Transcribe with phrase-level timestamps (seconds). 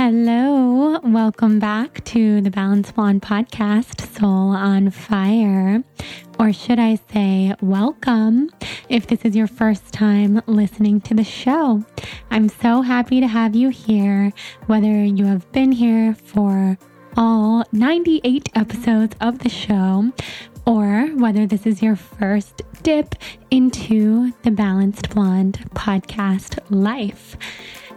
[0.00, 5.82] Hello, welcome back to the Balanced Blonde podcast, Soul on Fire.
[6.38, 8.48] Or should I say, welcome
[8.88, 11.84] if this is your first time listening to the show.
[12.30, 14.32] I'm so happy to have you here,
[14.66, 16.78] whether you have been here for
[17.16, 20.12] all 98 episodes of the show
[20.64, 23.16] or whether this is your first dip
[23.50, 27.36] into the Balanced Blonde podcast life.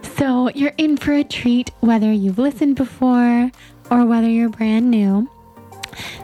[0.02, 3.50] So you're in for a treat whether you've listened before
[3.90, 5.28] or whether you're brand new.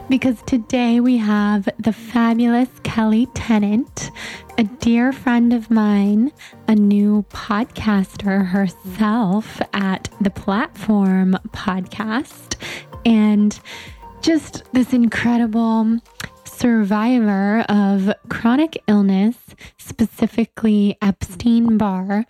[0.09, 4.09] Because today we have the fabulous Kelli Tennant,
[4.57, 6.31] a dear friend of mine,
[6.67, 12.55] a new podcaster herself at the Platform Podcast,
[13.05, 13.59] and
[14.21, 15.99] just this incredible
[16.45, 19.37] survivor of chronic illness,
[19.77, 22.25] specifically Epstein Barr,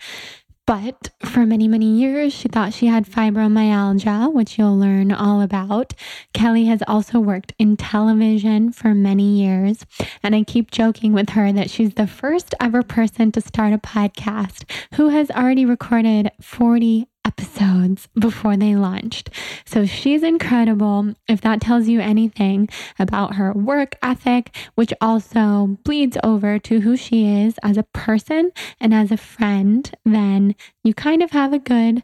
[0.70, 5.96] but for many, many years, she thought she had fibromyalgia, which you'll learn all about.
[6.36, 9.84] Kelli has also worked in television for many years.
[10.22, 13.80] And I keep joking with her that she's the first ever person to start a
[13.80, 19.30] podcast who has already recorded 40 episodes before they launched.
[19.66, 21.14] So she's incredible.
[21.28, 26.98] If that tells you anything about her work ethic, which also bleeds over to who
[26.98, 31.60] she is as a person and as a friend, then you kind of have a
[31.60, 32.04] good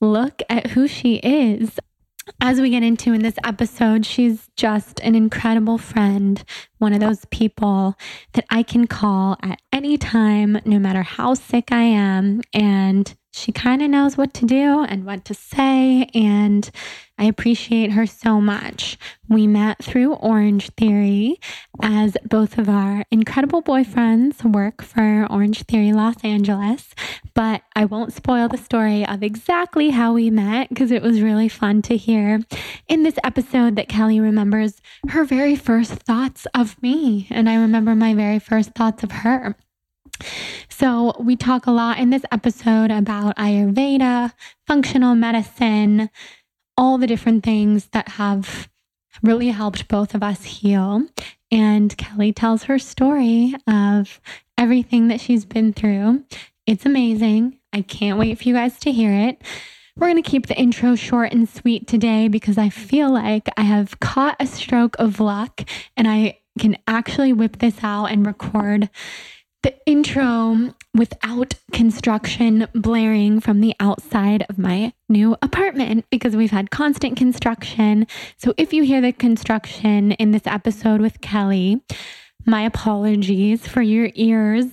[0.00, 1.78] look at who she is.
[2.40, 6.42] As we get into in this episode, she's just an incredible friend,
[6.78, 7.96] one of those people
[8.32, 12.40] that I can call at any time, no matter how sick I am.
[12.54, 16.08] And she kind of knows what to do and what to say.
[16.14, 16.70] And
[17.18, 18.96] I appreciate her so much.
[19.28, 21.40] We met through Orange Theory
[21.82, 26.94] as both of our incredible boyfriends work for Orange Theory Los Angeles.
[27.34, 31.48] But I won't spoil the story of exactly how we met because it was really
[31.48, 32.40] fun to hear
[32.86, 37.26] in this episode that Kelli remembers her very first thoughts of me.
[37.30, 39.56] And I remember my very first thoughts of her.
[40.68, 44.32] So, we talk a lot in this episode about Ayurveda,
[44.66, 46.10] functional medicine,
[46.76, 48.68] all the different things that have
[49.22, 51.06] really helped both of us heal.
[51.50, 54.20] And Kelli tells her story of
[54.58, 56.24] everything that she's been through.
[56.66, 57.58] It's amazing.
[57.72, 59.42] I can't wait for you guys to hear it.
[59.96, 63.62] We're going to keep the intro short and sweet today because I feel like I
[63.62, 65.60] have caught a stroke of luck
[65.96, 68.90] and I can actually whip this out and record
[69.64, 76.70] the intro without construction blaring from the outside of my new apartment because we've had
[76.70, 78.06] constant construction.
[78.36, 81.80] So if you hear the construction in this episode with Kelli,
[82.44, 84.66] my apologies for your ears.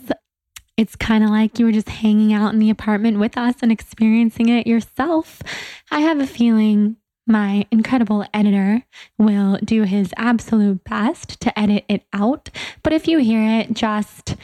[0.75, 3.72] It's kind of like you were just hanging out in the apartment with us and
[3.72, 5.41] experiencing it yourself.
[5.90, 6.97] I have a feeling
[7.28, 8.84] my incredible editor
[9.18, 12.50] will do his absolute best to edit it out.
[12.84, 14.35] But if you hear it, just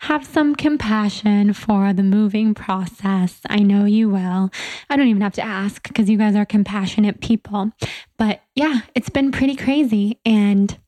[0.00, 3.40] have some compassion for the moving process.
[3.48, 4.50] I know you will.
[4.90, 7.72] I don't even have to ask because you guys are compassionate people.
[8.18, 10.78] But yeah, it's been pretty crazy and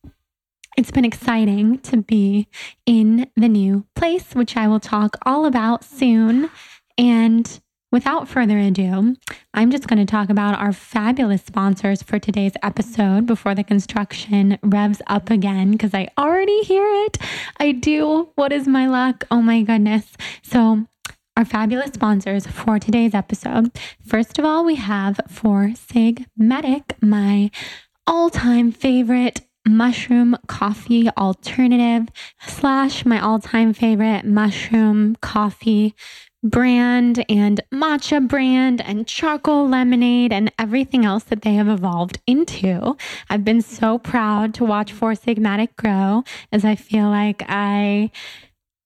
[0.76, 2.48] it's been exciting to be
[2.86, 6.50] in the new place, which I will talk all about soon.
[6.96, 9.16] And Without further ado,
[9.54, 14.58] I'm just going to talk about our fabulous sponsors for today's episode before the construction
[14.62, 17.16] revs up again because I already hear it.
[17.58, 18.28] I do.
[18.34, 19.24] What is my luck?
[19.30, 20.18] Oh my goodness.
[20.42, 20.84] So,
[21.34, 23.70] our fabulous sponsors for today's episode.
[24.04, 27.50] First of all, we have for Sig Medic, my
[28.06, 32.08] all time favorite mushroom coffee alternative
[32.46, 35.94] slash my all time favorite mushroom coffee
[36.42, 42.96] brand and matcha brand and charcoal lemonade and everything else that they have evolved into.
[43.28, 48.10] I've been so proud to watch Four Sigmatic grow as I feel like I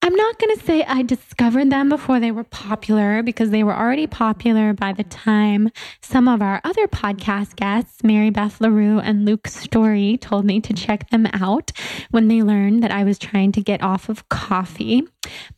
[0.04, 3.76] I'm not going to say I discovered them before they were popular because they were
[3.76, 9.24] already popular by the time some of our other podcast guests, Mary Beth LaRue and
[9.24, 11.70] Luke Story, told me to check them out
[12.10, 15.04] when they learned that I was trying to get off of coffee.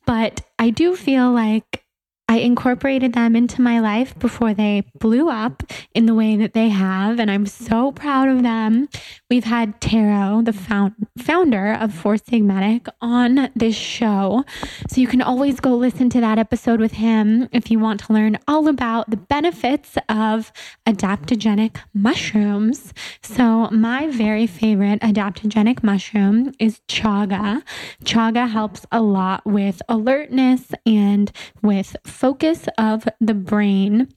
[0.05, 1.84] But I do feel like
[2.27, 5.63] I incorporated them into my life before they blew up
[5.93, 7.21] in the way that they have.
[7.21, 8.89] And I'm so proud of them.
[9.29, 14.45] We've had Tero, the found, founder of Four Sigmatic, on this show.
[14.89, 18.13] So you can always go listen to that episode with him if you want to
[18.13, 20.51] learn all about the benefits of
[20.87, 22.95] adaptogenic mushrooms.
[23.23, 27.63] So, my very favorite adaptogenic mushroom is chaga.
[28.05, 31.31] Chaga helps a lot with alertness and
[31.63, 34.09] with focus of the brain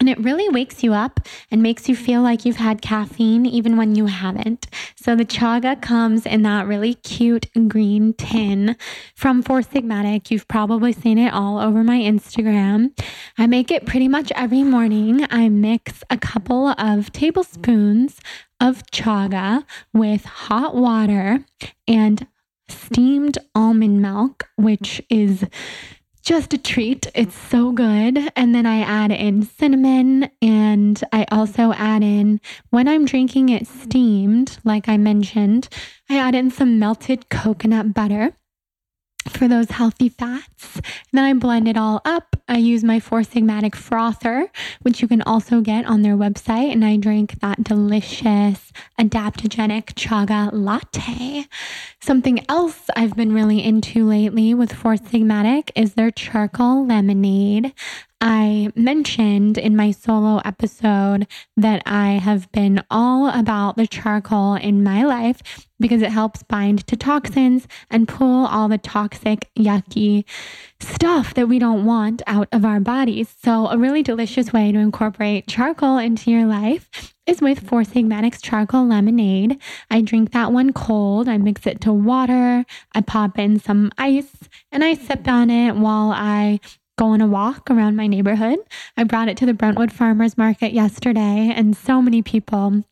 [0.00, 1.20] And it really wakes you up
[1.50, 4.66] and makes you feel like you've had caffeine even when you haven't.
[4.96, 8.76] So the chaga comes in that really cute green tin
[9.14, 10.30] from Four Sigmatic.
[10.30, 12.98] You've probably seen it all over my Instagram.
[13.36, 15.26] I make it pretty much every morning.
[15.30, 18.20] I mix a couple of tablespoons
[18.58, 21.44] of chaga with hot water
[21.86, 22.26] and
[22.68, 25.44] steamed almond milk, which is
[26.22, 27.06] just a treat.
[27.14, 28.30] It's so good.
[28.36, 32.40] And then I add in cinnamon and I also add in,
[32.70, 35.68] when I'm drinking it steamed, like I mentioned,
[36.08, 38.34] I add in some melted coconut butter
[39.28, 40.76] for those healthy fats.
[40.76, 42.36] And then I blend it all up.
[42.48, 44.50] I use my Four Sigmatic frother,
[44.82, 46.72] which you can also get on their website.
[46.72, 51.46] And I drink that delicious adaptogenic chaga latte.
[52.00, 57.72] Something else I've been really into lately with Four Sigmatic is their charcoal lemonade.
[58.20, 61.26] I mentioned in my solo episode
[61.56, 65.42] that I have been all about the charcoal in my life
[65.78, 70.24] because it helps bind to toxins and pull all the toxic, yucky
[70.80, 73.34] stuff that we don't want out of our bodies.
[73.42, 78.42] So, a really delicious way to incorporate charcoal into your life is with Four Sigmatic's
[78.42, 79.58] charcoal lemonade.
[79.90, 81.28] I drink that one cold.
[81.28, 82.66] I mix it to water.
[82.94, 86.60] I pop in some ice and I sip on it while I
[87.00, 88.58] go on a walk around my neighborhood.
[88.94, 92.84] I brought it to the Brentwood Farmers Market yesterday, and so many people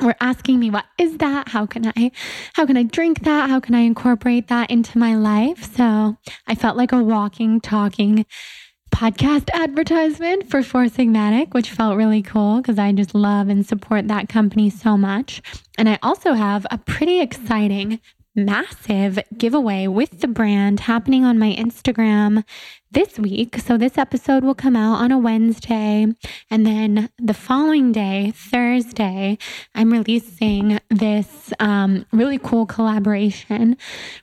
[0.00, 2.10] were asking me what is that how can i
[2.54, 6.16] how can i drink that how can i incorporate that into my life so
[6.48, 8.24] i felt like a walking talking
[8.90, 14.06] podcast advertisement for Four Sigmatic, which felt really cool because I just love and support
[14.08, 15.40] that company so much.
[15.78, 18.00] And I also have a pretty exciting
[18.34, 22.44] massive giveaway with the brand happening on my Instagram
[22.92, 23.58] this week.
[23.58, 26.06] So this episode will come out on a Wednesday.
[26.50, 29.38] And then the following day, Thursday,
[29.74, 33.76] I'm releasing this um, really cool collaboration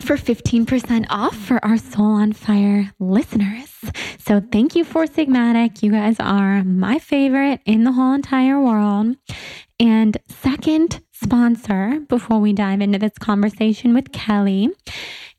[0.02, 3.74] for 15% off for our Soul on Fire listeners.
[4.20, 5.84] So thank you Four Sigmatic.
[5.84, 9.16] You guys are my favorite in the whole entire world.
[9.80, 14.70] And second sponsor before we dive into this conversation with Kelli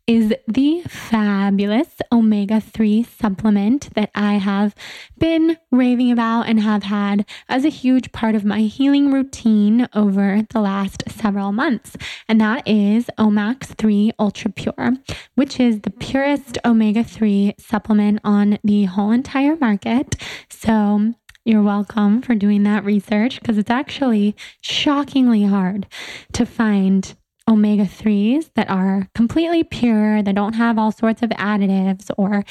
[0.06, 4.75] is the fabulous omega 3 supplement that I have
[5.16, 10.43] been raving about and have had as a huge part of my healing routine over
[10.50, 11.96] the last several months.
[12.28, 14.94] And that is Omax 3 Ultra Pure,
[15.36, 20.17] which is the purest omega 3 supplement on the whole entire market.
[20.50, 25.88] So, you're welcome for doing that research because it's actually shockingly hard
[26.34, 27.17] to find
[27.52, 32.44] omega 3s that are completely pure, that don't have all sorts of additives or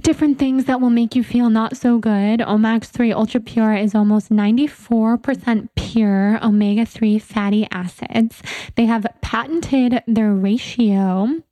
[0.00, 2.40] different things that will make you feel not so good.
[2.40, 8.42] Omax 3 Ultra Pure is almost 94% pure omega 3 fatty acids.
[8.74, 11.42] They have patented their ratio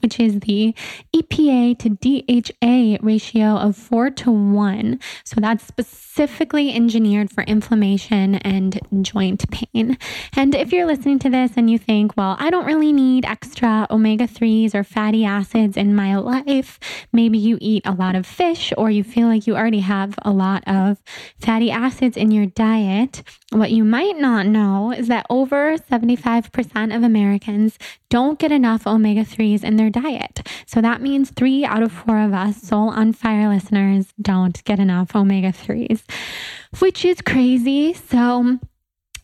[0.00, 0.74] which is the
[1.14, 5.00] EPA to DHA ratio of four to one.
[5.24, 9.98] So that's specifically engineered for inflammation and joint pain.
[10.36, 13.86] And if you're listening to this and you think, well, I don't really need extra
[13.90, 16.78] omega 3s or fatty acids in my life,
[17.12, 20.30] maybe you eat a lot of fish or you feel like you already have a
[20.30, 21.02] lot of
[21.38, 27.02] fatty acids in your diet, what you might not know is that over 75% of
[27.02, 27.78] Americans
[28.08, 30.46] don't get enough omega 3s in their diet.
[30.66, 34.78] So that means three out of four of us, Soul on Fire listeners, don't get
[34.78, 36.02] enough omega 3s,
[36.78, 37.94] which is crazy.
[37.94, 38.58] So,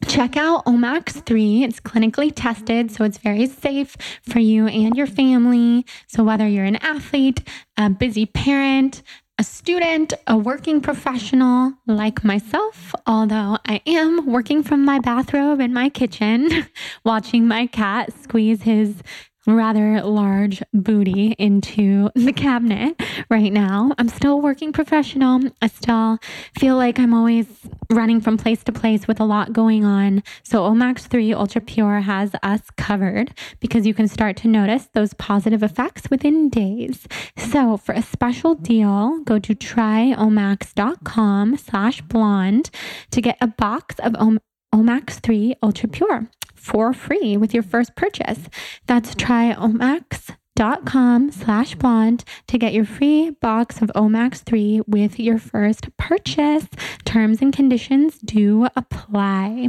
[0.07, 1.65] Check out Omax 3.
[1.65, 5.85] It's clinically tested, so it's very safe for you and your family.
[6.07, 7.43] So, whether you're an athlete,
[7.77, 9.03] a busy parent,
[9.39, 15.75] a student, a working professional like myself, although I am working from my bathrobe in
[15.75, 16.67] my kitchen,
[17.05, 19.03] watching my cat squeeze his
[19.47, 23.00] rather large booty into the cabinet
[23.31, 23.93] right now.
[23.99, 25.41] I'm still working professional.
[25.62, 26.19] I still
[26.59, 27.47] feel like I'm always
[27.91, 30.23] running from place to place with a lot going on.
[30.43, 35.15] So Omax 3 Ultra Pure has us covered because you can start to notice those
[35.15, 37.07] positive effects within days.
[37.37, 42.71] So for a special deal, go to tryomax.com slash blonde
[43.11, 44.15] to get a box of
[44.75, 46.29] Omax 3 Ultra Pure
[46.67, 48.49] for free with your first purchase.
[48.87, 55.97] That's tryomax.com slash blonde to get your free box of Omax 3 with your first
[55.97, 56.67] purchase.
[57.05, 59.69] Terms and conditions do apply.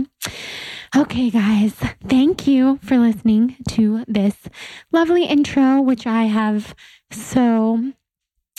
[0.95, 1.75] Okay, guys,
[2.07, 4.49] thank you for listening to this
[4.91, 6.73] lovely intro, which I have
[7.11, 7.91] so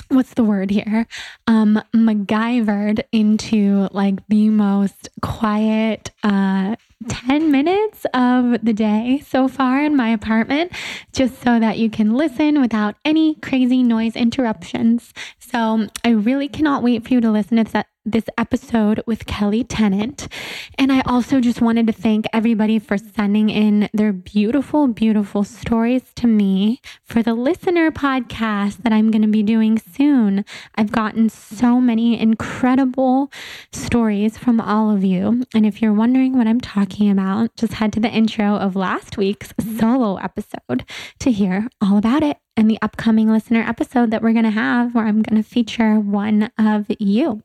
[0.09, 1.07] what's the word here?
[1.47, 6.76] Um, MacGyvered into like the most quiet, uh,
[7.08, 10.72] 10 minutes of the day so far in my apartment,
[11.12, 15.12] just so that you can listen without any crazy noise interruptions.
[15.38, 19.64] So I really cannot wait for you to listen to that this episode with Kelli
[19.68, 20.28] Tennant.
[20.76, 26.02] And I also just wanted to thank everybody for sending in their beautiful, beautiful stories
[26.16, 30.44] to me for the listener podcast that I'm going to be doing soon.
[30.74, 33.30] I've gotten so many incredible
[33.72, 35.44] stories from all of you.
[35.54, 39.16] And if you're wondering what I'm talking about, just head to the intro of last
[39.16, 40.84] week's solo episode
[41.20, 44.94] to hear all about it and the upcoming listener episode that we're going to have
[44.94, 47.42] where I'm going to feature one of you.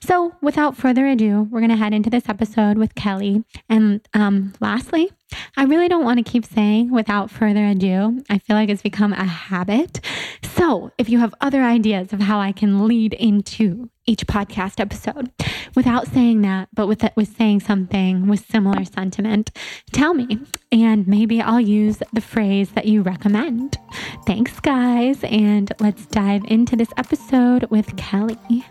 [0.00, 3.44] So, without further ado, we're going to head into this episode with Kelli.
[3.68, 5.10] And um, lastly,
[5.56, 8.22] I really don't want to keep saying without further ado.
[8.30, 10.00] I feel like it's become a habit.
[10.42, 15.30] So, if you have other ideas of how I can lead into each podcast episode
[15.74, 19.50] without saying that, but with, with saying something with similar sentiment,
[19.92, 20.38] tell me.
[20.70, 23.76] And maybe I'll use the phrase that you recommend.
[24.24, 25.18] Thanks, guys.
[25.24, 28.64] And let's dive into this episode with Kelli.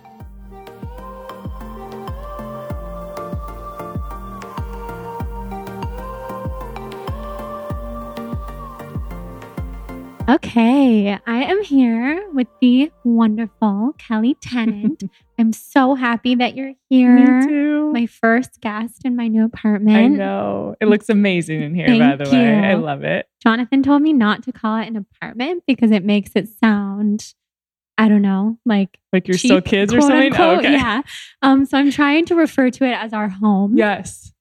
[10.30, 15.04] Okay, I am here with the wonderful Kelli Tennant.
[15.40, 17.40] I'm so happy that you're here.
[17.40, 17.94] Me too.
[17.94, 19.96] My first guest in my new apartment.
[19.96, 20.76] I know.
[20.82, 22.32] It looks amazing in here, by the you.
[22.32, 22.56] way.
[22.56, 23.30] I love it.
[23.42, 27.34] Jonathan told me not to call it an apartment because it makes it sound
[27.98, 30.36] I don't know, like like you're cheap, still kids or something.
[30.38, 30.74] oh, okay.
[30.74, 31.02] Yeah.
[31.42, 31.66] Um.
[31.66, 33.78] So I'm trying to refer to it as our home.
[33.78, 34.34] Yes.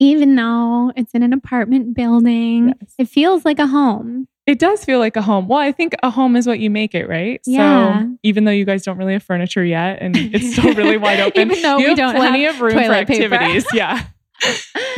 [0.00, 2.94] Even though it's in an apartment building, yes.
[2.98, 4.28] it feels like a home.
[4.46, 5.48] It does feel like a home.
[5.48, 7.40] Well, I think a home is what you make it, right?
[7.46, 8.02] Yeah.
[8.02, 11.18] So even though you guys don't really have furniture yet and it's still really wide
[11.18, 13.66] open, even though you we don't plenty have of room for activities.
[13.74, 14.06] yeah.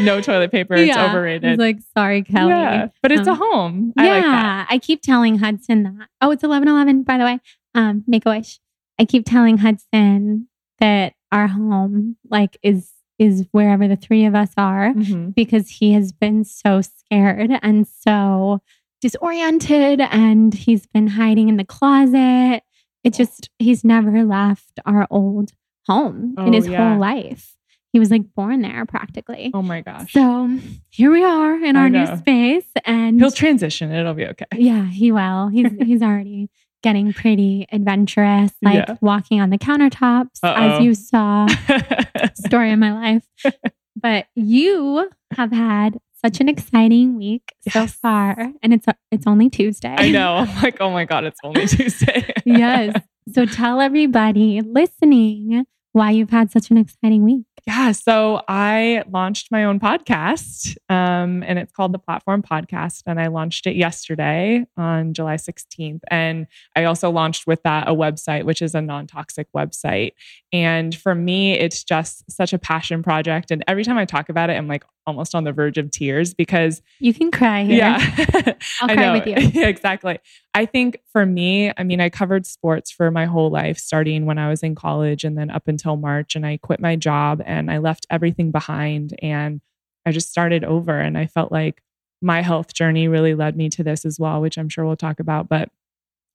[0.00, 0.74] no toilet paper.
[0.74, 1.08] It's yeah.
[1.08, 1.52] overrated.
[1.52, 2.50] It's like, sorry, Kelli.
[2.50, 3.92] Yeah, but it's um, a home.
[3.96, 4.56] I yeah.
[4.58, 6.08] Like I keep telling Hudson that.
[6.20, 7.40] Oh, it's 11 11, by the way.
[7.74, 8.60] Um, make a wish.
[8.98, 10.48] I keep telling Hudson
[10.80, 15.30] that our home, like, is is wherever the three of us are mm-hmm.
[15.30, 18.60] because he has been so scared and so
[19.00, 22.62] disoriented and he's been hiding in the closet.
[23.04, 23.16] It oh.
[23.16, 25.52] just, he's never left our old
[25.86, 26.90] home oh, in his yeah.
[26.90, 27.54] whole life.
[27.92, 29.50] He was like born there practically.
[29.54, 30.12] Oh my gosh.
[30.12, 30.58] So
[30.90, 33.90] here we are in our new space and he'll transition.
[33.90, 34.44] It'll be okay.
[34.54, 35.48] Yeah, he will.
[35.48, 36.50] He's he's already
[36.82, 38.96] getting pretty adventurous, like yeah.
[39.00, 40.54] walking on the countertops, Uh-oh.
[40.54, 41.46] as you saw.
[42.34, 43.26] story of my life.
[44.00, 47.72] But you have had such an exciting week yes.
[47.74, 49.94] so far, and it's it's only Tuesday.
[49.96, 50.34] I know.
[50.34, 52.32] I'm like, oh my god, it's only Tuesday.
[52.44, 53.00] yes.
[53.32, 57.44] So tell everybody listening why you've had such an exciting week.
[57.66, 57.92] Yeah.
[57.92, 63.02] So I launched my own podcast um, and it's called the Platform Podcast.
[63.06, 66.00] And I launched it yesterday on July 16th.
[66.10, 66.46] And
[66.76, 70.12] I also launched with that a website, which is a non toxic website.
[70.52, 73.50] And for me, it's just such a passion project.
[73.50, 76.34] And every time I talk about it, I'm like almost on the verge of tears
[76.34, 77.78] because you can cry here.
[77.78, 78.54] Yeah.
[78.82, 79.60] I'll cry with you.
[79.60, 80.18] yeah, exactly.
[80.52, 84.36] I think for me, I mean, I covered sports for my whole life, starting when
[84.38, 86.36] I was in college and then up until March.
[86.36, 89.62] And I quit my job and I left everything behind and
[90.04, 91.00] I just started over.
[91.00, 91.82] And I felt like
[92.20, 95.20] my health journey really led me to this as well, which I'm sure we'll talk
[95.20, 95.48] about.
[95.48, 95.70] But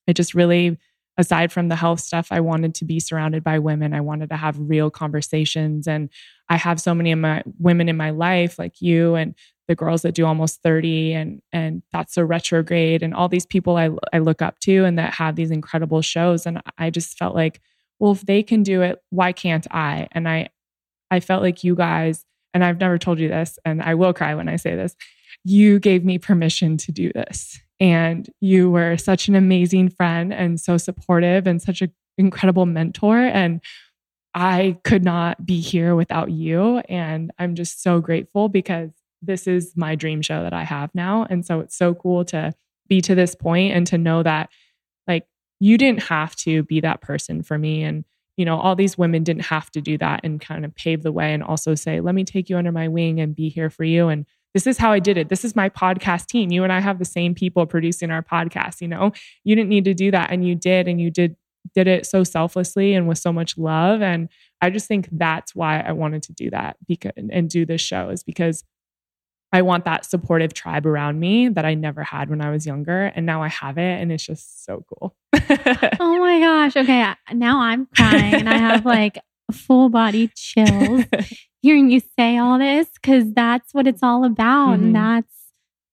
[0.08, 0.80] it just really
[1.18, 3.94] aside from the health stuff, I wanted to be surrounded by women.
[3.94, 5.88] I wanted to have real conversations.
[5.88, 6.10] And
[6.50, 9.36] I have so many of my women in my life, like you and
[9.68, 13.78] the girls that do almost 30 and and That's So Retrograde and all these people
[13.78, 16.46] I, I look up to and that have these incredible shows.
[16.46, 17.62] And I just felt like,
[18.00, 20.08] well, if they can do it, why can't I?
[20.12, 20.50] And I
[21.12, 24.34] I felt like you guys, and I've never told you this, and I will cry
[24.34, 24.96] when I say this,
[25.44, 30.58] you gave me permission to do this And you were such an amazing friend and
[30.58, 33.18] so supportive and such an incredible mentor.
[33.18, 33.62] And
[34.34, 36.78] I could not be here without you.
[36.88, 41.28] And I'm just so grateful because this is my dream show that I have now.
[41.30, 42.54] And so it's so cool to
[42.88, 44.50] be to this point and to know that
[45.06, 45.26] like
[45.60, 47.84] you didn't have to be that person for me.
[47.84, 48.06] And,
[48.38, 51.12] you know, all these women didn't have to do that and kind of pave the
[51.12, 53.84] way and also say, let me take you under my wing and be here for
[53.84, 54.08] you.
[54.08, 55.30] And this is how I did it.
[55.30, 56.52] This is my podcast team.
[56.52, 59.12] You and I have the same people producing our podcast, you know?
[59.44, 61.36] You didn't need to do that and you did and you did
[61.74, 64.28] did it so selflessly and with so much love and
[64.62, 68.10] I just think that's why I wanted to do that because and do this show
[68.10, 68.66] is because
[69.54, 73.06] I want that supportive tribe around me that I never had when I was younger.
[73.16, 74.02] And now I have it.
[74.02, 75.16] And it's just so cool.
[76.00, 76.76] oh my gosh.
[76.76, 77.14] Okay.
[77.32, 79.20] Now I'm crying and I have like
[79.52, 81.06] full body chills
[81.64, 84.76] hearing you say all this because that's what it's all about.
[84.76, 84.84] Mm-hmm.
[84.84, 85.34] And that's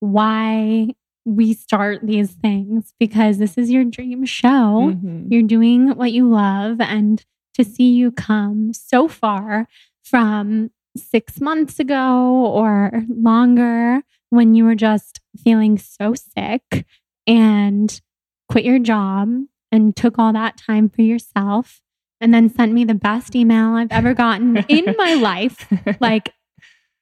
[0.00, 0.88] why
[1.24, 4.92] we start these things because this is your dream show.
[4.92, 5.26] Mm-hmm.
[5.32, 6.80] You're doing what you love.
[6.80, 7.24] And
[7.54, 9.68] to see you come so far
[10.02, 16.84] from six months ago or longer when you were just feeling so sick
[17.28, 18.00] and
[18.48, 21.80] quit your job and took all that time for yourself
[22.20, 25.66] and then sent me the best email I've ever gotten in my life.
[26.00, 26.32] Like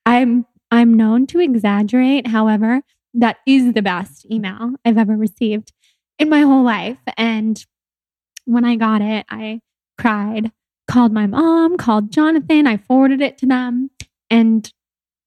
[0.07, 2.83] I'm I'm known to exaggerate, however,
[3.15, 5.73] that is the best email I've ever received
[6.19, 7.65] in my whole life and
[8.45, 9.61] when I got it, I
[9.99, 10.53] cried
[10.89, 12.67] called my mom, called Jonathan.
[12.67, 13.91] I forwarded it to them.
[14.31, 14.73] And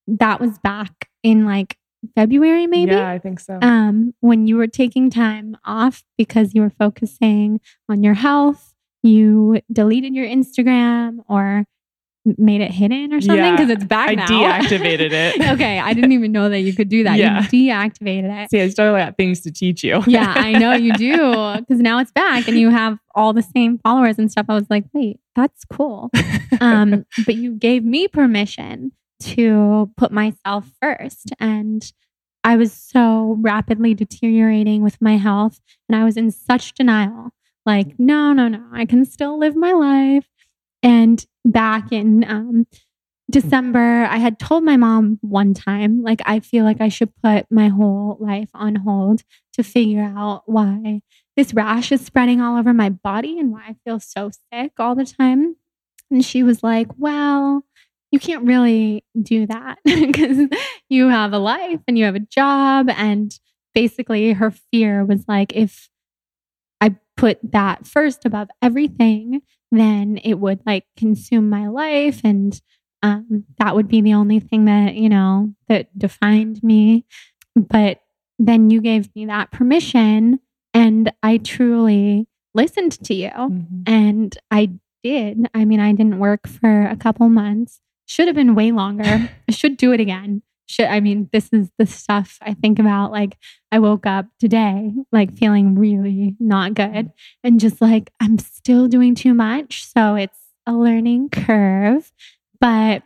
[0.07, 1.77] that was back in like
[2.15, 2.93] February, maybe.
[2.93, 3.60] Yeah, I think so.
[3.62, 8.71] Um, when you were taking time off because you were focusing on your health,
[9.03, 11.65] you deleted your Instagram or
[12.38, 14.27] made it hidden or something because yeah, it's back I now.
[14.27, 15.41] deactivated it.
[15.53, 17.17] okay, I didn't even know that you could do that.
[17.17, 17.48] Yeah.
[17.51, 18.51] You deactivated it.
[18.51, 20.03] See, I still got things to teach you.
[20.05, 23.79] yeah, I know you do because now it's back and you have all the same
[23.79, 24.46] followers and stuff.
[24.50, 26.11] I was like, wait, that's cool.
[26.59, 31.92] Um, but you gave me permission to put myself first, and
[32.44, 37.31] I was so rapidly deteriorating with my health, and I was in such denial.
[37.65, 40.27] Like, no, no, no, I can still live my life.
[40.83, 42.65] And back in um,
[43.29, 47.45] December, I had told my mom one time, like, I feel like I should put
[47.51, 49.21] my whole life on hold
[49.53, 51.01] to figure out why
[51.37, 54.95] this rash is spreading all over my body and why I feel so sick all
[54.95, 55.55] the time.
[56.09, 57.63] And she was like, Well,
[58.11, 60.47] you can't really do that because
[60.89, 62.89] you have a life and you have a job.
[62.89, 63.37] And
[63.74, 65.89] basically, her fear was like, if
[66.81, 69.41] I put that first above everything,
[69.72, 72.59] then it would like consume my life and
[73.03, 77.05] um, that would be the only thing that you know that defined me.
[77.55, 78.00] But
[78.37, 80.39] then you gave me that permission
[80.74, 83.29] and i truly listened to you.
[83.29, 83.81] Mm-hmm.
[83.85, 84.72] and i
[85.03, 85.48] did.
[85.53, 87.79] I mean i didn't work for a couple months.
[88.07, 89.29] Should have been way longer.
[89.48, 90.41] I should do it again
[90.72, 93.12] should I mean, this is the stuff I think about.
[93.12, 93.38] Like,
[93.72, 97.12] I woke up today, like feeling really not good,
[97.44, 99.86] and just like I'm still doing too much.
[99.86, 102.12] So it's a learning curve.
[102.60, 103.03] But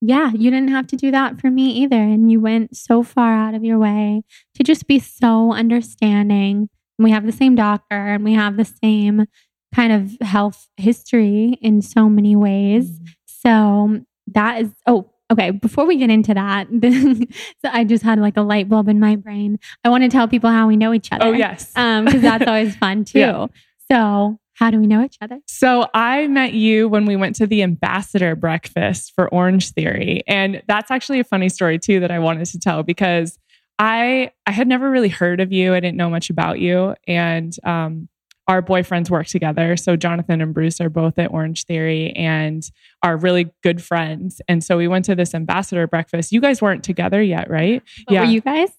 [0.00, 1.96] yeah, you didn't have to do that for me either.
[1.96, 4.22] And you went so far out of your way
[4.54, 6.68] to just be so understanding.
[6.98, 9.26] We have the same doctor and we have the same
[9.74, 12.90] kind of health history in so many ways.
[12.90, 13.04] Mm-hmm.
[13.26, 16.68] So that is, oh, okay, before we get into that,
[17.64, 19.58] so I just had like a light bulb in my brain.
[19.84, 21.26] I want to tell people how we know each other.
[21.26, 21.72] Oh, yes.
[21.76, 23.18] Um, because that's always fun too.
[23.18, 23.46] Yeah.
[23.90, 25.38] So, how do we know each other?
[25.46, 30.22] So, I met you when we went to the ambassador breakfast for Orange Theory.
[30.26, 33.38] And that's actually a funny story too that I wanted to tell because
[33.78, 35.74] I I had never really heard of you.
[35.74, 36.94] I didn't know much about you.
[37.06, 38.08] And um
[38.48, 39.76] our boyfriends work together.
[39.76, 42.68] So Jonathan and Bruce are both at Orange Theory and
[43.02, 44.40] are really good friends.
[44.48, 46.32] And so we went to this ambassador breakfast.
[46.32, 47.82] You guys weren't together yet, right?
[48.06, 48.20] But yeah.
[48.20, 48.70] Were you guys?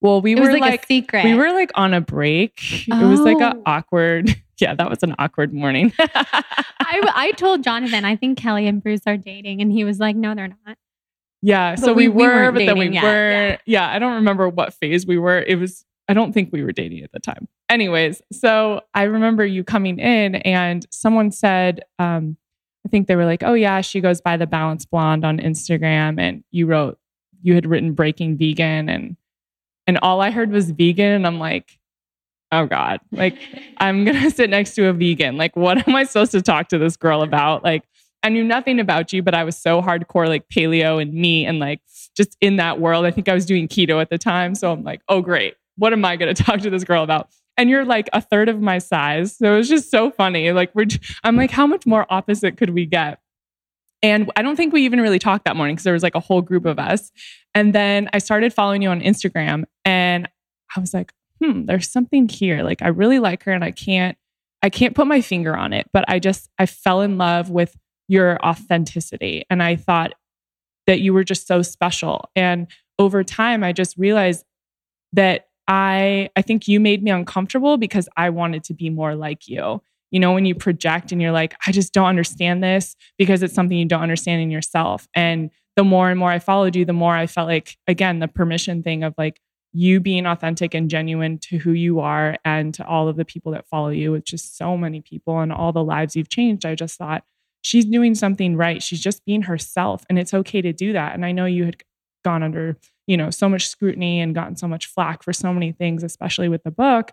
[0.00, 1.24] Well, we it were like, like, a secret.
[1.24, 2.60] We were like on a break.
[2.90, 3.06] Oh.
[3.06, 3.62] It was like an oh.
[3.66, 4.34] awkward.
[4.60, 5.92] Yeah, that was an awkward morning.
[6.00, 10.16] I, I told Jonathan, I think Kelli and Bruce are dating, and he was like,
[10.16, 10.76] "No, they're not."
[11.42, 13.04] Yeah, but so we, we were, we but then we yet.
[13.04, 13.60] weren't.
[13.66, 13.86] Yeah.
[13.86, 15.38] yeah, I don't remember what phase we were.
[15.40, 17.46] It was I don't think we were dating at the time.
[17.68, 22.36] Anyways, so I remember you coming in and someone said, um,
[22.86, 26.18] I think they were like, oh, yeah, she goes by the Balanced Blonde on Instagram.
[26.18, 26.98] And you wrote,
[27.42, 28.88] you had written Breaking Vegan.
[28.88, 29.16] And,
[29.86, 31.12] and all I heard was vegan.
[31.12, 31.78] And I'm like,
[32.50, 33.36] oh God, like
[33.78, 35.36] I'm going to sit next to a vegan.
[35.36, 37.64] Like, what am I supposed to talk to this girl about?
[37.64, 37.84] Like,
[38.22, 41.58] I knew nothing about you, but I was so hardcore, like paleo and meat and
[41.58, 41.80] like
[42.16, 43.04] just in that world.
[43.04, 44.54] I think I was doing keto at the time.
[44.54, 47.30] So I'm like, oh, great what am I going to talk to this girl about?
[47.58, 49.36] And you're like a third of my size.
[49.36, 50.52] So it was just so funny.
[50.52, 50.86] Like, we're,
[51.24, 53.20] I'm like, how much more opposite could we get?
[54.02, 56.20] And I don't think we even really talked that morning because there was like a
[56.20, 57.10] whole group of us.
[57.54, 60.28] And then I started following you on Instagram and
[60.74, 62.62] I was like, hmm, there's something here.
[62.62, 64.16] Like I really like her and I can't
[64.60, 67.76] I can't put my finger on it, but I just I fell in love with
[68.08, 70.14] your authenticity and I thought
[70.86, 72.30] that you were just so special.
[72.34, 72.68] And
[72.98, 74.44] over time I just realized
[75.12, 79.46] that I I think you made me uncomfortable because I wanted to be more like
[79.46, 79.82] you.
[80.10, 83.54] You know, when you project and you're like, I just don't understand this because it's
[83.54, 85.06] something you don't understand in yourself.
[85.14, 88.28] And the more and more I followed you, the more I felt like, again, the
[88.28, 89.38] permission thing of like,
[89.72, 93.52] you being authentic and genuine to who you are and to all of the people
[93.52, 94.14] that follow you.
[94.14, 96.64] It's just so many people and all the lives you've changed.
[96.64, 97.22] I just thought
[97.60, 98.82] she's doing something right.
[98.82, 101.14] She's just being herself and it's okay to do that.
[101.14, 101.76] And I know you had
[102.24, 102.76] gone under,
[103.06, 106.48] you know, so much scrutiny and gotten so much flack for so many things, especially
[106.48, 107.12] with the book.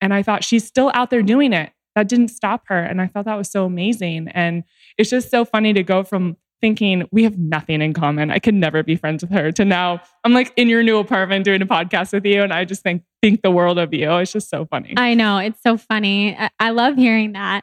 [0.00, 1.72] And I thought she's still out there doing it.
[1.94, 2.78] That didn't stop her.
[2.78, 4.28] And I thought that was so amazing.
[4.28, 4.64] And
[4.98, 8.30] it's just so funny to go from thinking we have nothing in common.
[8.30, 11.44] I could never be friends with her to now I'm like in your new apartment
[11.44, 12.42] doing a podcast with you.
[12.42, 14.10] And I just think, think the world of you.
[14.16, 14.92] It's just so funny.
[14.96, 15.38] I know.
[15.38, 16.36] It's so funny.
[16.58, 17.62] I, love hearing that.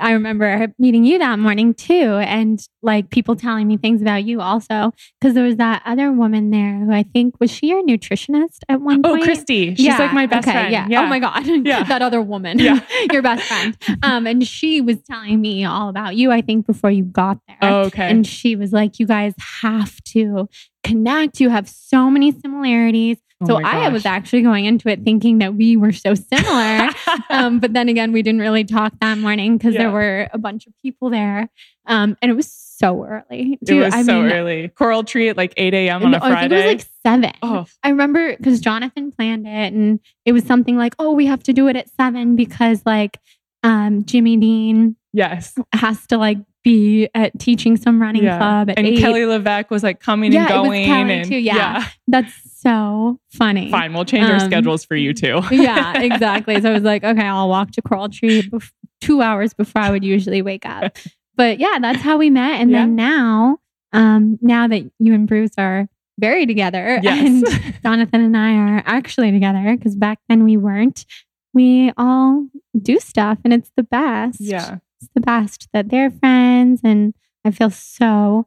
[0.00, 1.92] I remember meeting you that morning too.
[1.92, 4.94] And like people telling me things about you also.
[5.20, 8.80] Cause there was that other woman there who I think was she your nutritionist at
[8.80, 9.22] one oh, point?
[9.22, 9.74] Oh, Christy.
[9.74, 9.98] She's yeah.
[9.98, 10.72] like my best okay, friend.
[10.72, 10.86] Yeah.
[10.88, 11.02] yeah.
[11.02, 11.46] Oh my God.
[11.68, 11.82] Yeah.
[11.82, 12.58] that other woman.
[12.58, 12.80] Yeah.
[13.12, 13.76] your best friend.
[14.02, 17.58] Um, and she was telling me all about you, I think, before you got there.
[17.60, 18.08] Oh, okay.
[18.08, 20.48] And she was like, you guys have to
[20.84, 21.40] connect.
[21.40, 23.18] You have so many similarities.
[23.40, 26.90] Oh so I was actually going into it thinking that we were so similar.
[27.30, 29.82] um, but then again, we didn't really talk that morning because yeah.
[29.82, 31.48] there were a bunch of people there.
[31.86, 33.58] Um, and it was so early.
[33.62, 34.68] Dude, it was I so mean, early.
[34.68, 36.04] Coral Tree at like 8 a.m.
[36.04, 36.54] on a Friday.
[36.54, 37.32] It was like seven.
[37.42, 37.66] Oh.
[37.84, 41.52] I remember because Jonathan planned it and it was something like, oh, we have to
[41.52, 43.18] do it at seven because like
[43.62, 46.38] um, Jimmy Dean yes has to like
[46.68, 48.36] be at teaching some running yeah.
[48.36, 48.98] club and eight.
[48.98, 50.82] Kelly LeVeque was like coming yeah, and going.
[50.82, 51.38] It was Kelly and, too.
[51.38, 51.56] Yeah.
[51.56, 51.88] yeah.
[52.08, 53.70] That's so funny.
[53.70, 55.40] Fine, we'll change um, our schedules for you too.
[55.50, 56.60] yeah, exactly.
[56.60, 59.90] So I was like, okay, I'll walk to Coral Tree bef- two hours before I
[59.90, 60.96] would usually wake up.
[61.36, 62.60] But yeah, that's how we met.
[62.60, 62.78] And yeah.
[62.78, 63.58] then now,
[63.92, 65.86] um, now that you and Bruce are
[66.18, 67.44] very together yes.
[67.44, 71.06] and Jonathan and I are actually together because back then we weren't,
[71.54, 74.40] we all do stuff and it's the best.
[74.40, 74.78] Yeah.
[75.00, 76.80] It's the best that they're friends.
[76.84, 78.46] And I feel so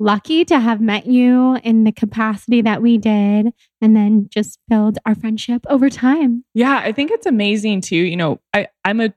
[0.00, 4.98] lucky to have met you in the capacity that we did and then just build
[5.06, 6.44] our friendship over time.
[6.54, 7.96] Yeah, I think it's amazing too.
[7.96, 9.14] You know, I, I'm a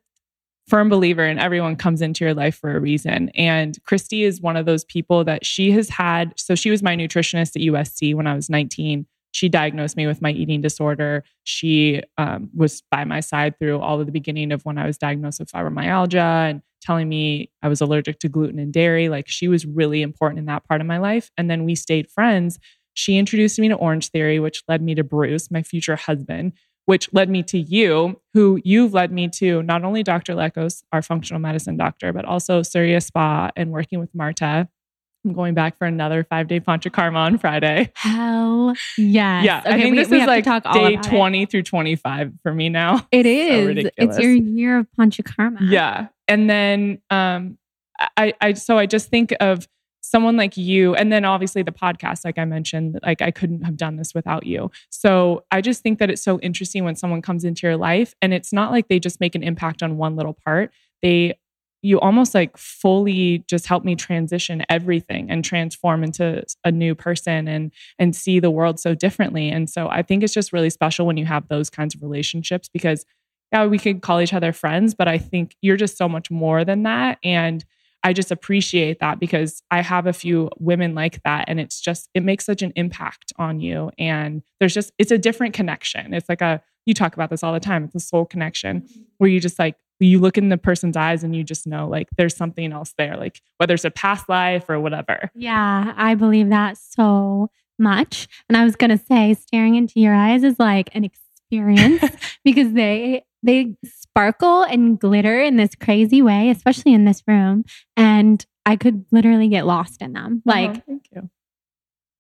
[0.67, 3.29] firm believer in everyone comes into your life for a reason.
[3.29, 6.33] And Christy is one of those people that she has had.
[6.37, 10.21] So she was my nutritionist at USC when I was 19 she diagnosed me with
[10.21, 11.23] my eating disorder.
[11.43, 14.97] She um, was by my side through all of the beginning of when I was
[14.97, 19.09] diagnosed with fibromyalgia and telling me I was allergic to gluten and dairy.
[19.09, 21.31] Like she was really important in that part of my life.
[21.37, 22.59] And then we stayed friends.
[22.93, 26.53] She introduced me to Orange Theory, which led me to Bruce, my future husband,
[26.85, 30.33] which led me to you, who you've led me to not only Dr.
[30.33, 34.67] Lekos, our functional medicine doctor, but also Surya Spa and working with Marta
[35.27, 37.91] I'm going back for another five day Panchakarma on Friday.
[37.95, 39.43] Hell yes.
[39.45, 39.59] Yeah.
[39.59, 41.51] Okay, I think we, this we is like day 20 it.
[41.51, 43.05] through 25 for me now.
[43.11, 43.83] It is.
[43.83, 45.57] So it's your year of Panchakarma.
[45.61, 46.07] Yeah.
[46.27, 47.57] And then um
[48.15, 49.67] I I so I just think of
[50.01, 53.75] someone like you and then obviously the podcast like i mentioned like i couldn't have
[53.75, 57.43] done this without you so i just think that it's so interesting when someone comes
[57.43, 60.31] into your life and it's not like they just make an impact on one little
[60.45, 61.37] part they
[61.87, 67.47] you almost like fully just help me transition everything and transform into a new person
[67.47, 69.49] and and see the world so differently.
[69.49, 72.67] And so i think it's just really special when you have those kinds of relationships
[72.67, 73.05] because
[73.53, 76.65] yeah we could call each other friends but i think you're just so much more
[76.65, 77.19] than that.
[77.23, 77.63] And
[78.03, 82.09] i just appreciate that because i have a few women like that and it's just
[82.13, 83.91] it makes such an impact on you.
[83.97, 86.13] And there's just it's a different connection.
[86.13, 89.01] It's like a you talk about this all the time it's a soul connection mm-hmm.
[89.17, 92.07] where you just like you look in the person's eyes and you just know like
[92.17, 95.31] there's something else there, like whether it's a past life or whatever.
[95.35, 98.27] Yeah, I believe that so much.
[98.49, 102.03] And I was going to say, staring into your eyes is like an experience
[102.43, 107.63] because they they sparkle and glitter in this crazy way, especially in this room.
[107.95, 110.41] And I could literally get lost in them.
[110.45, 111.29] Oh, like, oh, thank you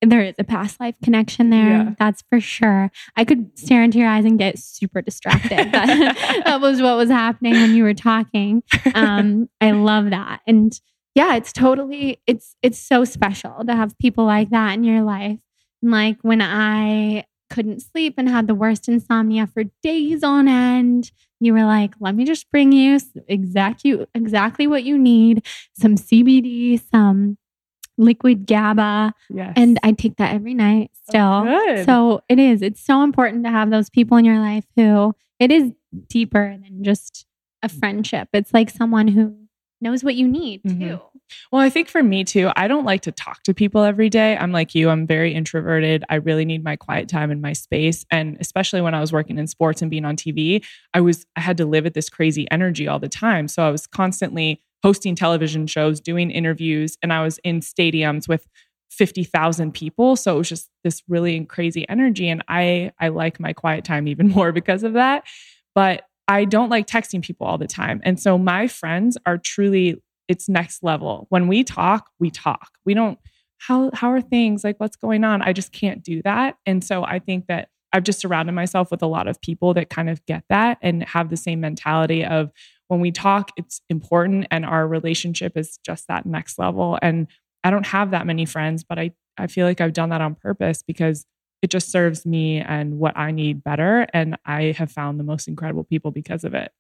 [0.01, 1.69] there is a past life connection there.
[1.69, 1.93] Yeah.
[1.97, 2.91] That's for sure.
[3.15, 5.71] I could stare into your eyes and get super distracted.
[5.71, 8.63] that, that was what was happening when you were talking.
[8.93, 10.41] Um, I love that.
[10.45, 10.79] And
[11.15, 15.39] yeah, it's totally it's it's so special to have people like that in your life.
[15.81, 21.11] And like when I couldn't sleep and had the worst insomnia for days on end.
[21.39, 26.81] You were like, let me just bring you exactly exactly what you need, some CBD,
[26.91, 27.37] some
[27.97, 29.13] liquid GABA.
[29.29, 29.53] Yes.
[29.55, 31.43] And I take that every night still.
[31.43, 31.85] Good.
[31.85, 32.61] So it is.
[32.61, 35.71] It's so important to have those people in your life who it is
[36.07, 37.25] deeper than just
[37.63, 38.29] a friendship.
[38.33, 39.35] It's like someone who
[39.81, 40.79] knows what you need Mhm.
[40.79, 40.99] too.
[41.51, 44.37] Well, I think for me too, I don't like to talk to people every day.
[44.37, 46.03] I'm like you, I'm very introverted.
[46.09, 48.05] I really need my quiet time and my space.
[48.09, 51.41] And especially when I was working in sports and being on TV, I was I
[51.41, 53.47] had to live at this crazy energy all the time.
[53.49, 58.47] So I was constantly hosting television shows, doing interviews, and I was in stadiums with
[58.89, 60.15] 50,000 people.
[60.15, 62.29] So it was just this really crazy energy.
[62.29, 65.23] And I I like my quiet time even more because of that.
[65.75, 68.01] But I don't like texting people all the time.
[68.03, 71.25] And so my friends are truly it's next level.
[71.29, 72.71] When we talk, we talk.
[72.85, 73.17] We don't
[73.59, 74.63] how how are things?
[74.63, 75.41] Like what's going on?
[75.41, 76.57] I just can't do that.
[76.65, 79.89] And so I think that I've just surrounded myself with a lot of people that
[79.89, 82.51] kind of get that and have the same mentality of
[82.87, 86.97] when we talk, it's important and our relationship is just that next level.
[87.01, 87.27] And
[87.63, 90.35] I don't have that many friends, but I I feel like I've done that on
[90.35, 91.25] purpose because
[91.61, 94.07] it just serves me and what I need better.
[94.13, 96.71] And I have found the most incredible people because of it.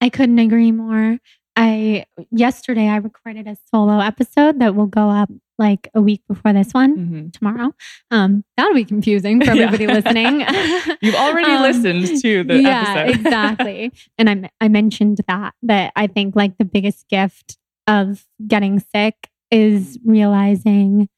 [0.00, 1.18] I couldn't agree more.
[1.54, 5.30] I yesterday I recorded a solo episode that will go up
[5.62, 7.32] like a week before this one Mhm.
[7.32, 7.72] tomorrow.
[8.10, 9.64] Um, that'll be confusing for Yeah.
[9.64, 10.40] everybody listening.
[11.02, 13.20] You've already Um, listened to the yeah, episode.
[13.20, 13.92] exactly.
[14.18, 19.14] And I I mentioned that that I think like the biggest gift of getting sick
[19.50, 21.08] is realizing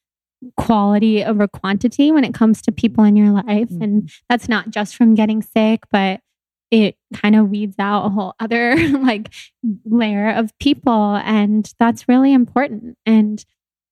[0.57, 3.81] quality over quantity when it comes to people in your life Mm-hmm.
[3.81, 6.19] and that's not just from getting sick but
[6.71, 9.33] it kind of weeds out a whole other like
[9.85, 13.45] layer of people and that's really important and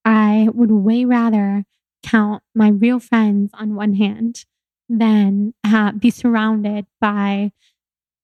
[0.06, 1.64] i would way rather
[2.04, 4.46] count my real friends on one hand
[4.90, 7.52] than ha- be surrounded by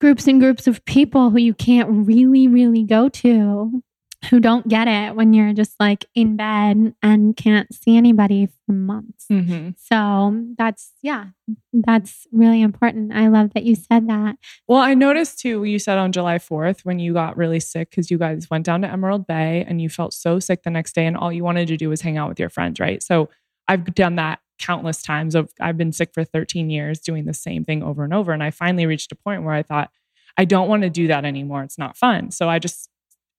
[0.02, 3.82] groups and groups of people who you can't really really go to
[4.30, 8.74] who don't get it when you're just like in bed and can't see anybody for
[8.74, 9.76] months Mhm.
[9.78, 11.28] so that's yeah
[11.72, 14.36] that's really important i love that you said that
[14.68, 18.12] Well, I noticed too, you said on July 4th when you got really sick because
[18.12, 21.06] you guys went down to Emerald Bay and you felt so sick the next day
[21.06, 23.02] and all you wanted to do was hang out with your friends, right?
[23.02, 23.30] So
[23.68, 25.36] I've done that countless times.
[25.36, 28.34] Of I've been sick for 13 years doing the same thing over and over.
[28.34, 29.90] And I finally reached a point where I thought,
[30.38, 31.64] I don't want to do that anymore.
[31.64, 32.32] It's not fun.
[32.32, 32.89] So I just,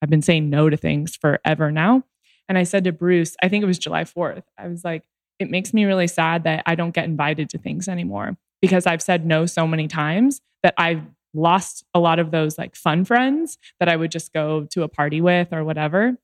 [0.02, 2.04] I've been saying no to things forever now.
[2.48, 5.04] And I said to Bruce, I think it was July 4th, I was like,
[5.38, 9.02] it makes me really sad that I don't get invited to things anymore because I've
[9.02, 13.56] said no so many times that I've lost a lot of those like fun friends
[13.78, 16.16] that I would just go to a party with or whatever.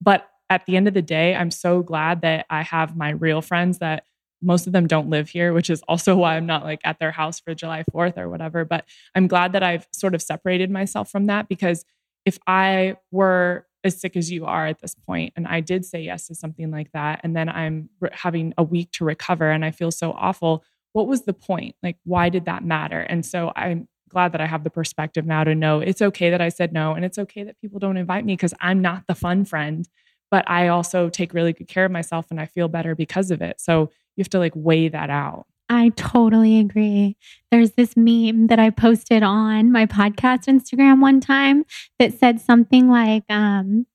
[0.00, 3.42] But at the end of the day, I'm so glad that I have my real
[3.42, 4.04] friends that
[4.42, 7.10] most of them don't live here, which is also why I'm not like at their
[7.10, 8.64] house for July 4th or whatever.
[8.64, 11.84] But I'm glad that I've sort of separated myself from that because
[12.26, 16.02] if I were as sick as you are at this point and I did say
[16.02, 19.64] yes to something like that, and then I'm re- having a week to recover and
[19.64, 21.76] I feel so awful, what was the point?
[21.82, 23.00] Like, why did that matter?
[23.00, 26.40] And so I'm glad that I have the perspective now to know it's okay that
[26.40, 29.14] I said no and it's okay that people don't invite me because I'm not the
[29.14, 29.88] fun friend,
[30.30, 33.40] but I also take really good care of myself and I feel better because of
[33.40, 33.60] it.
[33.60, 35.46] So you have to like weigh that out.
[35.68, 37.16] I totally agree.
[37.50, 41.64] There's this meme that I posted on my podcast Instagram one time
[41.98, 43.86] that said something like, um,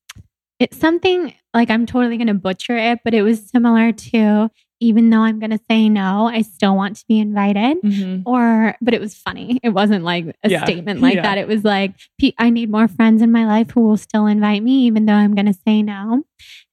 [0.58, 5.10] it's something like I'm totally going to butcher it, but it was similar to even
[5.10, 7.76] though I'm going to say no, I still want to be invited.
[8.26, 9.60] Or, but it was funny.
[9.62, 10.64] It wasn't like a Yeah.
[10.64, 11.22] statement like Yeah.
[11.22, 11.38] that.
[11.38, 11.94] It was like,
[12.38, 15.34] I need more friends in my life who will still invite me, even though I'm
[15.36, 16.24] going to say no.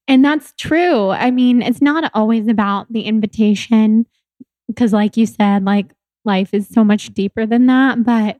[0.07, 1.09] And that's true.
[1.11, 4.07] I mean, it's not always about the invitation
[4.69, 5.87] because like you said like
[6.23, 8.39] life is so much deeper than that but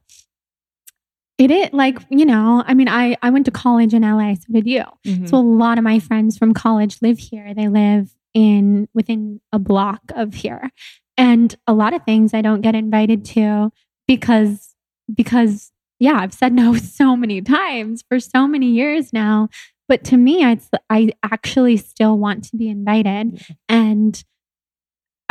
[1.38, 4.54] it is like you know i mean i i went to college in la so
[4.54, 4.84] did you.
[5.06, 5.28] Mhm.
[5.28, 7.54] so a lot of my friends from college live here.
[7.54, 10.70] They live in within a block of here.
[11.18, 13.72] And a lot of things i don't get invited to
[14.08, 14.76] because
[15.14, 19.50] because yeah i've said no so many times for so many years now.
[19.88, 23.42] But to me it's i actually still want to be invited.
[23.70, 24.22] And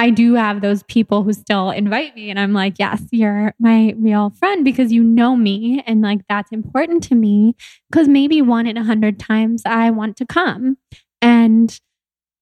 [0.01, 3.95] I do have those people who still invite me, and I'm like, yes, you're my
[3.99, 7.57] real friend because you know me, and like that's important to me.
[7.91, 10.79] Because maybe one in a hundred times I want to come,
[11.21, 11.79] and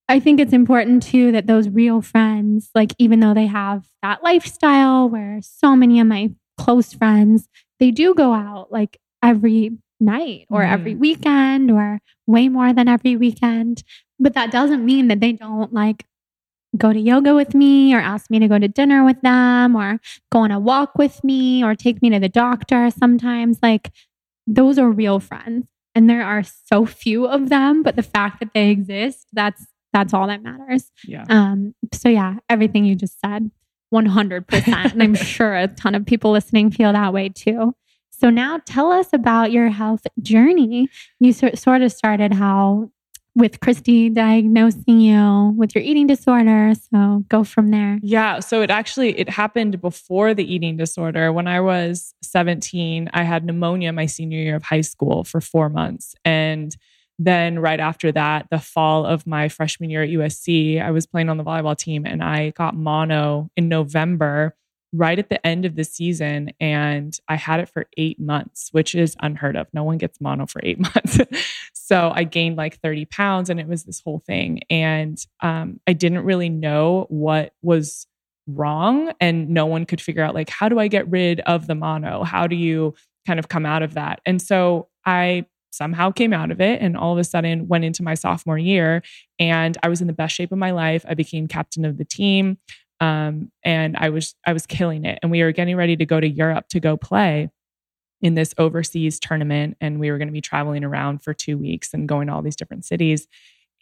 [0.08, 4.22] I think it's important too that those real friends, like even though they have that
[4.22, 7.48] lifestyle where so many of my close friends,
[7.80, 10.72] they do go out like every night or Mhm.
[10.72, 13.82] every weekend or way more than every weekend.
[14.20, 16.04] But that doesn't mean that they don't like
[16.76, 19.98] go to yoga with me or ask me to go to dinner with them or
[20.30, 23.58] go on a walk with me or take me to the doctor sometimes.
[23.62, 23.90] Like
[24.46, 25.66] those are real friends.
[25.94, 30.12] And there are so few of them, but the fact that they exist, that's that's
[30.12, 30.90] all that matters.
[31.04, 31.24] Yeah.
[31.30, 33.50] Um, so yeah, everything you just said,
[33.94, 34.92] 100%.
[34.92, 37.74] and I'm sure a ton of people listening feel that way too.
[38.10, 40.88] So now tell us about your health journey.
[41.20, 42.90] You so, sort of started how
[43.36, 46.72] with Christy diagnosing you with your eating disorder.
[46.90, 47.98] So go from there.
[48.02, 48.40] Yeah.
[48.40, 51.32] So it actually it happened before the eating disorder.
[51.32, 55.68] When I was 17, I had pneumonia my senior year of high school for four
[55.68, 56.14] months.
[56.24, 56.74] And
[57.18, 61.28] then right after that, the fall of my freshman year at USC, I was playing
[61.28, 64.56] on the volleyball team and I got mono in November
[64.96, 68.94] right at the end of the season and I had it for eight months, which
[68.94, 69.66] is unheard of.
[69.72, 71.18] No one gets mono for eight months.
[71.72, 74.60] so I gained like 30 pounds and it was this whole thing.
[74.70, 78.06] And um, I didn't really know what was
[78.46, 79.12] wrong.
[79.20, 82.22] And no one could figure out, like, how do I get rid of the mono?
[82.22, 82.94] How do you
[83.26, 84.20] kind of come out of that?
[84.24, 88.02] And so I somehow came out of it and all of a sudden went into
[88.02, 89.02] my sophomore year
[89.38, 91.04] and I was in the best shape of my life.
[91.06, 92.56] I became captain of the team
[93.00, 95.18] um, and I was I was killing it.
[95.22, 97.50] And we were getting ready to go to Europe to go play
[98.22, 101.92] in this overseas tournament, and we were going to be traveling around for two weeks
[101.92, 103.26] and going to all these different cities.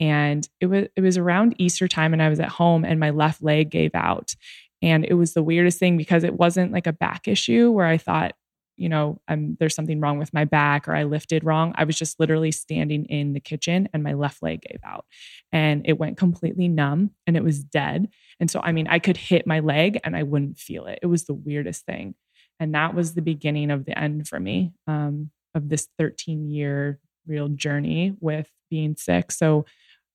[0.01, 3.11] And it was it was around Easter time, and I was at home, and my
[3.11, 4.35] left leg gave out.
[4.83, 7.97] And it was the weirdest thing because it wasn't like a back issue where I
[7.97, 8.33] thought,
[8.77, 11.75] you know, I'm, there's something wrong with my back or I lifted wrong.
[11.77, 15.05] I was just literally standing in the kitchen and my left leg gave out
[15.53, 18.09] and it went completely numb and it was dead.
[18.41, 20.99] And so, I mean, I could hit my leg and I wouldn't feel it.
[21.03, 22.15] It was the weirdest thing.
[22.61, 26.99] And that was the beginning of the end for me um, of this 13 year
[27.27, 29.33] real journey with being sick.
[29.33, 29.65] So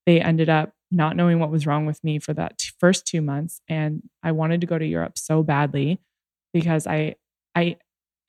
[0.05, 3.21] they ended up not knowing what was wrong with me for that t- first two
[3.21, 3.61] months.
[3.67, 5.99] And I wanted to go to Europe so badly
[6.53, 7.15] because I,
[7.55, 7.77] I,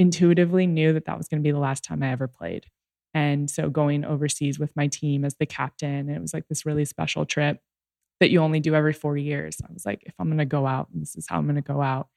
[0.00, 2.64] intuitively knew that that was going to be the last time I ever played.
[3.12, 6.86] And so going overseas with my team as the captain, it was like this really
[6.86, 7.60] special trip
[8.18, 9.58] that you only do every four years.
[9.62, 11.60] I was like, if I'm going to go out, this is how I'm going to
[11.60, 12.08] go out.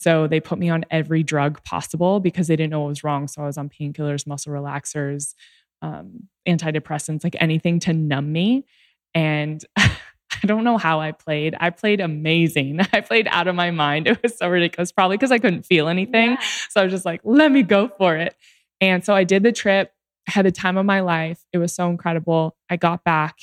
[0.00, 3.28] So they put me on every drug possible because they didn't know what was wrong.
[3.28, 5.34] So I was on painkillers, muscle relaxers,
[5.82, 8.66] um, antidepressants, like anything to numb me.
[9.14, 9.64] And
[10.42, 11.54] I don't know how I played.
[11.58, 12.80] I played amazing.
[12.92, 14.06] I played out of my mind.
[14.06, 16.32] It was so ridiculous, probably because I couldn't feel anything.
[16.32, 16.40] Yeah.
[16.70, 18.36] So I was just like, let me go for it.
[18.80, 19.92] And so I did the trip,
[20.28, 21.44] I had the time of my life.
[21.52, 22.56] It was so incredible.
[22.70, 23.38] I got back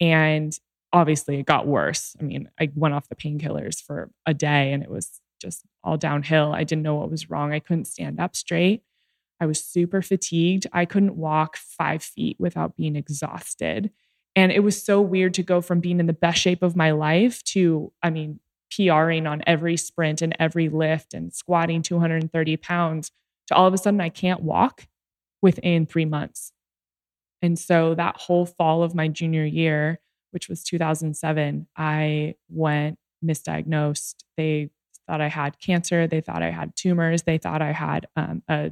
[0.00, 0.56] and
[0.92, 2.16] obviously it got worse.
[2.20, 5.96] I mean, I went off the painkillers for a day and it was just all
[5.96, 6.52] downhill.
[6.52, 7.52] I didn't know what was wrong.
[7.52, 8.82] I couldn't stand up straight.
[9.40, 10.66] I was super fatigued.
[10.72, 13.90] I couldn't walk five feet without being exhausted.
[14.38, 16.92] And it was so weird to go from being in the best shape of my
[16.92, 18.38] life to, I mean,
[18.72, 23.10] PRing on every sprint and every lift and squatting 230 pounds
[23.48, 24.86] to all of a sudden I can't walk
[25.42, 26.52] within three months.
[27.42, 29.98] And so that whole fall of my junior year,
[30.30, 34.14] which was 2007, I went misdiagnosed.
[34.36, 34.70] They
[35.08, 36.06] thought I had cancer.
[36.06, 37.24] They thought I had tumors.
[37.24, 38.70] They thought I had um, a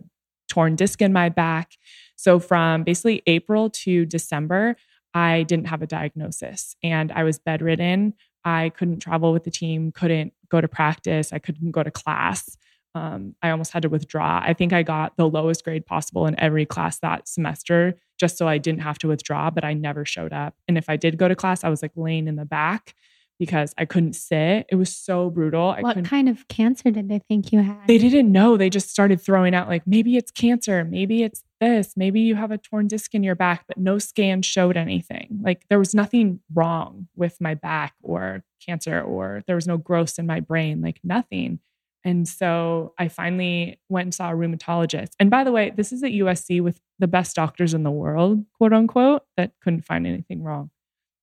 [0.48, 1.72] torn disc in my back.
[2.14, 4.76] So from basically April to December,
[5.16, 8.12] I didn't have a diagnosis and I was bedridden.
[8.44, 12.58] I couldn't travel with the team, couldn't go to practice, I couldn't go to class.
[12.94, 14.42] Um, I almost had to withdraw.
[14.44, 18.46] I think I got the lowest grade possible in every class that semester just so
[18.46, 20.54] I didn't have to withdraw, but I never showed up.
[20.68, 22.94] And if I did go to class, I was like laying in the back
[23.38, 24.66] because I couldn't sit.
[24.68, 25.70] It was so brutal.
[25.70, 27.86] I what kind of cancer did they think you had?
[27.86, 28.56] They didn't know.
[28.56, 32.50] They just started throwing out like maybe it's cancer, maybe it's this, maybe you have
[32.50, 35.40] a torn disc in your back, but no scan showed anything.
[35.42, 40.18] Like there was nothing wrong with my back or cancer or there was no growth
[40.18, 41.60] in my brain, like nothing.
[42.04, 45.10] And so I finally went and saw a rheumatologist.
[45.18, 48.44] And by the way, this is at USC with the best doctors in the world,
[48.56, 50.70] quote unquote, that couldn't find anything wrong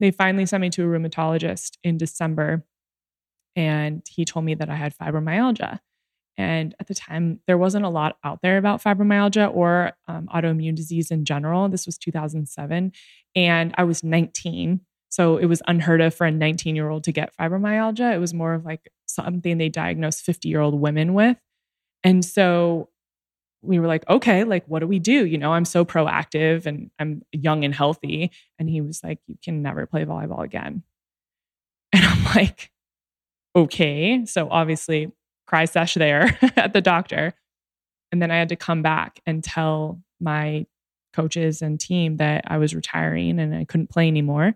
[0.03, 2.65] they finally sent me to a rheumatologist in December.
[3.55, 5.79] And he told me that I had fibromyalgia.
[6.35, 10.75] And at the time, there wasn't a lot out there about fibromyalgia or um, autoimmune
[10.75, 11.69] disease in general.
[11.69, 12.91] This was 2007.
[13.33, 14.81] And I was 19.
[15.07, 18.13] So it was unheard of for a 19 year old to get fibromyalgia.
[18.13, 21.37] It was more of like something they diagnosed 50 year old women with.
[22.03, 22.89] And so
[23.63, 25.25] we were like, okay, like, what do we do?
[25.25, 28.31] You know, I'm so proactive and I'm young and healthy.
[28.59, 30.83] And he was like, you can never play volleyball again.
[31.95, 32.71] And I'm like,
[33.55, 34.25] okay.
[34.25, 35.11] So obviously,
[35.45, 37.33] cry sesh there at the doctor.
[38.11, 40.65] And then I had to come back and tell my
[41.13, 44.55] coaches and team that I was retiring and I couldn't play anymore.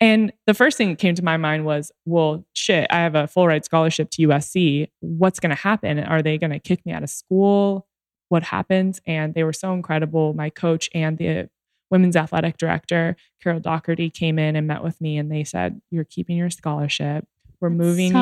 [0.00, 3.28] And the first thing that came to my mind was, well, shit, I have a
[3.28, 4.88] full ride scholarship to USC.
[5.00, 6.00] What's going to happen?
[6.00, 7.86] Are they going to kick me out of school?
[8.28, 9.00] What happens?
[9.06, 10.34] And they were so incredible.
[10.34, 11.48] My coach and the
[11.90, 16.04] women's athletic director, Carol Doherty, came in and met with me and they said, You're
[16.04, 17.26] keeping your scholarship.
[17.60, 18.18] We're moving so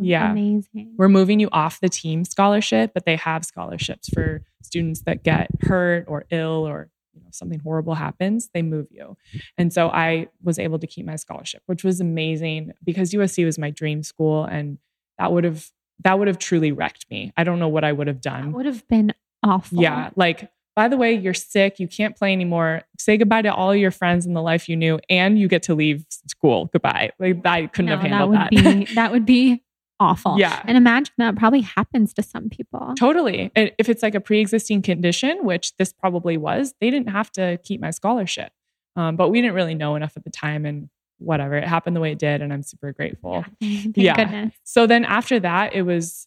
[0.00, 0.06] you.
[0.08, 0.30] Yeah.
[0.30, 0.94] Amazing.
[0.98, 5.48] We're moving you off the team scholarship, but they have scholarships for students that get
[5.62, 9.16] hurt or ill or you know something horrible happens, they move you.
[9.56, 13.58] And so I was able to keep my scholarship, which was amazing because USC was
[13.58, 14.78] my dream school and
[15.18, 15.70] that would have
[16.02, 17.32] that would have truly wrecked me.
[17.36, 18.50] I don't know what I would have done.
[18.50, 19.14] That would have been
[19.44, 19.80] awful.
[19.80, 22.82] Yeah, like by the way, you're sick, you can't play anymore.
[22.98, 25.74] Say goodbye to all your friends and the life you knew, and you get to
[25.74, 26.66] leave school.
[26.72, 27.10] Goodbye.
[27.20, 28.50] Like I couldn't No, have handled that.
[28.52, 28.64] that.
[28.64, 29.62] Would be, that would be
[30.00, 30.36] awful.
[30.38, 30.60] Yeah.
[30.64, 32.94] And imagine that probably happens to some people.
[32.98, 33.52] Totally.
[33.54, 37.58] And If it's like a pre-existing condition, which this probably was, they didn't have to
[37.62, 38.50] keep my scholarship.
[38.96, 40.88] Um, but we didn't really know enough at the time, and
[41.18, 41.54] whatever.
[41.56, 43.44] It happened the way it did, and I'm super grateful.
[43.60, 44.16] Thank Yeah.
[44.16, 44.54] goodness.
[44.64, 46.26] So then after that, it was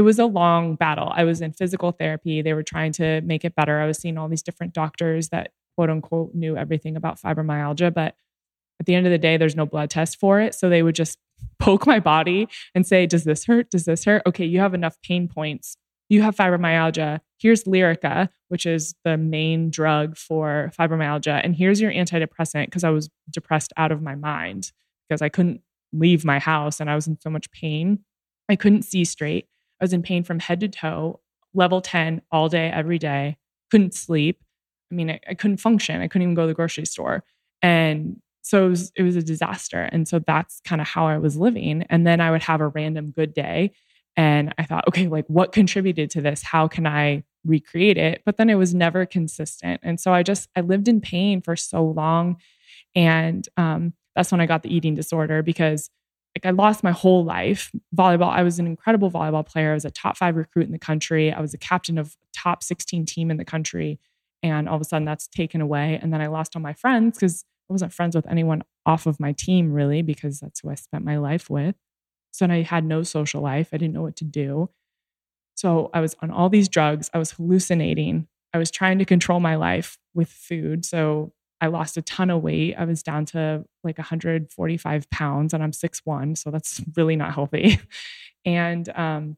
[0.00, 1.12] it was a long battle.
[1.14, 2.40] I was in physical therapy.
[2.40, 3.80] They were trying to make it better.
[3.80, 8.14] I was seeing all these different doctors that quote unquote knew everything about fibromyalgia, but
[8.80, 10.54] at the end of the day, there's no blood test for it.
[10.54, 11.18] So they would just
[11.58, 13.70] poke my body and say, Does this hurt?
[13.70, 14.22] Does this hurt?
[14.24, 15.76] Okay, you have enough pain points.
[16.08, 17.20] You have fibromyalgia.
[17.36, 21.42] Here's Lyrica, which is the main drug for fibromyalgia.
[21.44, 24.72] And here's your antidepressant because I was depressed out of my mind
[25.06, 25.60] because I couldn't
[25.92, 27.98] leave my house and I was in so much pain.
[28.48, 29.46] I couldn't see straight.
[29.80, 31.20] I was in pain from head to toe,
[31.54, 33.36] level 10 all day, every day,
[33.70, 34.40] couldn't sleep.
[34.90, 36.00] I mean, I, I couldn't function.
[36.00, 37.24] I couldn't even go to the grocery store.
[37.62, 39.82] And so it was, it was a disaster.
[39.92, 41.84] And so that's kind of how I was living.
[41.88, 43.72] And then I would have a random good day.
[44.16, 46.42] And I thought, okay, like what contributed to this?
[46.42, 48.22] How can I recreate it?
[48.24, 49.80] But then it was never consistent.
[49.82, 52.36] And so I just, I lived in pain for so long.
[52.94, 55.90] And um, that's when I got the eating disorder because
[56.36, 57.70] like I lost my whole life.
[57.94, 59.72] Volleyball, I was an incredible volleyball player.
[59.72, 61.32] I was a top five recruit in the country.
[61.32, 63.98] I was a captain of top 16 team in the country.
[64.42, 65.98] And all of a sudden that's taken away.
[66.00, 69.20] And then I lost all my friends because I wasn't friends with anyone off of
[69.20, 71.74] my team really, because that's who I spent my life with.
[72.32, 73.70] So I had no social life.
[73.72, 74.70] I didn't know what to do.
[75.56, 77.10] So I was on all these drugs.
[77.12, 78.28] I was hallucinating.
[78.54, 80.84] I was trying to control my life with food.
[80.84, 82.74] So I lost a ton of weight.
[82.78, 86.38] I was down to like 145 pounds and I'm 6'1.
[86.38, 87.80] So that's really not healthy.
[88.44, 89.36] And um,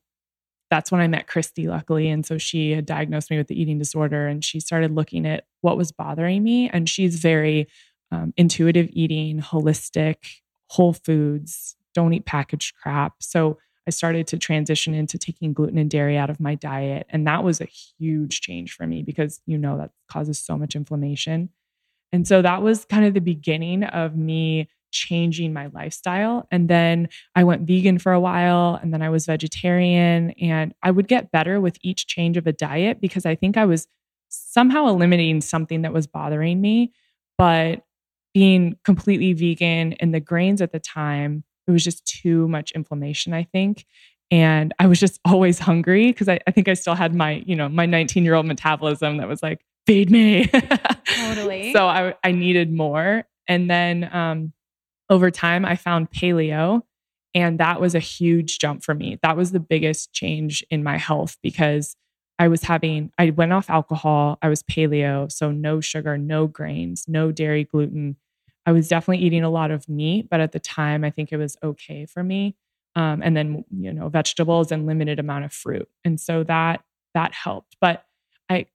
[0.71, 2.09] that's when I met Christy, luckily.
[2.09, 5.45] And so she had diagnosed me with the eating disorder and she started looking at
[5.61, 6.71] what was bothering me.
[6.71, 7.67] And she's very
[8.13, 10.17] um, intuitive eating, holistic,
[10.69, 13.15] whole foods, don't eat packaged crap.
[13.21, 17.07] So I started to transition into taking gluten and dairy out of my diet.
[17.11, 20.77] And that was a huge change for me because you know that causes so much
[20.77, 21.51] inflammation.
[22.13, 26.47] And so that was kind of the beginning of me changing my lifestyle.
[26.51, 30.31] And then I went vegan for a while and then I was vegetarian.
[30.33, 33.65] And I would get better with each change of a diet because I think I
[33.65, 33.89] was
[34.29, 36.93] somehow eliminating something that was bothering me.
[37.39, 37.83] But
[38.35, 43.35] being completely vegan and the grains at the time, it was just too much inflammation,
[43.35, 43.87] I think.
[44.31, 47.57] And I was just always hungry because I, I think I still had my, you
[47.57, 50.51] know, my 19 year old metabolism that was like, feed me.
[51.29, 51.73] Totally.
[51.75, 53.25] so I, I needed more.
[53.49, 54.53] And then um,
[55.11, 56.83] over time, I found paleo.
[57.35, 59.19] And that was a huge jump for me.
[59.23, 61.97] That was the biggest change in my health because
[62.39, 64.39] I was having, I went off alcohol.
[64.43, 65.31] I was paleo.
[65.33, 68.17] So no sugar, no grains, no dairy, gluten.
[68.67, 71.37] I was definitely eating a lot of meat, but at the time, I think it
[71.37, 72.55] was okay for me.
[72.95, 75.89] Um, and then, you know, vegetables and limited amount of fruit.
[76.05, 76.83] And so that,
[77.15, 77.77] that helped.
[77.81, 78.05] But
[78.49, 78.67] I,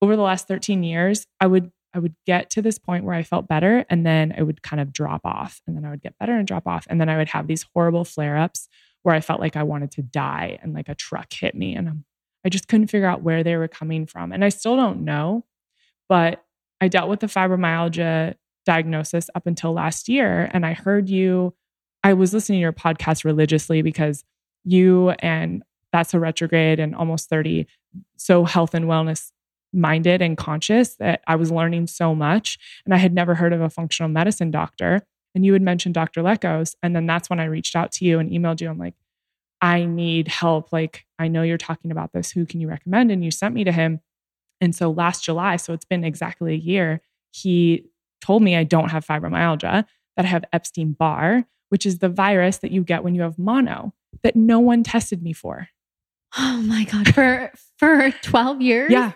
[0.00, 3.22] over the last 13 years, I would I would get to this point where I
[3.22, 6.18] felt better and then I would kind of drop off and then I would get
[6.18, 8.68] better and drop off and then I would have these horrible flare-ups
[9.02, 12.04] where I felt like I wanted to die and like a truck hit me and
[12.44, 15.44] I just couldn't figure out where they were coming from and I still don't know
[16.08, 16.44] but
[16.80, 18.34] I dealt with the fibromyalgia
[18.66, 21.54] diagnosis up until last year and I heard you
[22.02, 24.24] I was listening to your podcast religiously because
[24.64, 27.66] you and That's So Retrograde and almost 30
[28.16, 29.30] so health and wellness
[29.74, 32.58] minded and conscious that I was learning so much.
[32.84, 35.06] And I had never heard of a functional medicine doctor.
[35.34, 36.22] And you had mentioned Dr.
[36.22, 36.74] Lekos.
[36.82, 38.68] And then that's when I reached out to you and emailed you.
[38.68, 38.94] I'm like,
[39.60, 40.72] I need help.
[40.72, 42.30] Like, I know you're talking about this.
[42.30, 43.10] Who can you recommend?
[43.10, 44.00] And you sent me to him.
[44.60, 47.00] And so last July, so it's been exactly a year,
[47.32, 47.86] he
[48.20, 49.84] told me I don't have fibromyalgia,
[50.16, 53.38] that I have Epstein Barr, which is the virus that you get when you have
[53.38, 55.68] mono that no one tested me for.
[56.38, 57.14] oh my God.
[57.14, 58.92] For for 12 years?
[58.92, 59.12] Yeah.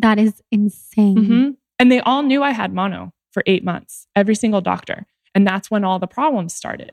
[0.00, 1.16] That is insane.
[1.16, 1.56] Mhm.
[1.78, 5.06] And they all knew I had mono for eight months, every single doctor.
[5.34, 6.92] And that's when all the problems started.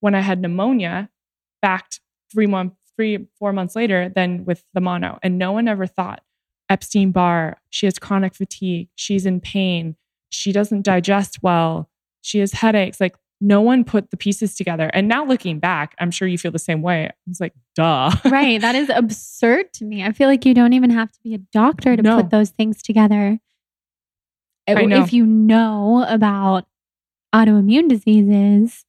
[0.00, 1.10] When I had pneumonia,
[1.62, 2.00] backed
[2.30, 5.18] three months, three, four months later, then with the mono.
[5.22, 6.22] And no one ever thought
[6.68, 9.96] Epstein Barr, she has chronic fatigue, she's in pain,
[10.30, 11.88] she doesn't digest well,
[12.20, 13.00] she has headaches.
[13.00, 14.90] Like no one put the pieces together.
[14.92, 17.10] And now looking back, I'm sure you feel the same way.
[17.28, 18.10] It's like, duh.
[18.24, 18.60] right.
[18.60, 20.02] That is absurd to me.
[20.04, 22.16] I feel like you don't even have to be a doctor to No.
[22.16, 23.38] put those things together.
[24.66, 25.02] I know.
[25.02, 26.66] If you know about
[27.34, 28.84] autoimmune diseases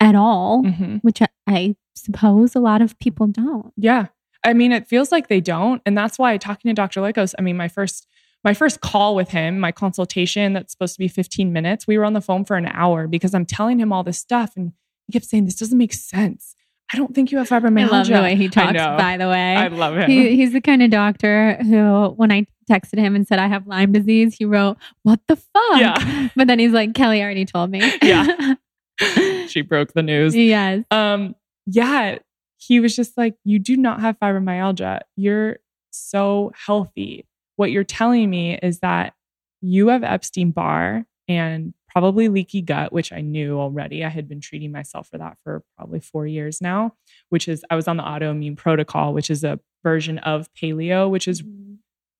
[0.00, 1.00] at all, Mhm.
[1.02, 3.72] which I, I suppose a lot of people don't.
[3.76, 4.06] Yeah.
[4.44, 5.80] I mean, it feels like they don't.
[5.86, 7.00] And that's why talking to Dr.
[7.00, 8.06] Lycos, I mean, my first
[8.44, 12.04] my first call with him, my consultation that's supposed to be 15 minutes, we were
[12.04, 14.52] on the phone for an hour because I'm telling him all this stuff.
[14.56, 14.72] And
[15.06, 16.54] he kept saying, This doesn't make sense.
[16.92, 17.88] I don't think you have fibromyalgia.
[17.88, 19.56] I love the way he talks, by the way.
[19.56, 20.10] I love him.
[20.10, 23.66] He, he's the kind of doctor who, when I texted him and said I have
[23.66, 25.80] Lyme disease, he wrote, What the fuck?
[25.80, 26.28] Yeah.
[26.36, 27.80] But then he's like, Kelli already told me.
[28.02, 28.54] Yeah.
[29.48, 30.36] she broke the news.
[30.36, 30.84] yes.
[30.90, 31.34] um
[31.66, 32.18] yeah
[32.58, 35.58] he was just like you do not have fibromyalgia you're
[35.90, 37.26] so healthy
[37.56, 39.14] what you're telling me is that
[39.60, 44.40] you have epstein barr and probably leaky gut which i knew already i had been
[44.40, 46.92] treating myself for that for probably four years now
[47.28, 51.28] which is i was on the autoimmune protocol which is a version of paleo which
[51.28, 51.74] is mm-hmm.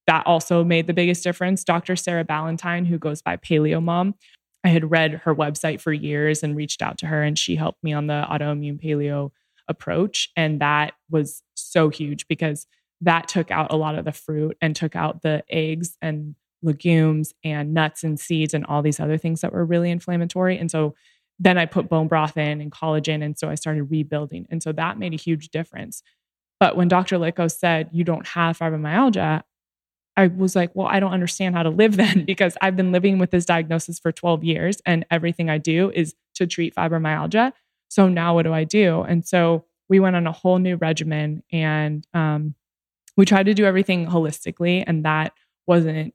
[0.07, 1.65] that also made the biggest difference.
[1.65, 1.97] Dr.
[1.97, 4.15] Sarah Ballantyne, who goes by Paleo Mom,
[4.65, 7.85] I had read her website for years and reached out to her, and she helped
[7.85, 9.31] me on the autoimmune paleo
[9.69, 10.31] approach.
[10.37, 12.67] And that was so huge because
[13.05, 17.35] that took out a lot of the fruit and took out the eggs and legumes
[17.45, 20.59] and nuts and seeds and all these other things that were really inflammatory.
[20.59, 20.95] And so
[21.39, 23.23] then I put bone broth in and collagen.
[23.23, 24.47] And so I started rebuilding.
[24.51, 26.03] And so that made a huge difference.
[26.61, 27.19] But when Dr.
[27.19, 29.43] Lico said, You don't have fibromyalgia,
[30.17, 33.19] I was like, well, I don't understand how to live then because I've been living
[33.19, 37.53] with this diagnosis for 12 years and everything I do is to treat fibromyalgia.
[37.89, 39.03] So now what do I do?
[39.03, 42.55] And so we went on a whole new regimen and um,
[43.17, 45.33] we tried to do everything holistically, and that
[45.67, 46.15] wasn't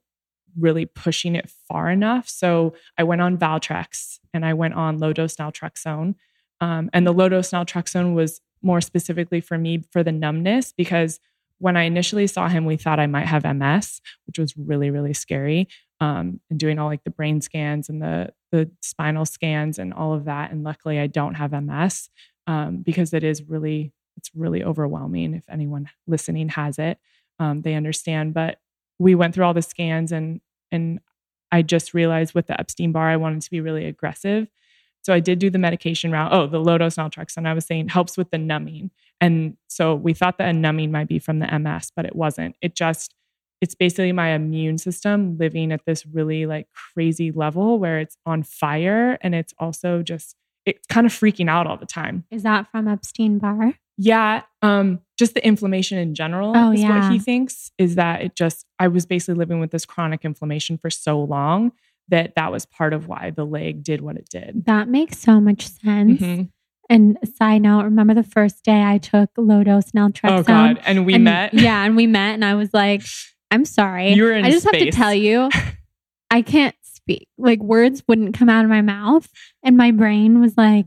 [0.58, 2.28] really pushing it far enough.
[2.28, 6.14] So I went on Valtrex and I went on low dose naltrexone.
[6.60, 11.20] Um, and the low dose naltrexone was more specifically for me for the numbness because
[11.58, 15.12] when I initially saw him, we thought I might have MS, which was really, really
[15.12, 15.68] scary.
[16.00, 20.14] Um, and doing all like the brain scans and the the spinal scans and all
[20.14, 20.50] of that.
[20.50, 22.08] And luckily, I don't have MS
[22.46, 25.32] um, because it is really it's really overwhelming.
[25.32, 26.98] If anyone listening has it,
[27.38, 28.34] um, they understand.
[28.34, 28.60] But
[28.98, 30.40] we went through all the scans and
[30.70, 31.00] and
[31.50, 34.48] I just realized with the Epstein Barr, I wanted to be really aggressive.
[35.02, 36.32] So I did do the medication route.
[36.32, 38.90] Oh, the low dose naltrexone, I was saying helps with the numbing.
[39.20, 42.54] And so we thought that a numbing might be from the MS, but it wasn't.
[42.60, 43.14] It just,
[43.60, 48.42] it's basically my immune system living at this really like crazy level where it's on
[48.42, 52.24] fire and it's also just, it's kind of freaking out all the time.
[52.30, 53.74] Is that from Epstein Barr?
[54.02, 54.42] Yeah.
[54.62, 57.00] Um, just the inflammation in general Oh, is yeah.
[57.02, 60.78] what he thinks is that it just, I was basically living with this chronic inflammation
[60.78, 61.72] for so long
[62.08, 64.64] that that was part of why the leg did what it did.
[64.64, 66.20] That makes so much sense.
[66.20, 66.48] Mhm.
[66.88, 70.38] And side note, remember the first day I took low dose naltrexone?
[70.38, 70.80] Oh God.
[70.86, 71.52] And we And- met.
[71.54, 73.02] Yeah, and we met, and I was like,
[73.50, 74.14] I'm sorry.
[74.14, 75.50] You were in I just have to tell you,
[76.30, 77.28] I can't speak.
[77.36, 79.28] Like words wouldn't come out of my mouth,
[79.62, 80.86] and my brain was like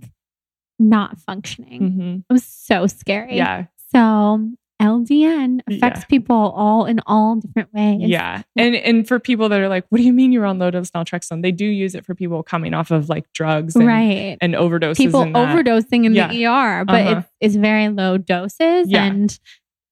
[0.80, 1.82] not functioning.
[1.82, 2.20] Mhm.
[2.30, 3.36] It was so scary.
[3.38, 3.66] Yeah.
[3.94, 4.50] So
[4.82, 6.06] LDN affects Yeah.
[6.10, 8.02] people all in all different ways.
[8.02, 8.42] Yeah.
[8.58, 10.92] And and for people that are like, what do you mean you're on low dose
[10.92, 11.42] naltrexone?
[11.42, 14.38] They do use it for people coming off of like drugs and, right.
[14.42, 14.98] and overdoses.
[14.98, 16.28] People and overdosing in Yeah.
[16.28, 17.20] the ER, but Uh-huh.
[17.20, 18.90] it's, it's very low doses.
[18.90, 19.06] Yeah.
[19.06, 19.40] And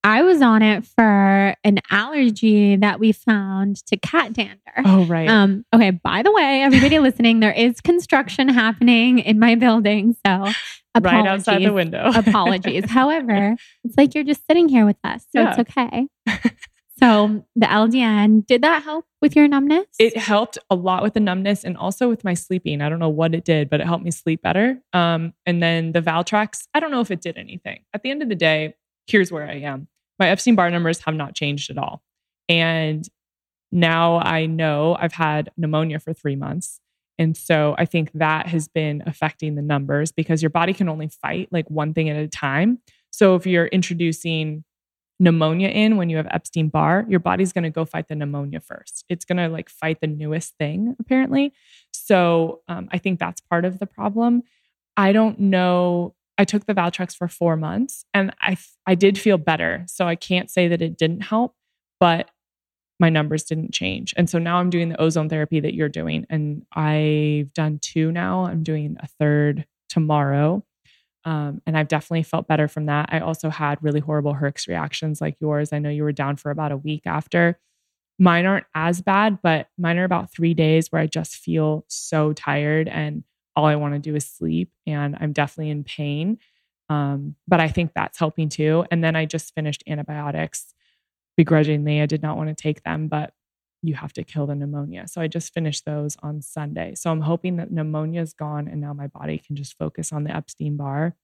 [0.03, 4.57] I was on it for an allergy that we found to cat dander.
[4.83, 5.29] Oh right.
[5.29, 10.15] Um, okay, by the way, everybody listening, there is construction happening in my building.
[10.25, 10.51] So
[10.95, 11.19] apologies.
[11.19, 12.09] right outside the window.
[12.15, 12.89] apologies.
[12.89, 15.23] However, it's like you're just sitting here with us.
[15.35, 15.55] So Yeah.
[15.55, 16.07] it's okay.
[16.99, 19.85] so the LDN, did that help with your numbness?
[19.99, 22.81] it helped a lot with the numbness and also with my sleeping.
[22.81, 24.79] I don't know what it did, but it helped me sleep better.
[24.93, 27.83] Um, and then the Valtrex, I don't know if it did anything.
[27.93, 28.73] At the end of the day,
[29.07, 29.87] here's where I am.
[30.19, 32.01] My Epstein Barr numbers have not changed at all.
[32.47, 33.07] And
[33.71, 36.79] now I know I've had pneumonia for three months.
[37.17, 41.07] And so I think that has been affecting the numbers because your body can only
[41.07, 42.79] fight like one thing at a time.
[43.11, 44.63] So if you're introducing
[45.19, 48.59] pneumonia in when you have Epstein Barr, your body's going to go fight the pneumonia
[48.59, 49.05] first.
[49.07, 51.53] It's going to like fight the newest thing, apparently.
[51.93, 54.41] So um, I think that's part of the problem.
[54.97, 56.15] I don't know.
[56.41, 59.85] I took the Valtrex for four months and I, I did feel better.
[59.87, 61.53] So I can't say that it didn't help,
[61.99, 62.31] but
[62.99, 64.11] my numbers didn't change.
[64.17, 66.25] And so now I'm doing the ozone therapy that you're doing.
[66.31, 68.45] And I've done two now.
[68.45, 70.65] I'm doing a third tomorrow.
[71.25, 73.09] Um, and I've definitely felt better from that.
[73.11, 75.71] I also had really horrible Herx reactions like yours.
[75.71, 77.59] I know you were down for about a week after.
[78.17, 82.33] Mine aren't as bad, but mine are about three days where I just feel so
[82.33, 83.23] tired and
[83.55, 84.71] all I want to do is sleep.
[84.87, 86.37] And I'm definitely in pain.
[86.89, 88.85] Um, but I think that's helping too.
[88.91, 90.73] And then I just finished antibiotics
[91.37, 92.01] begrudgingly.
[92.01, 93.33] I did not want to take them, but
[93.81, 95.07] you have to kill the pneumonia.
[95.07, 96.93] So I just finished those on Sunday.
[96.95, 100.23] So I'm hoping that pneumonia is gone and now my body can just focus on
[100.23, 101.15] the Epstein Barr.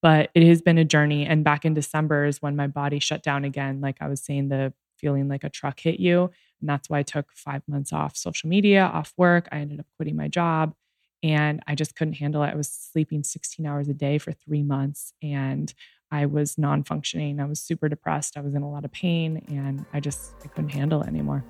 [0.00, 1.26] But it has been a journey.
[1.26, 3.80] And back in December is when my body shut down again.
[3.80, 6.30] Like I was saying, the feeling like a truck hit you.
[6.60, 9.48] And that's why I took five months off social media, off work.
[9.52, 10.74] I ended up quitting my job
[11.22, 12.48] and I just couldn't handle it.
[12.48, 15.72] I was sleeping 16 hours a day for three months and
[16.10, 17.40] I was non functioning.
[17.40, 18.36] I was super depressed.
[18.36, 21.44] I was in a lot of pain and I just I couldn't handle it anymore.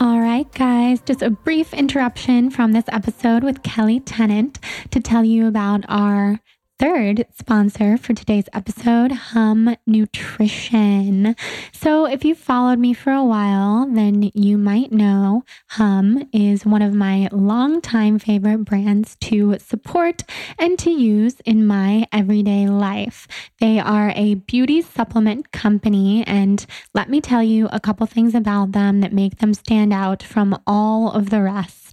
[0.00, 4.60] All right, guys, just a brief interruption from this episode with Kelli Tennant
[4.92, 6.40] to tell you about our
[6.78, 11.34] third sponsor for today's episode, Hum Nutrition.
[11.72, 16.82] So, if you've followed me for a while, then you might know Hum is one
[16.82, 20.22] of my longtime favorite brands to support
[20.56, 23.26] and to use in my everyday life.
[23.58, 26.64] They are a beauty supplement company, and
[26.94, 30.60] let me tell you a couple things about them that make them stand out from
[30.64, 31.87] all of the rest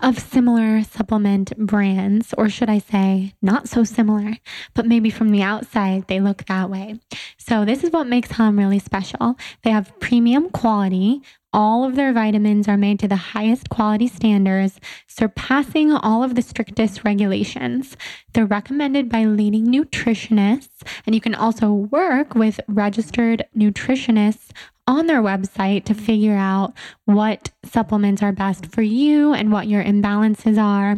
[0.00, 4.36] of similar supplement brands, or should I say, not so similar,
[4.74, 7.00] but maybe from the outside they look that way.
[7.36, 9.36] So, this is what makes Hum really special.
[9.62, 11.22] They have premium quality.
[11.50, 16.42] All of their vitamins are made to the highest quality standards, surpassing all of the
[16.42, 17.96] strictest regulations.
[18.34, 24.50] They're recommended by leading nutritionists, and you can also work with registered nutritionists
[24.88, 26.72] on their website to figure out
[27.04, 30.96] what supplements are best for you and what your imbalances are.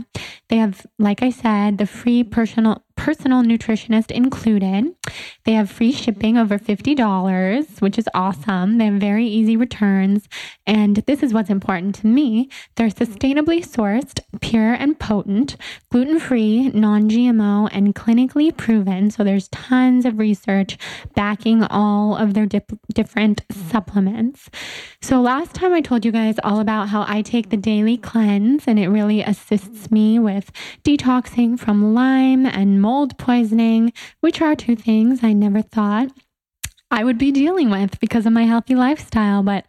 [0.49, 4.95] They have, like I said, the free personal personal nutritionist included.
[5.45, 8.77] They have free shipping over $50, which is awesome.
[8.77, 10.29] They have very easy returns.
[10.67, 12.51] And this is what's important to me.
[12.77, 15.57] They're sustainably sourced, pure and potent,
[15.91, 19.11] gluten free, non GMO, and clinically proven.
[19.11, 20.77] So there's tons of research
[21.15, 24.51] backing all of their dip- different supplements.
[25.01, 28.69] So last time I told you guys all about how I take the daily cleanse
[28.69, 30.53] and it really assists me with
[30.85, 36.11] detoxing from Lyme and mold poisoning, which are two things I never thought
[36.91, 39.43] I would be dealing with because of my healthy lifestyle.
[39.43, 39.65] But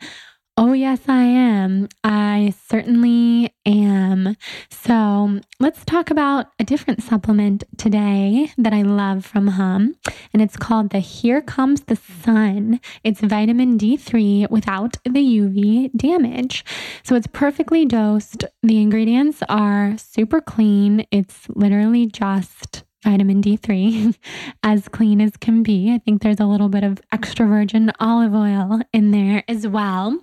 [0.58, 1.88] Oh, yes, I am.
[2.04, 4.36] I certainly am.
[4.70, 9.96] So, let's talk about a different supplement today that I love from Hum,
[10.34, 12.82] and it's called the Here Comes the Sun.
[13.04, 16.66] It's vitamin D3 without the UV damage.
[17.02, 18.44] So, it's perfectly dosed.
[18.62, 21.08] The ingredients are super clean.
[21.12, 24.16] It's literally just vitamin D3
[24.64, 25.92] as clean as can be.
[25.92, 30.20] I think there's a little bit of extra virgin olive oil in there as well.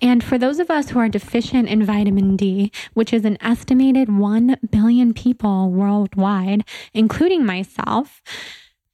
[0.00, 4.16] And for those of us who are deficient in vitamin D, which is an estimated
[4.16, 6.64] 1 billion people worldwide,
[6.94, 8.22] including myself,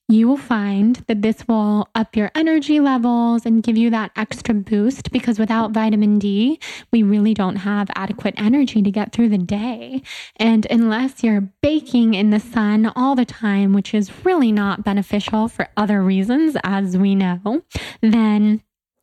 [0.09, 4.55] you will find that this will up your energy levels and give you that extra
[4.55, 6.61] boost because without vitamin D,
[6.93, 10.03] we really don't have adequate energy to get through the day.
[10.37, 15.49] And unless you're baking in the sun all the time, which is really not beneficial
[15.49, 17.63] for other reasons, as we know,
[18.01, 18.63] then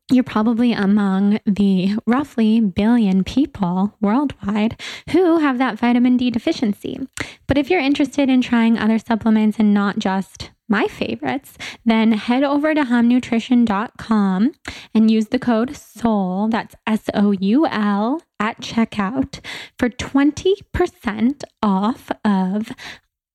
[0.09, 4.79] you're probably among the roughly billion people worldwide
[5.09, 6.99] who have that vitamin D deficiency.
[7.47, 11.55] But if you're interested in trying other supplements and not just my favorites,
[11.85, 14.51] then head over to humnutrition.com
[14.95, 19.39] and use the code SOUL, that's S O U L, at checkout
[19.77, 22.71] for 20% off of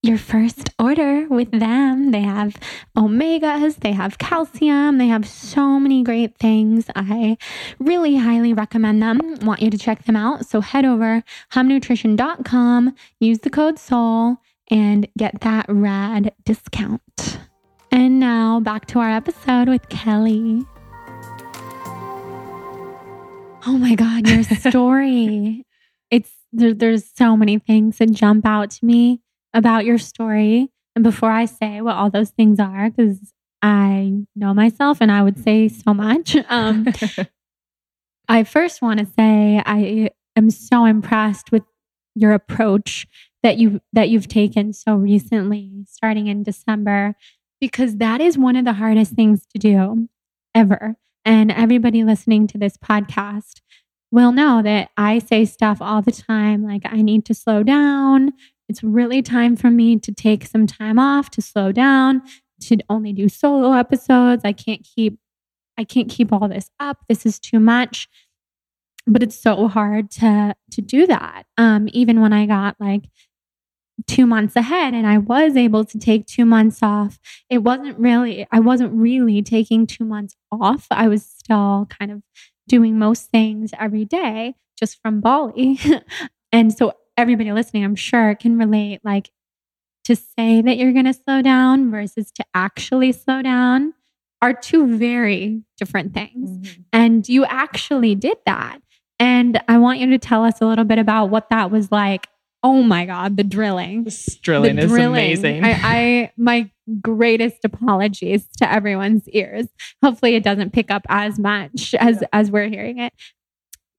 [0.03, 2.11] your first order with them.
[2.11, 2.57] They have
[2.97, 6.87] omegas, they have calcium, they have so many great things.
[6.97, 7.39] I
[7.79, 9.37] really highly recommend them.
[9.43, 10.45] Want you to check them out.
[10.47, 11.23] So head over
[11.53, 17.39] humnutrition.com, use the code SOUL and get that rad discount.
[17.91, 20.67] And now back to our episode with Kelli.
[23.67, 25.65] Oh my God, your story.
[26.11, 29.21] it's there, there's so many things that jump out to me
[29.55, 30.71] about your story.
[30.95, 35.23] And before I say what all those things are, because I know myself and I
[35.23, 36.87] would say so much, um,
[38.29, 41.63] I first want to say I am so impressed with
[42.15, 43.07] your approach
[43.43, 47.15] that you that you've taken so recently, starting in December,
[47.61, 50.09] because that is one of the hardest things to do
[50.55, 50.97] ever.
[51.25, 53.61] And everybody listening to this podcast
[54.11, 58.33] will know that I say stuff all the time like, I need to slow down.
[58.69, 62.23] It's really time for me to take some time off to slow down,
[62.63, 64.43] to only do solo episodes.
[64.45, 65.19] I can't keep
[65.77, 67.05] I can't keep all this up.
[67.09, 68.09] This is too much.
[69.07, 71.45] But it's so hard to to do that.
[71.57, 73.05] Um, even when I got like
[74.07, 77.19] two months ahead and I was able to take two months off,
[77.51, 80.87] it wasn't really, I wasn't really taking two months off.
[80.91, 82.23] I was still kind of
[82.69, 85.81] doing most things every day just from Bali.
[86.53, 89.31] and so everybody listening, I'm sure can relate like
[90.05, 93.95] to say that you're going to slow down versus to actually slow down
[94.41, 96.51] are two very different things.
[96.51, 96.83] Mm-hmm.
[96.93, 98.79] And you actually did that.
[99.19, 102.29] And I want you to tell us a little bit about what that was like
[102.63, 104.05] Oh my God, the drilling.
[104.05, 105.11] This drilling the is drilling.
[105.11, 105.65] amazing.
[105.65, 109.67] I, I, my greatest apologies to everyone's ears.
[110.03, 112.29] Hopefully it doesn't pick up as much as, yeah.
[112.33, 113.13] as we're hearing it.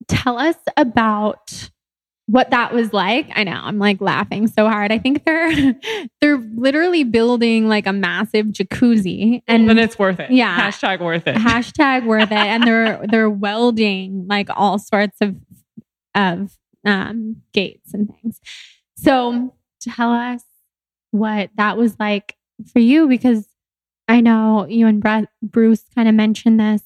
[0.07, 1.69] Tell us about
[2.29, 3.27] what that was like.
[3.33, 4.91] I know I'm like laughing so hard.
[4.91, 5.75] I think they're
[6.21, 10.29] they're literally building like a massive jacuzzi and then it's worth it.
[10.29, 10.69] Yeah.
[10.69, 11.35] Hashtag worth it.
[11.35, 12.37] Hashtag worth it.
[12.37, 15.37] And they're they're welding like all sorts of
[16.13, 16.55] of
[16.89, 18.41] um, gates and things.
[18.95, 20.43] So tell us
[21.11, 22.35] what that was like
[22.71, 23.47] for you because
[24.07, 25.03] I know you and
[25.41, 26.81] Bruce kind of mentioned this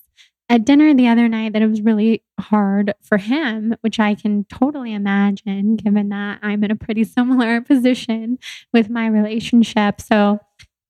[0.49, 4.43] at dinner the other night that it was really hard for him, which I can
[4.45, 8.37] totally imagine given that I'm in a pretty similar position
[8.73, 10.01] with my relationship.
[10.01, 10.39] So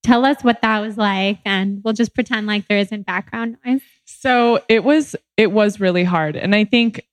[0.01, 3.81] tell us what that was like and we'll just pretend like there isn't background noise.
[4.05, 7.05] So it was it was really hard and I think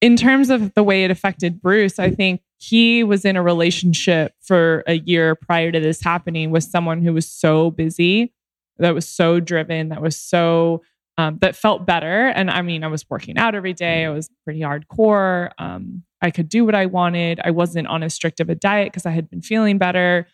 [0.00, 4.34] in terms of the way it affected Bruce, I think he was in a relationship
[4.40, 8.32] for a year prior to this happening with someone who was so busy,
[8.78, 10.82] that was so driven, that was so
[11.18, 12.28] um, that felt better.
[12.28, 14.06] And I mean, I was working out every day.
[14.06, 15.50] I was pretty hardcore.
[15.58, 17.40] Um, I could do what I wanted.
[17.44, 20.26] I wasn't on as strict of a diet because I had been feeling better.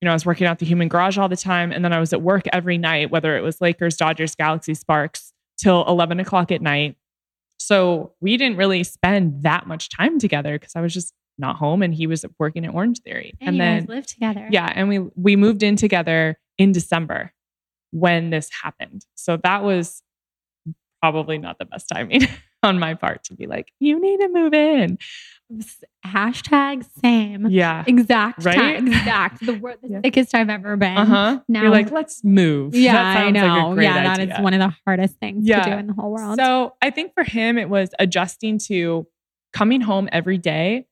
[0.00, 1.72] You know, I was working out the human garage all the time.
[1.72, 5.32] And then I was at work every night, whether it was Lakers, Dodgers, Galaxy, Sparks,
[5.56, 6.96] till 11 o'clock at night.
[7.58, 11.82] So we didn't really spend that much time together because I was just not home
[11.82, 13.34] and he was working at Orange Theory.
[13.40, 14.48] And, and then lived together.
[14.50, 14.72] Yeah.
[14.74, 17.32] And we we moved in together in December
[17.90, 19.04] when this happened.
[19.14, 20.02] So that was
[21.00, 22.26] probably not the best timing
[22.62, 24.98] on my part to be like, you need to move in
[26.04, 27.46] hashtag same.
[27.46, 27.84] Yeah.
[27.86, 28.44] Exact.
[28.44, 28.54] Right.
[28.54, 29.44] Time, exact.
[29.44, 30.00] The word, the yeah.
[30.00, 30.96] thickest I've ever been.
[30.96, 31.40] Uh huh.
[31.48, 32.74] Now You're like, let's move.
[32.74, 33.70] Yeah, I know.
[33.70, 34.36] Like yeah, that idea.
[34.36, 35.64] is one of the hardest things yeah.
[35.64, 36.38] to do in the whole world.
[36.38, 39.06] So I think for him, it was adjusting to
[39.52, 40.86] coming home every day.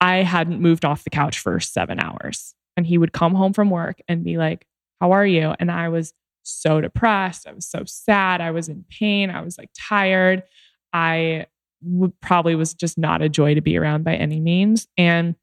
[0.00, 3.70] I hadn't moved off the couch for seven hours, and he would come home from
[3.70, 4.66] work and be like,
[5.00, 7.46] "How are you?" And I was so depressed.
[7.46, 8.40] I was so sad.
[8.40, 9.30] I was in pain.
[9.30, 10.42] I was like tired.
[10.92, 11.46] I
[12.20, 14.88] probably was just not a joy to be around by any means.
[14.96, 15.34] And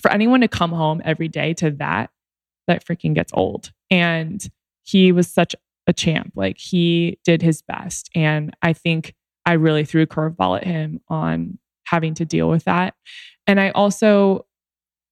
[0.00, 2.10] for anyone to come home every day to that,
[2.66, 3.72] that freaking gets old.
[3.90, 4.44] And
[4.82, 5.54] he was such
[5.86, 6.32] a champ.
[6.36, 8.10] Like he did his best.
[8.14, 9.14] And I think
[9.44, 12.94] I really threw a curveball at him on having to deal with that.
[13.46, 14.46] And I also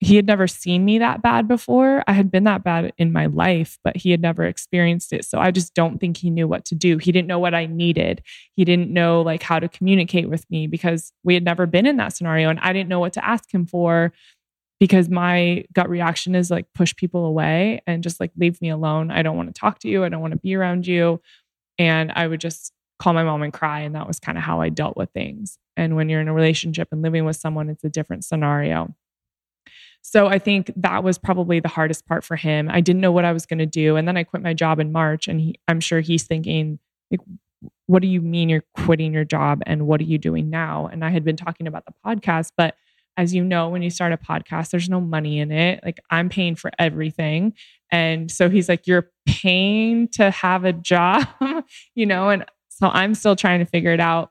[0.01, 2.05] he had never seen me that bad before.
[2.07, 5.24] I had been that bad in my life, but he had never experienced it.
[5.24, 6.99] So I just don't think he knew what to do.
[6.99, 8.22] He didn't know what I needed.
[8.55, 11.96] He didn't know like how to communicate with me because we had never been in
[11.96, 14.12] that scenario and I didn't know what to ask him for
[14.78, 19.11] because my gut reaction is like push people away and just like leave me alone.
[19.11, 20.05] I don't want to talk to you.
[20.05, 21.20] I don't want to be around you.
[21.76, 24.61] And I would just call my mom and cry and that was kind of how
[24.61, 25.59] I dealt with things.
[25.76, 28.94] And when you're in a relationship and living with someone, it's a different scenario.
[30.03, 32.68] So I think that was probably the hardest part for him.
[32.70, 33.96] I didn't know what I was going to do.
[33.96, 35.28] And then I quit my job in March.
[35.28, 36.78] And he, I'm sure he's thinking,
[37.11, 37.20] like,
[37.86, 39.62] what do you mean you're quitting your job?
[39.66, 40.86] And what are you doing now?
[40.86, 42.76] And I had been talking about the podcast, but
[43.16, 45.80] as you know, when you start a podcast, there's no money in it.
[45.84, 47.53] Like I'm paying for everything.
[47.90, 51.26] And so he's like, You're paying to have a job,
[51.96, 52.30] you know?
[52.30, 54.30] And so I'm still trying to figure it out.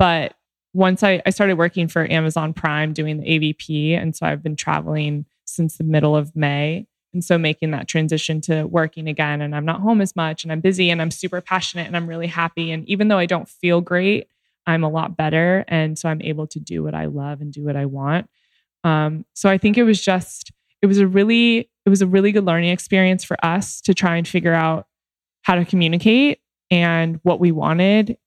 [0.00, 0.34] But
[0.74, 4.00] once I, I started working for Amazon Prime doing the AVP.
[4.00, 6.86] And so I've been traveling since the middle of May.
[7.14, 10.52] And so making that transition to working again, and I'm not home as much, and
[10.52, 12.70] I'm busy, and I'm super passionate, and I'm really happy.
[12.70, 14.28] And even though I don't feel great,
[14.66, 15.64] I'm a lot better.
[15.68, 18.28] And so I'm able to do what I love and do what I want.
[18.84, 20.52] Um, so I think it was just,
[20.82, 24.16] it was a really, it was a really good learning experience for us to try
[24.16, 24.86] and figure out
[25.42, 26.40] how to communicate
[26.70, 28.18] and what we wanted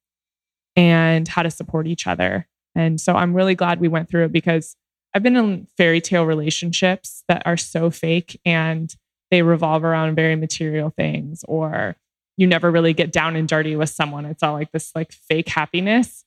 [0.75, 2.47] and how to support each other.
[2.75, 4.75] And so I'm really glad we went through it because
[5.13, 8.93] I've been in fairy tale relationships that are so fake and
[9.29, 11.95] they revolve around very material things or
[12.37, 14.25] you never really get down and dirty with someone.
[14.25, 16.23] It's all like this like fake happiness.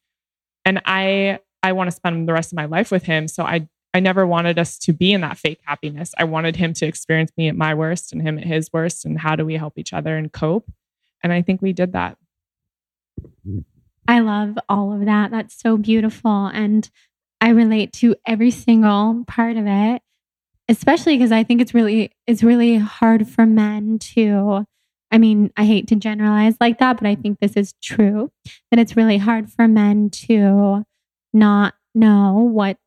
[0.64, 3.26] And I I want to spend the rest of my life with him.
[3.26, 6.12] So I I never wanted us to be in that fake happiness.
[6.18, 9.04] I wanted him to experience me at my worst and him at his worst.
[9.04, 10.70] And how do we help each other and cope?
[11.22, 12.18] And I think we did that.
[13.46, 13.60] Mm-hmm.
[14.06, 15.30] I love all of that.
[15.30, 16.46] That's so beautiful.
[16.46, 16.88] And
[17.40, 20.02] I relate to every single part of it,
[20.68, 24.66] especially because I think it's really, it's really hard for men to,
[25.10, 28.30] I mean, I hate to generalize like that, but I think this is true
[28.70, 30.84] that it's really hard for men to
[31.32, 32.78] not know what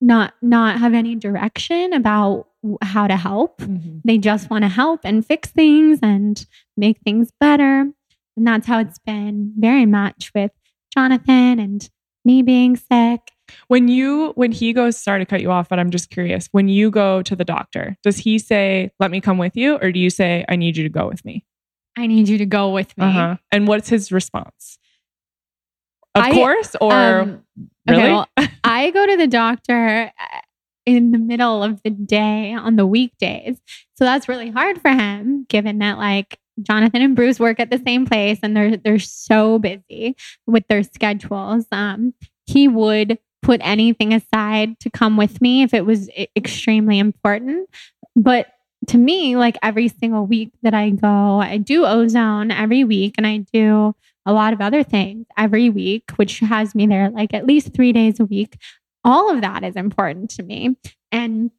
[0.00, 2.48] not not have any direction about
[2.82, 3.58] how to help.
[3.58, 3.98] Mm-hmm.
[4.04, 6.44] They just want to help and fix things and
[6.76, 7.90] make things better.
[8.36, 10.50] And that's how it's been very much with
[10.92, 11.88] Jonathan and
[12.24, 13.20] me being sick.
[13.68, 16.48] When you when he goes sorry to cut you off, but I'm just curious.
[16.52, 19.92] When you go to the doctor, does he say, "Let me come with you," or
[19.92, 21.44] do you say, "I need you to go with me"?
[21.96, 23.04] I need you to go with me.
[23.04, 23.36] Uh-huh.
[23.52, 24.78] And what's his response?
[26.14, 27.42] Of I, course, or um,
[27.86, 28.02] really?
[28.02, 28.28] Okay, well,
[28.64, 30.40] I go to the doctor uh,
[30.86, 33.60] in the middle of the day on the weekdays.
[33.96, 37.82] So that's really hard for him, given that like Jonathan and Bruce work at the
[37.84, 41.66] same place and they're they're so busy with their schedules.
[41.72, 42.14] Um,
[42.46, 47.68] he would put anything aside to come with me if it was extremely important.
[48.16, 48.48] But
[48.88, 53.26] to me, like every single week that I go, I do ozone every week and
[53.26, 53.94] I do
[54.26, 57.92] a lot of other things every week, which has me there like at least three
[57.92, 58.56] days a week.
[59.04, 60.76] All of that is important to me.
[61.12, 61.50] And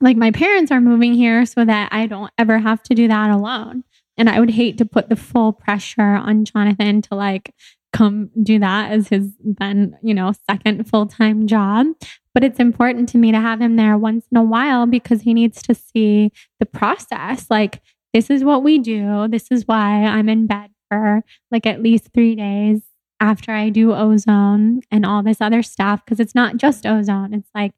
[0.00, 3.30] like my parents are moving here so that I don't ever have to do that
[3.30, 3.84] alone.
[4.16, 7.54] And I would hate to put the full pressure on Jonathan to like
[7.92, 11.86] come do that as his then, you know, second full time job.
[12.34, 15.32] But it's important to me to have him there once in a while because he
[15.32, 17.46] needs to see the process.
[17.48, 17.80] Like,
[18.12, 19.28] this is what we do.
[19.28, 22.82] This is why I'm in bed for like at least three days
[23.20, 26.04] after I do ozone and all this other stuff.
[26.06, 27.72] Cause it's not just ozone, it's like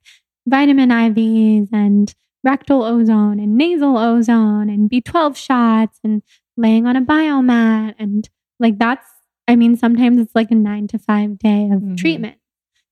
[0.47, 2.15] vitamin IVs and
[2.47, 6.23] rectal ozone and nasal ozone and B12 shots and
[6.57, 7.97] laying on a biomat.
[7.99, 8.29] And
[8.61, 9.07] like that's,
[9.49, 11.97] I mean, sometimes it's like a nine to five day of mm-hmm.
[11.97, 12.39] treatment,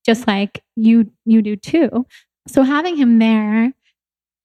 [0.05, 2.05] just like you you do too.
[2.47, 3.73] So having him there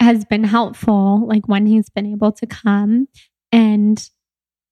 [0.00, 3.08] has been helpful, like when he's been able to come.
[3.52, 4.08] And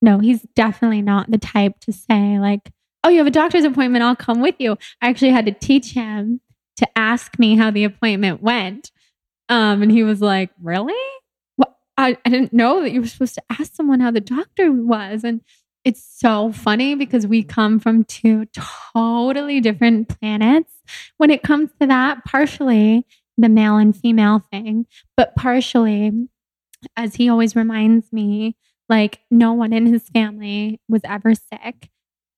[0.01, 2.70] no, he's definitely not the type to say, like,
[3.05, 4.78] oh, you have a doctor's appointment, I'll come with you.
[5.03, 6.41] I actually had to teach him
[6.76, 8.93] to ask me how the appointment went
[9.49, 10.94] um, and he was like, Really?
[11.57, 11.74] What?
[11.96, 15.24] I, I didn't know that you were supposed to ask someone how the doctor was.
[15.24, 15.40] And
[15.84, 18.46] it's so funny because we come from two
[18.94, 20.72] totally different planets
[21.16, 23.07] when it comes to that, partially
[23.38, 24.84] the male and female thing,
[25.16, 26.28] but partially,
[26.96, 28.57] as he always reminds me,
[28.88, 31.88] like no one in his family was ever sick.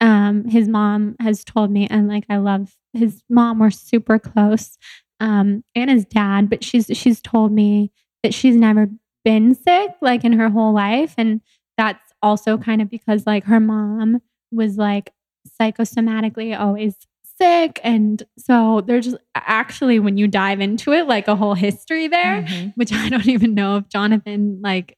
[0.00, 4.76] Um, his mom has told me, and like I love his mom, we're super close
[5.20, 7.92] um, and his dad, but she's she's told me
[8.22, 8.88] that she's never
[9.24, 11.40] been sick like in her whole life, and
[11.76, 15.12] that's also kind of because like her mom was like
[15.60, 16.94] psychosomatically always
[17.40, 22.08] sick, and so there's just actually when you dive into it, like a whole history
[22.08, 22.68] there, mm-hmm.
[22.74, 24.96] which I don't even know if Jonathan like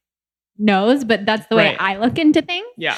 [0.58, 1.76] knows, but that's the way.
[1.76, 2.66] I look into things.
[2.76, 2.96] Yeah.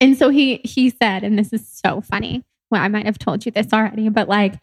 [0.00, 2.44] And so he he said, and this is so funny.
[2.70, 4.54] Well, I might have told you this already, but like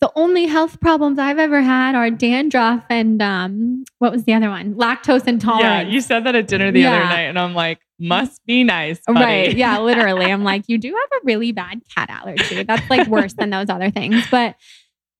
[0.00, 4.48] the only health problems I've ever had are dandruff and um, what was the other
[4.48, 4.74] one?
[4.74, 5.62] Lactose intolerance.
[5.62, 6.96] Yeah, you said that at dinner the yeah.
[6.96, 9.00] other night, and I'm like, must be nice.
[9.06, 9.20] Buddy.
[9.20, 9.56] Right.
[9.56, 10.26] Yeah, literally.
[10.26, 12.62] I'm like, you do have a really bad cat allergy.
[12.62, 14.24] That's like worse than those other things.
[14.30, 14.54] But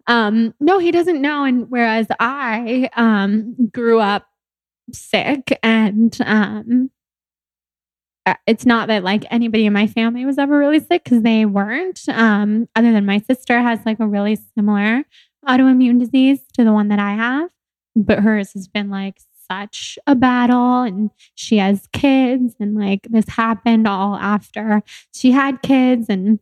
[0.06, 1.44] um, no, he doesn't know.
[1.44, 4.26] And whereas I um, grew up
[4.92, 6.90] sick and um,
[8.46, 12.00] it's not that like anybody in my family was ever really sick because they weren't.
[12.08, 15.04] Um, other than my sister has like a really similar
[15.46, 17.50] autoimmune disease to the one that I have,
[17.96, 19.18] but hers has been like
[19.50, 24.82] such a battle and she has kids and like this happened all after
[25.14, 26.38] she had kids and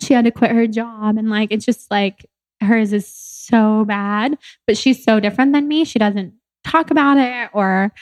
[0.00, 2.26] she had to quit her job and like it's just like
[2.60, 7.48] hers is so bad but she's so different than me she doesn't talk about it
[7.52, 7.92] or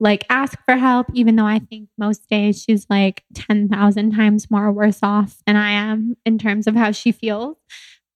[0.00, 4.70] like ask for help, even though I think most days she's like 10,000 times more
[4.70, 7.56] worse off than I am in terms of how she feels.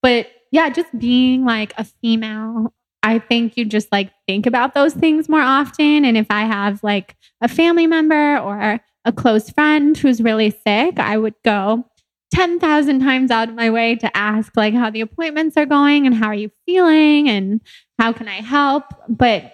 [0.02, 2.72] But yeah, just being like a female,
[3.02, 6.04] I think you just like think about those things more often.
[6.04, 10.98] And if I have like a family member or a close friend who's really sick,
[10.98, 11.84] I would go
[12.32, 16.14] 10,000 times out of my way to ask like how the appointments are going and
[16.14, 17.60] how are you feeling and
[17.98, 18.84] how can I help?
[19.08, 19.52] But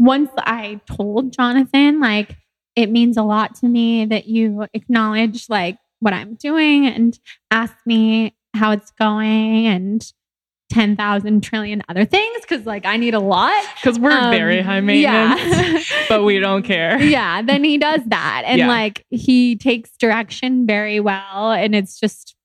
[0.00, 2.34] once I told Jonathan, like,
[2.74, 7.18] it means a lot to me that you acknowledge like what I'm doing and
[7.50, 10.10] ask me how it's going and
[10.70, 13.62] 10,000 trillion other things because like I need a lot.
[13.74, 16.04] Because we're um, very high maintenance, yeah.
[16.08, 16.98] but we don't care.
[17.02, 17.42] Yeah.
[17.42, 18.44] Then he does that.
[18.46, 18.68] And yeah.
[18.68, 21.52] like he takes direction very well.
[21.52, 22.36] And it's just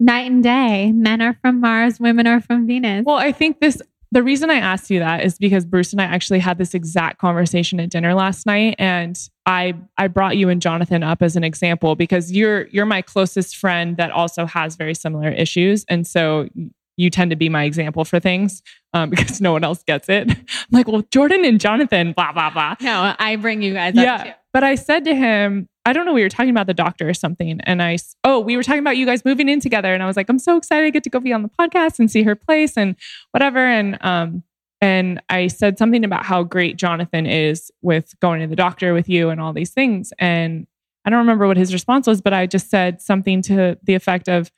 [0.00, 0.90] night and day.
[0.90, 3.04] Men are from Mars, women are from Venus.
[3.06, 3.80] Well, I think this
[4.12, 7.18] the reason I asked you that is because Bruce and I actually had this exact
[7.18, 11.44] conversation at dinner last night and I I brought you and Jonathan up as an
[11.44, 16.48] example because you're you're my closest friend that also has very similar issues and so
[16.96, 20.30] you tend to be my example for things um, because no one else gets it.
[20.30, 20.36] I'm
[20.70, 22.76] like, well, Jordan and Jonathan, blah, blah, blah.
[22.80, 24.24] No, I bring you guys yeah.
[24.24, 24.30] Too.
[24.52, 27.14] But I said to him, I don't know, we were talking about the doctor or
[27.14, 27.60] something.
[27.62, 29.92] And I, oh, we were talking about you guys moving in together.
[29.92, 31.98] And I was like, I'm so excited to get to go be on the podcast
[31.98, 32.94] and see her place and
[33.32, 33.58] whatever.
[33.58, 34.44] And, um,
[34.80, 39.08] and I said something about how great Jonathan is with going to the doctor with
[39.08, 40.12] you and all these things.
[40.20, 40.68] And
[41.04, 44.28] I don't remember what his response was, but I just said something to the effect
[44.28, 44.52] of,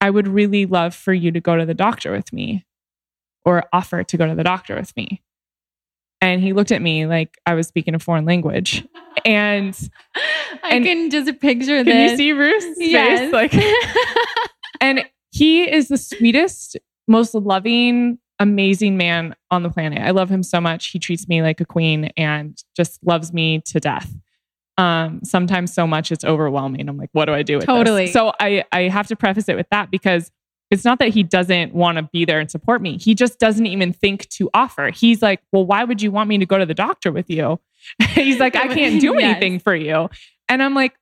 [0.00, 2.64] I would really love for you to go to the doctor with me
[3.44, 5.20] or offer to go to the doctor with me.
[6.20, 8.86] And he looked at me like I was speaking a foreign language.
[9.24, 9.76] And
[10.62, 11.94] I can just picture can this.
[11.94, 13.20] Can you see Bruce's yes.
[13.20, 13.32] face?
[13.32, 13.54] Like
[14.80, 16.76] and he is the sweetest,
[17.08, 20.00] most loving, amazing man on the planet.
[20.02, 20.88] I love him so much.
[20.88, 24.12] He treats me like a queen and just loves me to death
[24.78, 26.88] um, sometimes so much it's overwhelming.
[26.88, 28.06] I'm like, what do I do with totally.
[28.06, 28.12] This?
[28.12, 30.30] So I I have to preface it with that because
[30.70, 32.98] it's not that he doesn't want to be there and support me.
[32.98, 34.90] He just doesn't even think to offer.
[34.90, 37.60] He's like, well, why would you want me to go to the doctor with you?
[38.10, 39.62] He's like, I can't do anything yes.
[39.62, 40.10] for you.
[40.48, 40.94] And I'm like,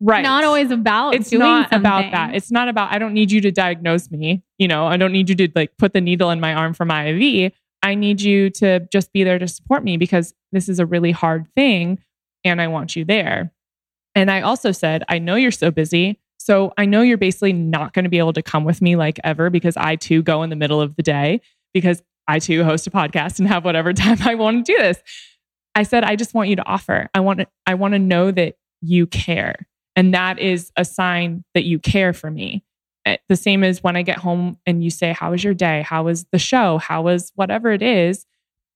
[0.00, 0.22] right.
[0.22, 1.14] Not always about.
[1.14, 1.78] It's not something.
[1.78, 2.34] about that.
[2.34, 2.92] It's not about.
[2.92, 4.42] I don't need you to diagnose me.
[4.58, 6.84] You know, I don't need you to like put the needle in my arm for
[6.84, 7.52] my IV.
[7.82, 11.12] I need you to just be there to support me because this is a really
[11.12, 11.98] hard thing
[12.44, 13.52] and I want you there.
[14.14, 16.18] And I also said, I know you're so busy.
[16.38, 19.20] So I know you're basically not going to be able to come with me like
[19.22, 21.40] ever because I too go in the middle of the day
[21.74, 24.98] because I too host a podcast and have whatever time I want to do this.
[25.74, 27.08] I said, I just want you to offer.
[27.14, 29.66] I want to, I want to know that you care.
[29.96, 32.64] And that is a sign that you care for me.
[33.04, 35.82] Eh, the same as when I get home and you say, How was your day?
[35.82, 36.78] How was the show?
[36.78, 38.26] How was whatever it is?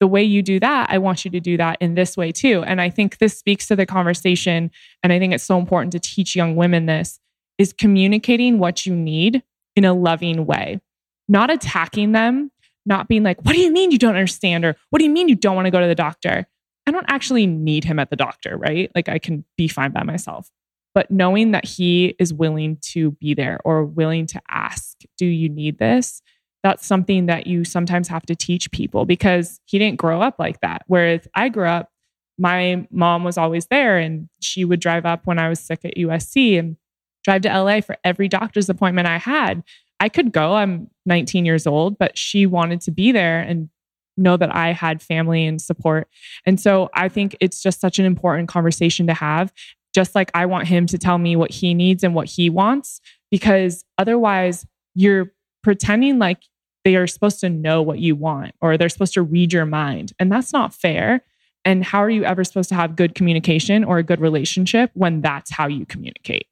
[0.03, 2.65] the way you do that, I want you to do that in this way too.
[2.67, 4.69] And I think this speaks to the conversation.
[5.05, 7.21] And I think it's so important to teach young women this
[7.57, 9.45] is communicating what you need
[9.77, 10.81] in a loving way,
[11.29, 12.51] not attacking them,
[12.85, 14.65] not being like, what do you mean you don't understand?
[14.65, 16.49] Or what do you mean you don't want to go to the doctor?
[16.87, 18.91] I don't actually need him at the doctor, right?
[18.95, 20.51] Like I can be fine by myself.
[20.95, 25.49] But knowing that he is willing to be there or willing to ask, do you
[25.49, 26.23] need this?
[26.63, 30.61] that's something that you sometimes have to teach people because he didn't grow up like
[30.61, 30.83] that.
[30.87, 31.91] Whereas I grew up,
[32.39, 35.97] my mom was always there and she would drive up when I was sick at
[35.97, 36.77] USC and
[37.25, 39.63] drive to LA for every doctor's appointment I had.
[40.01, 43.69] I could go, I'm 19 years old, but she wanted to be there and
[44.17, 46.09] know that I had family and support.
[46.47, 49.53] And so I think it's just such an important conversation to have.
[49.95, 53.01] Just like I want him to tell me what he needs and what he wants,
[53.31, 55.33] because otherwise you're
[55.63, 56.43] pretending like
[56.85, 60.13] they are supposed to know what you want or they're supposed to read your mind.
[60.19, 61.23] And that's not fair.
[61.65, 65.21] And how are you ever supposed to have good communication or a good relationship when
[65.21, 66.47] that's how you communicate?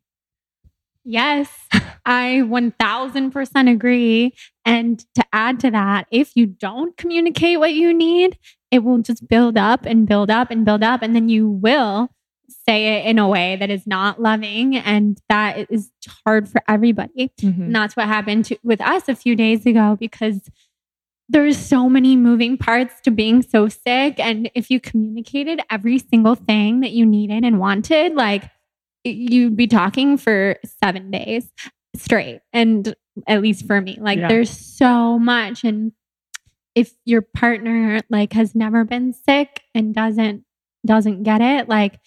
[1.04, 1.50] Yes,
[2.04, 4.34] I 1000% agree.
[4.64, 8.38] And to add to that, if you don't communicate what you need,
[8.70, 11.02] it will just build up and build up and build up.
[11.02, 12.10] And then you will
[12.66, 15.90] say it in a way that is not loving and that is
[16.24, 17.32] hard for everybody.
[17.40, 17.62] Mm-hmm.
[17.62, 20.40] And that's what happened to, with us a few days ago because
[21.28, 26.34] there's so many moving parts to being so sick and if you communicated every single
[26.34, 28.50] thing that you needed and wanted like
[29.04, 31.50] you'd be talking for 7 days
[31.96, 32.94] straight and
[33.26, 34.28] at least for me like yeah.
[34.28, 35.92] there's so much and
[36.74, 40.44] if your partner like has never been sick and doesn't
[40.86, 41.98] doesn't get it like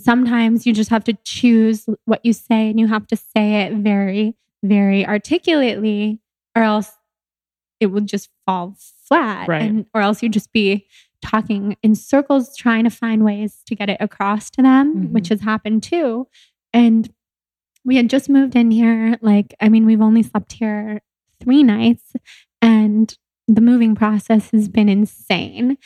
[0.00, 3.74] sometimes you just have to choose what you say and you have to say it
[3.74, 6.20] very, very articulately,
[6.56, 6.90] or else
[7.80, 8.76] it will just fall
[9.06, 9.48] flat.
[9.48, 9.62] Right.
[9.62, 10.86] And, or else you just be
[11.24, 15.12] talking in circles, trying to find ways to get it across to them, mm-hmm.
[15.12, 16.28] which has happened too.
[16.72, 17.12] And
[17.84, 19.18] we had just moved in here.
[19.20, 21.00] Like, I mean, we've only slept here
[21.40, 22.12] three nights,
[22.62, 23.16] and
[23.48, 25.76] the moving process has been insane.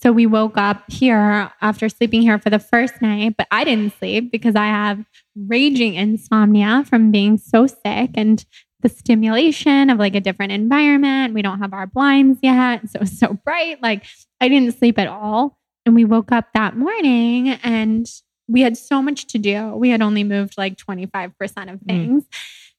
[0.00, 3.98] So we woke up here after sleeping here for the first night, but I didn't
[3.98, 8.44] sleep because I have raging insomnia from being so sick and
[8.82, 11.34] the stimulation of like a different environment.
[11.34, 12.88] We don't have our blinds yet.
[12.90, 13.82] So it's so bright.
[13.82, 14.04] Like
[14.40, 15.58] I didn't sleep at all.
[15.86, 18.06] and we woke up that morning and
[18.48, 19.68] we had so much to do.
[19.76, 22.24] We had only moved like 25% of things.
[22.24, 22.28] Mm.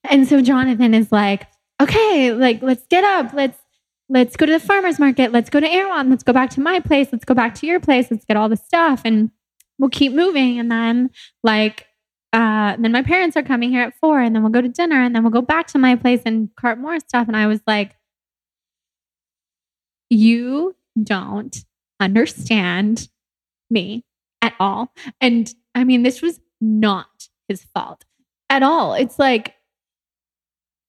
[0.03, 1.47] And so Jonathan is like,
[1.81, 3.33] okay, like let's get up.
[3.33, 3.57] Let's
[4.09, 5.31] let's go to the farmer's market.
[5.31, 6.09] Let's go to Erewhon.
[6.09, 7.07] Let's go back to my place.
[7.11, 8.07] Let's go back to your place.
[8.11, 9.31] Let's get all the stuff and
[9.79, 10.59] we'll keep moving.
[10.59, 11.09] And then
[11.43, 11.87] like
[12.33, 15.01] uh, then my parents are coming here at four, and then we'll go to dinner,
[15.01, 17.27] and then we'll go back to my place and cart more stuff.
[17.27, 17.95] And I was like,
[20.09, 21.55] You don't
[21.99, 23.09] understand
[23.69, 24.03] me
[24.41, 24.93] at all.
[25.19, 28.05] And I mean, this was not his fault
[28.49, 28.93] at all.
[28.93, 29.55] It's like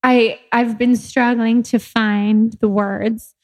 [0.03, 3.34] I I've been struggling to find the words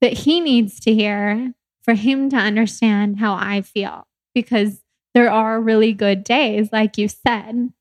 [0.00, 4.80] that he needs to hear for him to understand how I feel because
[5.18, 7.72] there are really good days like you said.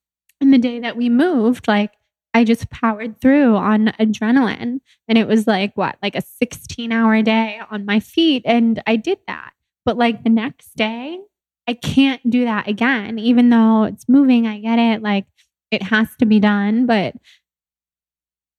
[0.41, 1.91] And the day that we moved like
[2.33, 7.21] I just powered through on adrenaline and it was like what like a 16 hour
[7.21, 9.51] day on my feet and I did that.
[9.85, 11.19] But like the next day
[11.67, 15.27] I can't do that again even though it's moving I get it like
[15.69, 17.13] it has to be done but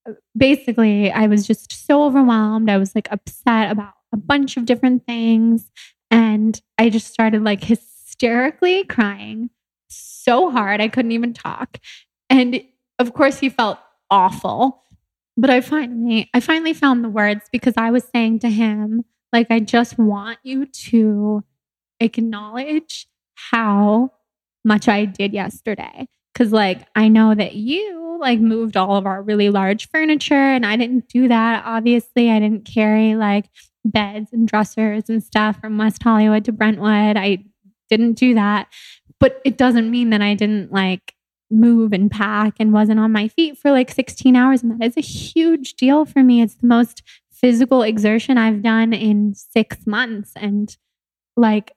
[0.08, 2.70] uh, basically, I was just so overwhelmed.
[2.70, 5.70] I was like upset about a bunch of different things.
[6.10, 7.64] And I just started like
[8.18, 9.50] hysterically crying
[9.88, 10.80] so hard.
[10.80, 11.78] I couldn't even talk.
[12.28, 12.62] And
[12.98, 13.78] of course, he felt
[14.10, 14.82] awful.
[15.36, 19.50] But I finally, I finally found the words because I was saying to him, like,
[19.50, 21.44] I just want you to
[22.00, 24.12] acknowledge how
[24.64, 26.08] much I did yesterday.
[26.34, 30.64] Cause like I know that you like moved all of our really large furniture and
[30.64, 31.64] I didn't do that.
[31.66, 33.46] Obviously, I didn't carry like
[33.84, 37.16] beds and dressers and stuff from West Hollywood to Brentwood.
[37.16, 37.44] I
[37.88, 38.68] didn't do that.
[39.20, 41.14] But it doesn't mean that I didn't like
[41.50, 44.62] move and pack and wasn't on my feet for like 16 hours.
[44.62, 46.42] And that is a huge deal for me.
[46.42, 50.32] It's the most physical exertion I've done in six months.
[50.36, 50.76] And
[51.36, 51.72] like,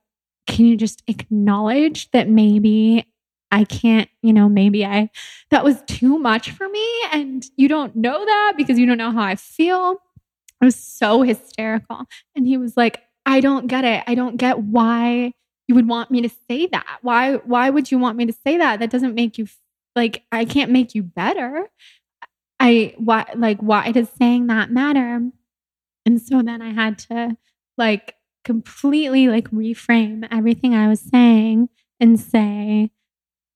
[0.47, 3.05] can you just acknowledge that maybe
[3.51, 5.09] I can't, you know, maybe I,
[5.49, 6.87] that was too much for me.
[7.11, 9.97] And you don't know that because you don't know how I feel.
[10.61, 12.05] I was so hysterical.
[12.35, 14.03] And he was like, I don't get it.
[14.07, 15.33] I don't get why
[15.71, 16.99] you would want me to say that.
[17.01, 18.81] Why, why would you want me to say that?
[18.81, 19.47] That doesn't make you
[19.95, 21.69] like, I can't make you better.
[22.59, 25.31] I, why, like, why does saying that matter?
[26.05, 27.37] And so then I had to
[27.77, 31.69] like completely like reframe everything I was saying
[32.01, 32.91] and say,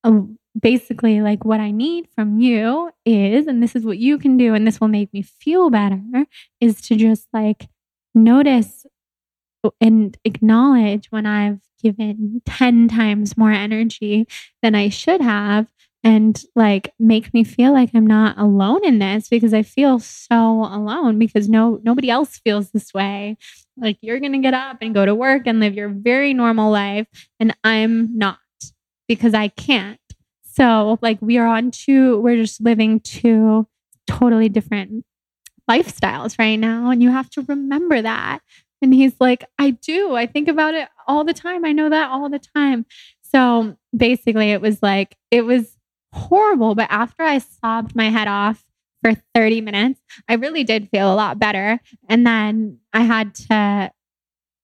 [0.05, 0.21] uh,
[0.57, 4.53] basically like what I need from you is, and this is what you can do,
[4.53, 5.99] and this will make me feel better,
[6.61, 7.67] is to just like
[8.13, 8.85] notice
[9.79, 14.27] and acknowledge when I've given 10 times more energy
[14.61, 15.67] than I should have
[16.03, 20.35] and like make me feel like I'm not alone in this because I feel so
[20.35, 23.37] alone because no nobody else feels this way.
[23.77, 26.71] Like you're going to get up and go to work and live your very normal
[26.71, 27.07] life
[27.39, 28.37] and I'm not
[29.07, 29.99] because I can't.
[30.43, 33.67] So, like, we are on two, we're just living two
[34.07, 35.03] totally different
[35.69, 36.91] lifestyles right now.
[36.91, 38.39] And you have to remember that.
[38.85, 40.13] And he's like, I do.
[40.13, 41.65] I think about it all the time.
[41.65, 42.85] I know that all the time.
[43.23, 45.75] So basically, it was like, it was
[46.13, 46.75] horrible.
[46.75, 48.63] But after I sobbed my head off
[49.03, 51.79] for 30 minutes, I really did feel a lot better.
[52.07, 53.91] And then I had to,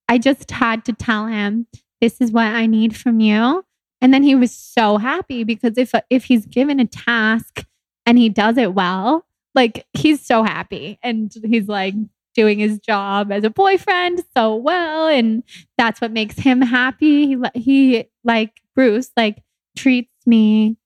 [0.07, 1.65] I just had to tell him,
[1.99, 3.65] this is what I need from you.
[4.01, 7.65] And then he was so happy because if if he's given a task
[8.05, 9.25] and he does it well,
[9.55, 11.95] like he's so happy and he's like
[12.33, 15.43] doing his job as a boyfriend so well and
[15.77, 17.27] that's what makes him happy.
[17.27, 19.43] He he like Bruce like
[19.77, 20.77] treats me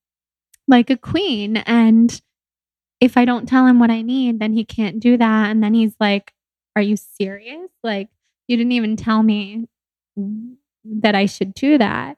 [0.67, 2.22] like a queen and
[3.01, 5.73] if I don't tell him what I need, then he can't do that and then
[5.73, 6.34] he's like,
[6.76, 7.69] "Are you serious?
[7.84, 8.09] Like
[8.47, 9.67] you didn't even tell me
[10.85, 12.17] that I should do that."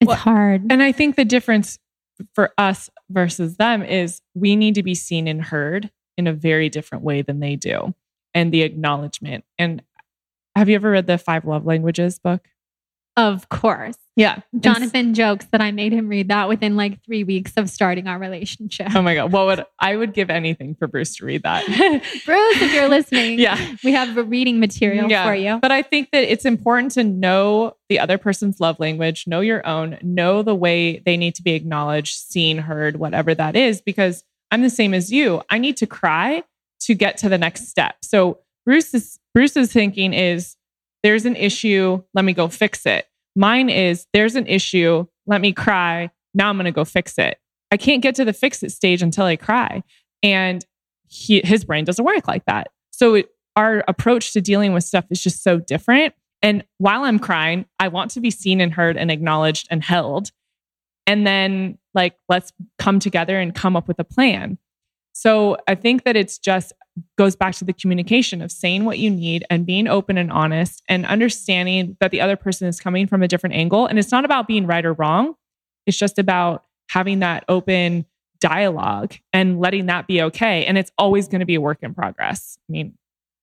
[0.00, 0.66] It's well, hard.
[0.70, 1.78] And I think the difference
[2.34, 6.68] for us versus them is we need to be seen and heard in a very
[6.68, 7.94] different way than they do.
[8.34, 9.44] And the acknowledgement.
[9.58, 9.82] And
[10.56, 12.48] have you ever read the Five Love Languages book?
[13.16, 13.96] Of course.
[14.16, 14.40] Yeah.
[14.58, 18.06] Jonathan and, jokes that I made him read that within like three weeks of starting
[18.08, 18.94] our relationship.
[18.94, 19.32] Oh my God.
[19.32, 21.64] What would I would give anything for Bruce to read that.
[22.26, 23.76] Bruce, if you're listening, yeah.
[23.84, 25.26] we have a reading material yeah.
[25.26, 25.58] for you.
[25.60, 29.66] But I think that it's important to know the other person's love language, know your
[29.66, 34.24] own, know the way they need to be acknowledged, seen, heard, whatever that is, because
[34.50, 35.42] I'm the same as you.
[35.50, 36.44] I need to cry
[36.86, 37.96] to get to the next step.
[38.02, 40.56] So Bruce's Bruce's thinking is
[41.02, 43.06] there's an issue, let me go fix it.
[43.34, 46.10] Mine is there's an issue, let me cry.
[46.34, 47.38] Now I'm going to go fix it.
[47.70, 49.82] I can't get to the fix it stage until I cry.
[50.22, 50.64] And
[51.08, 52.68] he, his brain doesn't work like that.
[52.90, 56.14] So it, our approach to dealing with stuff is just so different.
[56.42, 60.30] And while I'm crying, I want to be seen and heard and acknowledged and held.
[61.06, 64.58] And then, like, let's come together and come up with a plan.
[65.12, 66.72] So I think that it's just
[67.16, 70.82] goes back to the communication of saying what you need and being open and honest
[70.88, 73.86] and understanding that the other person is coming from a different angle.
[73.86, 75.34] And it's not about being right or wrong,
[75.86, 78.04] it's just about having that open
[78.40, 80.64] dialogue and letting that be okay.
[80.66, 82.58] And it's always going to be a work in progress.
[82.68, 82.98] I mean,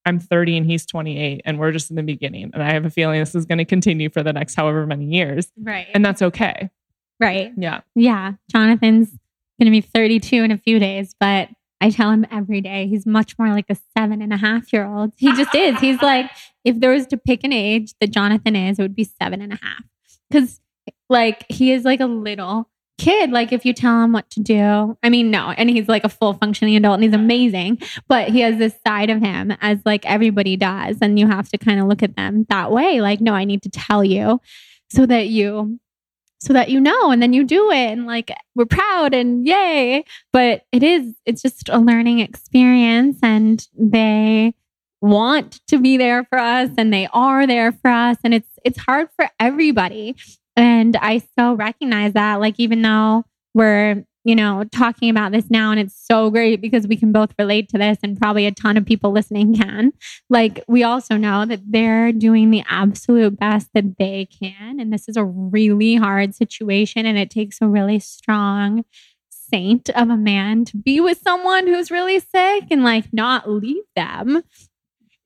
[0.06, 2.52] I'm 30 and he's 28, and we're just in the beginning.
[2.54, 5.06] And I have a feeling this is going to continue for the next however many
[5.06, 5.52] years.
[5.58, 5.88] Right.
[5.94, 6.70] And that's okay.
[7.20, 7.52] Right.
[7.58, 7.82] Yeah.
[7.96, 8.34] Yeah.
[8.52, 9.10] Jonathan's
[9.60, 11.50] going to be 32 in a few days, but
[11.82, 14.86] I tell him every day he's much more like a seven and a half year
[14.86, 15.14] old.
[15.18, 15.80] He just is.
[15.80, 16.30] He's like,
[16.64, 19.54] if there was to pick an age that Jonathan is, it would be seven and
[19.54, 19.84] a half.
[20.32, 20.60] Cause
[21.10, 22.70] like he is like a little
[23.00, 23.32] kid.
[23.32, 26.10] Like if you tell him what to do, I mean, no, and he's like a
[26.10, 30.06] full functioning adult and he's amazing, but he has this side of him as like
[30.06, 30.98] everybody does.
[31.02, 33.02] And you have to kind of look at them that way.
[33.02, 34.40] Like, no, I need to tell you
[34.90, 35.80] so that you
[36.40, 40.04] so that you know and then you do it and like we're proud and yay.
[40.32, 44.54] But it is it's just a learning experience and they
[45.02, 48.80] want to be there for us and they are there for us and it's it's
[48.80, 50.16] hard for everybody.
[50.56, 55.72] And i so recognize that like even though we're you know, talking about this now.
[55.72, 58.78] And it's so great because we can both relate to this, and probably a ton
[58.78, 59.92] of people listening can.
[60.30, 64.80] Like, we also know that they're doing the absolute best that they can.
[64.80, 68.86] And this is a really hard situation, and it takes a really strong
[69.32, 73.82] saint of a man to be with someone who's really sick and like not leave
[73.96, 74.44] them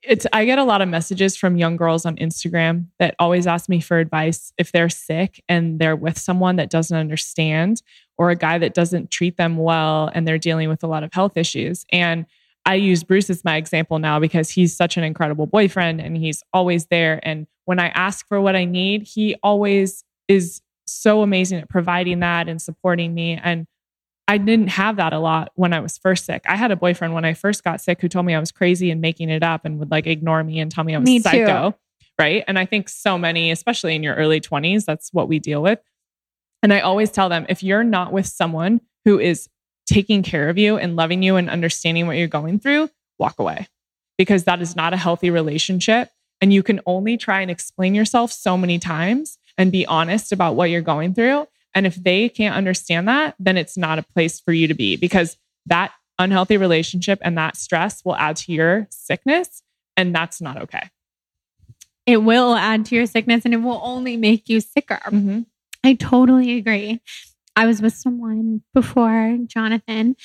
[0.04, 3.70] it's I get a lot of messages from young girls on Instagram that always ask
[3.70, 7.82] me for advice if they're sick and they're with someone that doesn't understand
[8.18, 11.14] or a guy that doesn't treat them well and they're dealing with a lot of
[11.14, 11.86] health issues.
[11.92, 12.26] And
[12.66, 16.44] I use Bruce as my example now because he's such an incredible boyfriend and he's
[16.54, 17.20] always there.
[17.24, 22.20] And when I ask for what I need, he always is so amazing at providing
[22.20, 23.40] that and supporting me.
[23.42, 23.68] And
[24.28, 26.44] I didn't have that a lot when I was first sick.
[26.48, 28.90] I had a boyfriend when I first got sick who told me I was crazy
[28.90, 31.20] and making it up and would like ignore me and tell me I was me
[31.20, 31.72] psycho.
[31.72, 31.78] Too.
[32.18, 32.44] Right.
[32.48, 35.80] And I think so many, especially in your early 20s, that's what we deal with.
[36.64, 39.50] And I always tell them if you're not with someone who is
[39.86, 43.68] taking care of you and loving you and understanding what you're going through, walk away
[44.18, 46.10] because that is not a healthy relationship.
[46.40, 50.56] And you can only try and explain yourself so many times and be honest about
[50.56, 51.48] what you're going through.
[51.76, 54.96] And if they can't understand that, then it's not a place for you to be
[54.96, 59.64] because that unhealthy relationship and that stress will add to your sickness.
[59.98, 60.90] And that's not okay.
[62.06, 65.00] It will add to your sickness and it will only make you sicker.
[65.06, 65.42] Mm-hmm.
[65.84, 67.02] I totally agree.
[67.56, 70.16] I was with someone before Jonathan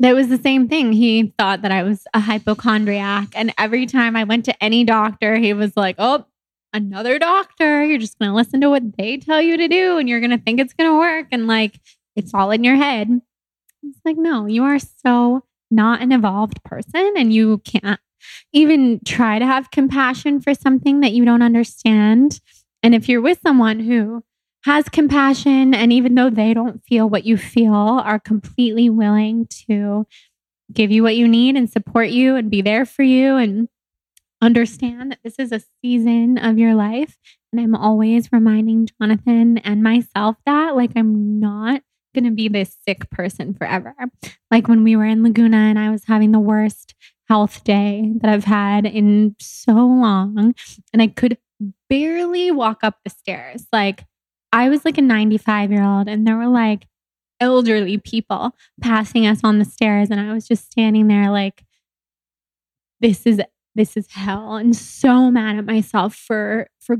[0.00, 0.92] that was the same thing.
[0.92, 3.28] He thought that I was a hypochondriac.
[3.34, 6.24] And every time I went to any doctor, he was like, Oh,
[6.72, 7.84] another doctor.
[7.84, 10.30] You're just going to listen to what they tell you to do and you're going
[10.30, 11.26] to think it's going to work.
[11.32, 11.80] And like,
[12.14, 13.20] it's all in your head.
[13.82, 18.00] It's like, no, you are so not an evolved person and you can't
[18.52, 22.40] even try to have compassion for something that you don't understand.
[22.82, 24.24] And if you're with someone who
[24.64, 30.06] has compassion and even though they don't feel what you feel, are completely willing to
[30.72, 33.68] give you what you need and support you and be there for you and
[34.42, 37.16] understand that this is a season of your life.
[37.52, 41.82] And I'm always reminding Jonathan and myself that, like, I'm not
[42.14, 43.94] going to be this sick person forever.
[44.50, 46.94] Like when we were in Laguna and I was having the worst
[47.28, 50.54] health day that I've had in so long,
[50.92, 51.38] and I could
[51.88, 53.66] barely walk up the stairs.
[53.72, 54.04] Like,
[54.52, 56.86] I was like a 95 year old, and there were like
[57.40, 60.10] elderly people passing us on the stairs.
[60.10, 61.64] And I was just standing there, like,
[63.00, 63.40] this is
[63.74, 66.96] this is hell and so mad at myself for for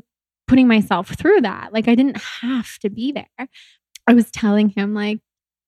[0.46, 1.72] putting myself through that.
[1.72, 3.48] Like i didn't have to be there.
[4.06, 5.18] I was telling him like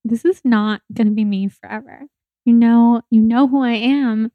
[0.03, 2.03] this is not going to be me forever.
[2.45, 4.31] You know you know who i am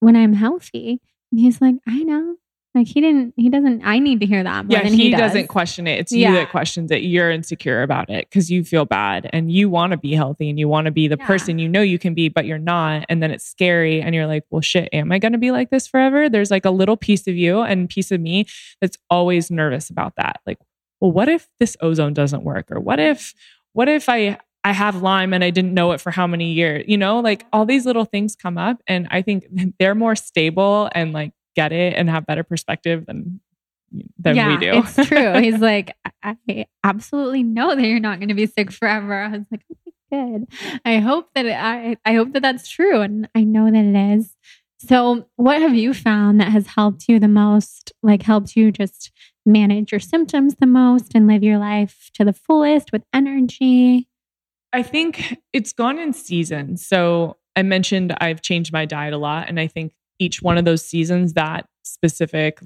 [0.00, 1.00] when i'm healthy.
[1.30, 2.36] And he's like i know
[2.74, 5.20] like he didn't, he doesn't, I need to hear that yeah, he, he does.
[5.20, 6.00] doesn't question it.
[6.00, 6.30] It's yeah.
[6.30, 7.02] you that questions it.
[7.02, 10.58] You're insecure about it because you feel bad and you want to be healthy and
[10.58, 11.26] you want to be the yeah.
[11.26, 13.04] person you know you can be, but you're not.
[13.08, 14.02] And then it's scary.
[14.02, 16.28] And you're like, well, shit, am I going to be like this forever?
[16.28, 18.46] There's like a little piece of you and piece of me
[18.80, 20.40] that's always nervous about that.
[20.44, 20.58] Like,
[21.00, 22.72] well, what if this ozone doesn't work?
[22.72, 23.34] Or what if,
[23.72, 26.86] what if I, I have Lyme and I didn't know it for how many years,
[26.88, 28.82] you know, like all these little things come up.
[28.88, 29.46] And I think
[29.78, 33.40] they're more stable and like get it and have better perspective than
[34.18, 34.72] than yeah, we do.
[34.74, 35.38] it's true.
[35.40, 39.14] He's like, I absolutely know that you're not going to be sick forever.
[39.14, 40.80] I was like, okay, good.
[40.84, 44.36] I hope that I I hope that that's true, and I know that it is.
[44.78, 47.92] So, what have you found that has helped you the most?
[48.02, 49.12] Like, helped you just
[49.46, 54.08] manage your symptoms the most and live your life to the fullest with energy?
[54.72, 56.86] I think it's gone in seasons.
[56.86, 59.48] So, I mentioned I've changed my diet a lot.
[59.48, 59.92] And I think
[60.24, 62.60] each one of those seasons, that specific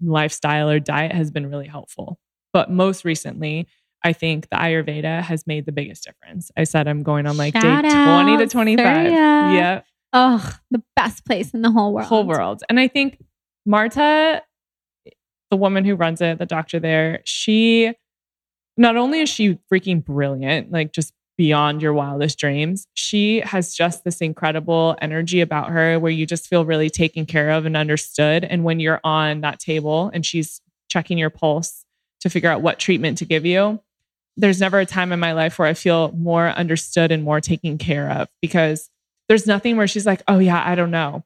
[0.00, 2.18] lifestyle or diet has been really helpful.
[2.52, 3.66] But most recently,
[4.04, 6.50] I think the Ayurveda has made the biggest difference.
[6.56, 8.86] I said I'm going on like Shout day out, 20 to 25.
[8.86, 9.10] Surya.
[9.10, 9.80] Yeah,
[10.12, 12.06] Oh, the best place in the whole world.
[12.06, 12.62] whole world.
[12.68, 13.18] And I think
[13.66, 14.42] Marta,
[15.50, 17.92] the woman who runs it, the doctor there, she
[18.76, 24.04] not only is she freaking brilliant, like just beyond your wildest dreams, she has just
[24.04, 28.44] this incredible energy about her where you just feel really taken care of and understood.
[28.44, 31.84] And when you're on that table and she's checking your pulse
[32.20, 33.80] to figure out what treatment to give you,
[34.36, 37.78] there's never a time in my life where I feel more understood and more taken
[37.78, 38.90] care of because
[39.28, 41.24] there's nothing where she's like, oh, yeah, I don't know.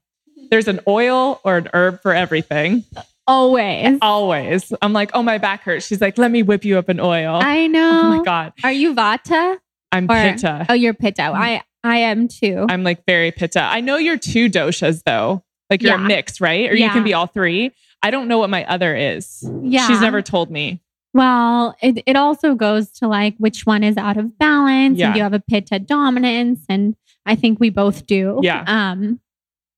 [0.50, 2.84] There's an oil or an herb for everything.
[3.26, 3.98] Always.
[4.00, 4.72] Always.
[4.80, 5.86] I'm like, oh, my back hurts.
[5.86, 7.38] She's like, let me whip you up an oil.
[7.42, 8.00] I know.
[8.04, 8.54] oh my God.
[8.64, 9.58] Are you Vata?
[9.92, 10.66] I'm Or- pitta.
[10.68, 11.22] Oh, you're Pitta.
[11.22, 12.66] I I am too.
[12.68, 13.60] I'm like very pitta.
[13.62, 15.42] I know you're two doshas though.
[15.70, 16.04] Like you're Yeah.
[16.04, 16.70] a mix, right?
[16.70, 17.72] Or you can be all three.
[18.02, 19.48] I don't know what my other is.
[19.62, 19.86] yeah.
[19.86, 20.80] She's never told me.
[21.14, 24.98] Well, it, it also goes to like which one is out of balance.
[24.98, 25.08] Yeah.
[25.08, 26.60] And you have a pitta dominance.
[26.68, 26.94] And
[27.26, 28.40] I think we both do.
[28.42, 28.64] Yeah.
[28.66, 29.20] Um,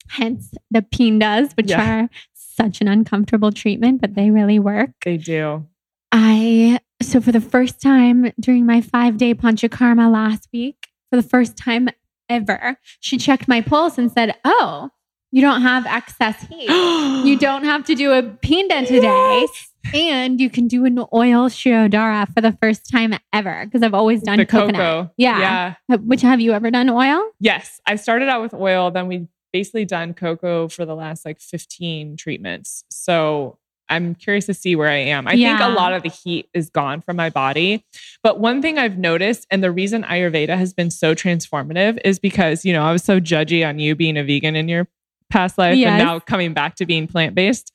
[0.09, 2.03] hence the pindas, which Yeah.
[2.05, 4.91] are such an uncomfortable treatment, but they really work.
[5.05, 5.67] They do.
[6.13, 6.81] I
[7.11, 11.57] so for the first time during my five day panchakarma last week, for the first
[11.57, 11.89] time
[12.29, 14.91] ever, she checked my pulse and said, "Oh,
[15.33, 16.69] you don't have excess heat.
[17.25, 19.47] you don't have to do a pinda today,
[19.95, 24.23] and you can do an oil shirodhara for the first time ever because I've always
[24.23, 24.81] done the coconut.
[24.81, 25.13] cocoa.
[25.17, 25.41] Yeah.
[25.41, 25.75] Yeah.
[25.95, 27.23] Uh, which have you ever done oil?
[27.41, 27.81] Yes.
[27.87, 32.17] I started out with oil, then we basically done cocoa for the last like 15
[32.17, 32.85] treatments.
[32.91, 33.59] So
[33.91, 35.27] I'm curious to see where I am.
[35.27, 37.85] I think a lot of the heat is gone from my body.
[38.23, 42.65] But one thing I've noticed, and the reason Ayurveda has been so transformative is because,
[42.65, 44.87] you know, I was so judgy on you being a vegan in your
[45.29, 45.89] past life Yes.
[45.91, 47.73] and now coming back to being plant based.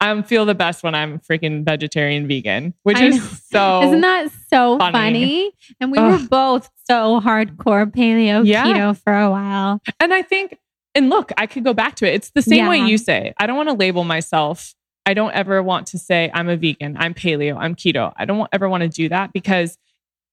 [0.00, 3.28] I feel the best when I'm freaking vegetarian vegan, which I is know.
[3.50, 4.92] so Isn't that so funny?
[4.92, 5.52] funny.
[5.80, 6.20] And we Ugh.
[6.20, 8.64] were both so hardcore paleo Yeah.
[8.66, 9.80] keto for a while.
[10.00, 10.58] And I think,
[10.96, 12.14] and look, I could go back to it.
[12.14, 13.32] It's the same way you say.
[13.38, 14.74] I don't want to label myself.
[15.06, 18.12] I don't ever want to say I'm a vegan, I'm paleo, I'm keto.
[18.16, 19.78] I don't ever want to do that because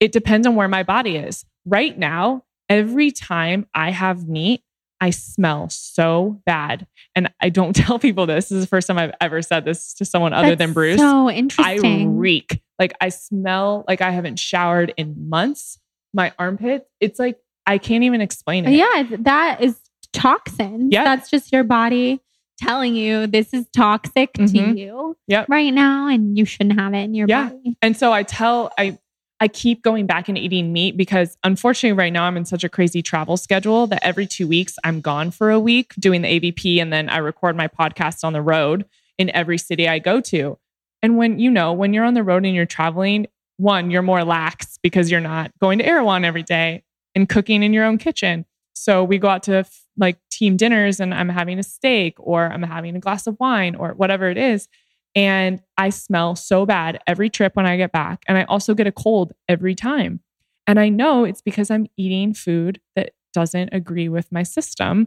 [0.00, 1.44] it depends on where my body is.
[1.64, 4.62] Right now, every time I have meat,
[5.00, 6.86] I smell so bad.
[7.14, 8.48] And I don't tell people this.
[8.48, 10.98] This is the first time I've ever said this to someone other That's than Bruce.
[10.98, 12.02] So interesting.
[12.02, 12.62] I reek.
[12.78, 15.78] Like I smell like I haven't showered in months.
[16.14, 18.72] My armpit, it's like I can't even explain it.
[18.72, 19.78] yeah, that is
[20.12, 20.90] toxin.
[20.90, 21.04] Yeah.
[21.04, 22.20] That's just your body
[22.62, 24.78] telling you this is toxic to Mhm.
[24.78, 25.46] you Yep.
[25.48, 27.48] right now and you shouldn't have it in your Yeah.
[27.50, 27.76] body.
[27.82, 28.98] And so I tell I
[29.40, 32.68] I keep going back and eating meat because unfortunately right now I'm in such a
[32.68, 36.78] crazy travel schedule that every 2 weeks I'm gone for a week doing the AVP
[36.80, 38.84] and then I record my podcast on the road
[39.18, 40.58] in every city I go to.
[41.02, 43.26] And when you know, when you're on the road and you're traveling,
[43.56, 46.84] one, you're more lax because you're not going to Erewhon every day
[47.16, 48.44] and cooking in your own kitchen.
[48.82, 49.64] So we go out to
[49.96, 53.76] like team dinners and I'm having a steak or I'm having a glass of wine
[53.76, 54.66] or whatever it is.
[55.14, 58.24] And I smell so bad every trip when I get back.
[58.26, 60.18] And I also get a cold every time.
[60.66, 65.06] And I know it's because I'm eating food that doesn't agree with my system.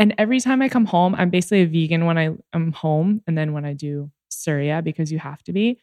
[0.00, 3.22] And every time I come home, I'm basically a vegan when I am home.
[3.28, 5.78] And then when I do Surya, because you have to be,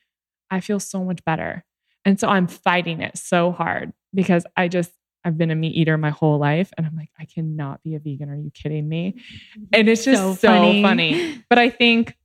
[0.51, 1.63] I feel so much better.
[2.03, 4.91] And so I'm fighting it so hard because I just,
[5.25, 6.71] I've been a meat eater my whole life.
[6.77, 8.29] And I'm like, I cannot be a vegan.
[8.29, 9.15] Are you kidding me?
[9.73, 11.43] And it's just so, funny.
[11.49, 12.15] But I think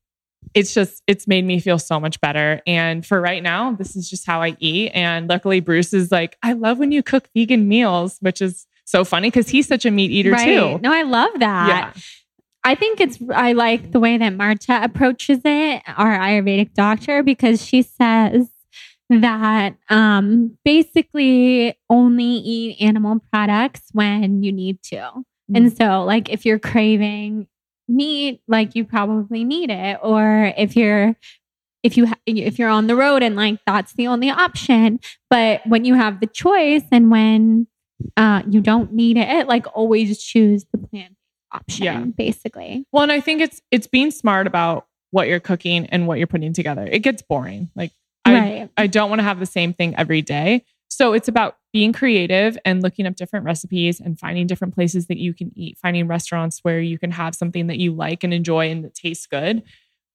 [0.54, 4.08] it's just it's made me feel so much better and for right now this is
[4.08, 7.68] just how i eat and luckily bruce is like i love when you cook vegan
[7.68, 10.44] meals which is so funny because he's such a meat eater right.
[10.46, 11.68] too No, I love that.
[11.94, 12.02] yeah
[12.64, 17.64] I think it's I like the way that Marta approaches it, our Ayurvedic doctor, because
[17.64, 18.50] she says
[19.10, 24.96] that um basically only eat animal products when you need to.
[24.96, 25.56] Mm-hmm.
[25.56, 27.46] And so like if you're craving
[27.88, 31.16] meat, like you probably need it or if you're
[31.82, 35.66] if you ha- if you're on the road and like that's the only option, but
[35.66, 37.66] when you have the choice and when
[38.16, 41.14] uh you don't need it, like always choose the plant
[41.50, 42.00] option Yeah.
[42.04, 42.84] basically.
[42.92, 46.26] well and i think it's it's being smart about what you're cooking and what you're
[46.26, 47.90] putting together it gets boring like
[48.32, 48.70] right.
[48.76, 52.58] i don't want to have the same thing every day So it's about being creative
[52.64, 56.60] and looking up different recipes and finding different places that you can eat, finding restaurants
[56.64, 59.62] where you can have something that you like and enjoy and that tastes good.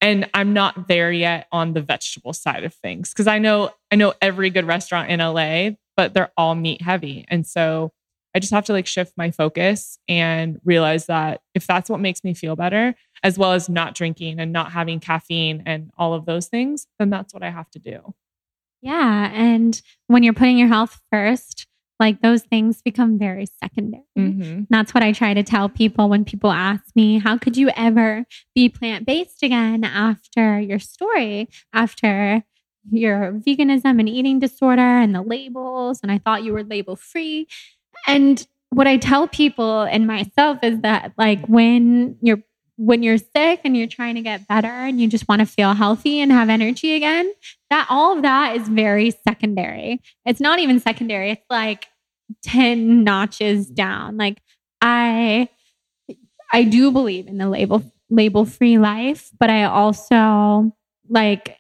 [0.02, 3.96] And I'm not there yet on the vegetable side of things because I know I
[3.96, 7.24] know every good restaurant in LA, but they're all meat heavy.
[7.30, 7.92] And so
[8.36, 12.24] I just have to like shift my focus and realize that if that's what makes
[12.24, 16.26] me feel better, as well as not drinking and not having caffeine and all of
[16.26, 18.14] those things, then that's what I have to do.
[18.82, 19.32] Yeah.
[19.34, 21.68] And when you're putting your health first,
[22.00, 24.04] like those things become very secondary.
[24.18, 24.64] Mm-hmm.
[24.70, 28.26] That's what I try to tell people when people ask me, How could you ever
[28.54, 32.44] be plant based again after your story, after
[32.92, 36.02] your veganism and eating disorder and the labels?
[36.04, 37.48] And I thought you were label free.
[38.06, 42.44] And what I tell people and myself is that like when you're
[42.78, 45.74] when you're sick and you're trying to get better and you just want to feel
[45.74, 47.32] healthy and have energy again,
[47.70, 50.02] that all of that is very secondary.
[50.26, 51.32] It's not even secondary.
[51.32, 51.88] It's like
[52.44, 54.18] 10 notches down.
[54.18, 54.42] Like
[54.82, 55.50] I
[56.52, 60.72] I do believe in the label label free life, but I also
[61.10, 61.58] like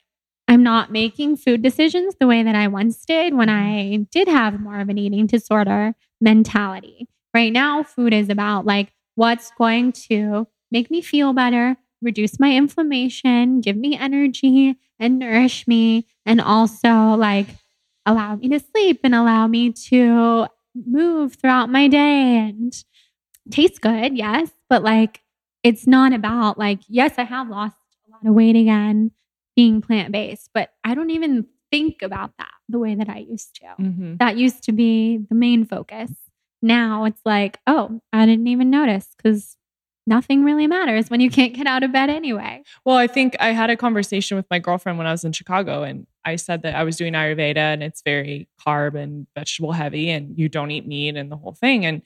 [0.48, 4.04] I'm not making food decisions the way that I once did when mm-hmm.
[4.04, 7.08] I did have more of an eating disorder mentality.
[7.34, 12.54] Right now, food is about like what's going to make me feel better, reduce my
[12.54, 17.48] inflammation, give me energy and nourish me, and also like
[18.06, 22.74] allow me to sleep and allow me to move throughout my day and
[23.52, 24.18] taste good.
[24.18, 24.50] Yes.
[24.70, 25.22] But like,
[25.64, 27.78] it's not about like, yes, I have lost
[28.08, 29.12] a lot of weight again
[29.56, 33.56] being plant based, but I don't even think about that the way that I used
[33.56, 33.82] to.
[33.82, 34.16] Mm-hmm.
[34.18, 36.12] That used to be the main focus.
[36.62, 39.56] Now it's like, oh, I didn't even notice because
[40.06, 42.64] nothing really matters when you can't get out of bed anyway.
[42.86, 45.84] Well, I think I had a conversation with my girlfriend when I was in Chicago
[45.84, 50.10] and I said that I was doing Ayurveda and it's very carb and vegetable heavy
[50.10, 51.86] and you don't eat meat and the whole thing.
[51.86, 52.02] And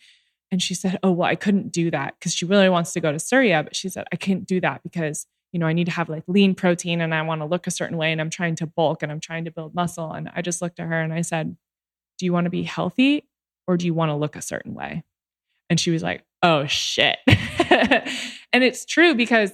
[0.49, 3.11] and she said, Oh, well, I couldn't do that because she really wants to go
[3.11, 3.64] to Surya.
[3.64, 6.24] But she said, I can't do that because you know, I need to have like
[6.28, 9.02] lean protein and I want to look a certain way and I'm trying to bulk
[9.02, 10.11] and I'm trying to build muscle.
[10.11, 11.56] And I just looked at her and I said,
[12.18, 13.26] Do you want to be healthy
[13.65, 15.03] or do you want to look a certain way?
[15.69, 17.18] And she was like, Oh shit.
[17.27, 19.51] and it's true because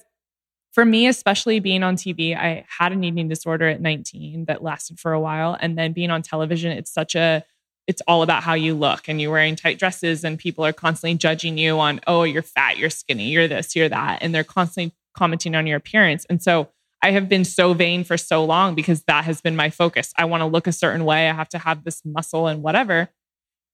[0.74, 5.00] for me, especially being on TV, I had an eating disorder at 19 that lasted
[5.00, 5.56] for a while.
[5.60, 7.44] And then being on television, it's such a
[7.86, 11.18] it's all about how you look and you're wearing tight dresses and people are constantly
[11.18, 14.96] judging you on oh you're fat you're skinny you're this you're that and they're constantly
[15.14, 16.26] commenting on your appearance.
[16.30, 16.70] And so
[17.02, 20.14] I have been so vain for so long because that has been my focus.
[20.18, 21.30] I want to look a certain way.
[21.30, 23.10] I have to have this muscle and whatever.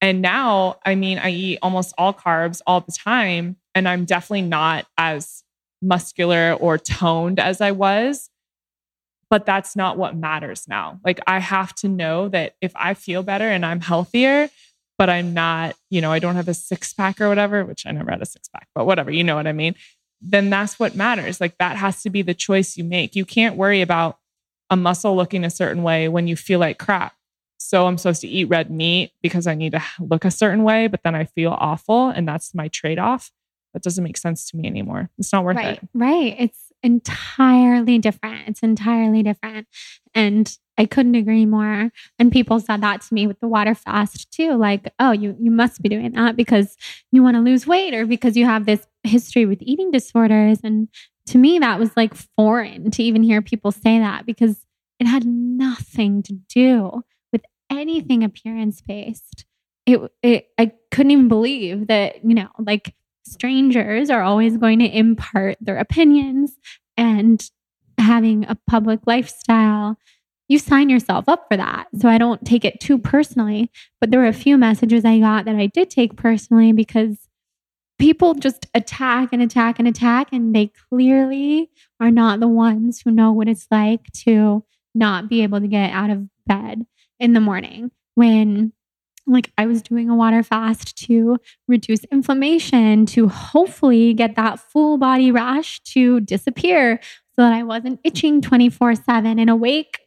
[0.02, 3.58] And now, I mean, I eat almost all carbs all the time.
[3.76, 5.44] And I'm definitely not as
[5.82, 8.30] muscular or toned as I was.
[9.30, 11.00] But that's not what matters now.
[11.06, 14.50] Like, I have to know that if I feel better and I'm healthier,
[14.98, 17.92] but I'm not, you know, I don't have a six pack or whatever, which I
[17.92, 19.76] never had a six pack, but whatever, you know what I mean?
[20.22, 21.40] then that's what matters.
[21.40, 23.16] Like that has to be the choice you make.
[23.16, 24.18] You can't worry about
[24.70, 27.14] a muscle looking a certain way when you feel like crap.
[27.70, 30.88] So I'm supposed to eat red meat because I need to look a certain way,
[30.88, 33.32] but then I feel awful and that's my trade off.
[33.76, 35.12] That doesn't make sense to me anymore.
[35.20, 35.90] It's not worth right, it.
[35.94, 36.36] Right.
[36.40, 38.48] It's entirely different.
[38.48, 39.68] It's entirely different.
[40.16, 41.92] And I couldn't agree more.
[42.18, 44.56] And people said that to me with the water fast too.
[44.56, 46.76] Like, oh, you you must be doing that because
[47.12, 50.62] you want to lose weight or because you have this history with eating disorders.
[50.64, 50.88] And
[51.28, 54.66] to me, that was like foreign to even hear people say that because
[55.00, 57.04] it had nothing to do
[57.70, 59.46] anything appearance based.
[59.86, 64.86] It, it I couldn't even believe that, you know, like strangers are always going to
[64.86, 66.54] impart their opinions
[66.98, 67.44] and
[67.98, 69.98] having a public lifestyle
[70.50, 71.88] you sign yourself up for that.
[71.98, 73.72] So I don't take it too personally.
[74.02, 77.30] But there were a few messages I got that I did take personally because
[78.00, 80.30] people just attack and attack and attack.
[80.34, 81.70] And they clearly
[82.00, 84.66] are not the ones who know what it's like to
[84.96, 86.86] not be able to get out of bed
[87.20, 88.74] in the morning when
[89.28, 91.38] like I was doing a water fast to
[91.68, 97.00] reduce inflammation, to hopefully get that full body rash to disappear
[97.36, 100.00] so that I wasn't itching 24 7 and awake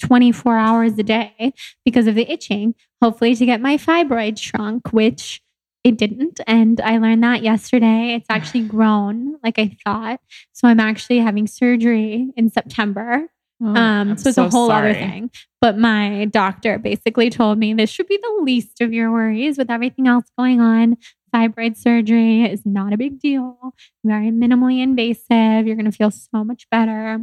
[0.00, 1.52] 24 hours a day
[1.84, 5.40] because of the itching, hopefully to get my fibroid shrunk, which
[5.82, 6.40] it didn't.
[6.46, 8.14] And I learned that yesterday.
[8.14, 10.20] It's actually grown like I thought.
[10.52, 13.28] So I'm actually having surgery in September
[13.62, 14.90] Oh, um, so it's so a whole sorry.
[14.90, 15.30] other thing.
[15.60, 19.70] But my doctor basically told me this should be the least of your worries with
[19.70, 20.96] everything else going on.
[21.34, 23.74] Fibroid surgery is not a big deal,
[24.04, 25.66] very minimally invasive.
[25.66, 27.20] You're going to feel so much better.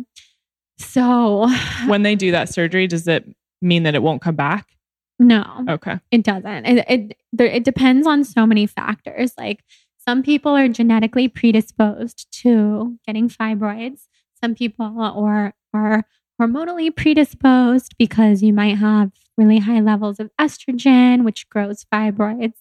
[0.80, 1.48] So,
[1.88, 3.26] when they do that surgery, does it
[3.62, 4.68] mean that it won't come back?
[5.20, 6.00] No, Okay.
[6.10, 6.66] it doesn't.
[6.66, 9.34] It it, there, it depends on so many factors.
[9.38, 9.64] Like
[10.00, 14.08] some people are genetically predisposed to getting fibroids.
[14.44, 16.04] Some people or are
[16.42, 22.56] hormonally predisposed because you might have really high levels of estrogen, which grows fibroids.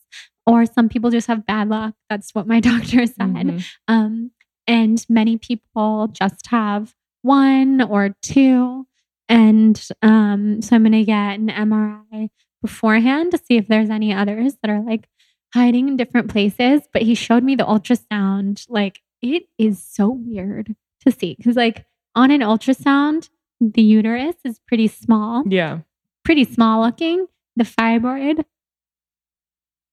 [0.46, 1.94] Or some people just have bad luck.
[2.08, 3.16] That's what my doctor said.
[3.18, 3.64] Mhm.
[3.88, 4.30] Um,
[4.66, 8.86] and many people just have one or two.
[9.28, 12.28] And um, so I'm going to get an MRI
[12.62, 15.08] beforehand to see if there's any others that are like
[15.54, 16.82] hiding in different places.
[16.92, 18.66] But he showed me the ultrasound.
[18.68, 20.74] Like it is so weird
[21.04, 21.84] to see because, like,
[22.14, 23.28] on an ultrasound,
[23.60, 25.80] the uterus is pretty small, Yeah.
[26.24, 27.26] pretty small looking.
[27.56, 28.44] The fibroid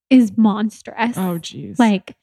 [0.09, 1.17] is monstrous.
[1.17, 1.77] Oh, geez.
[1.79, 2.15] Like,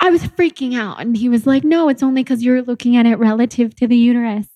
[0.00, 1.00] I was freaking out.
[1.00, 3.96] And he was like, no, it's only because you're looking at it relative to the
[3.96, 4.46] uterus,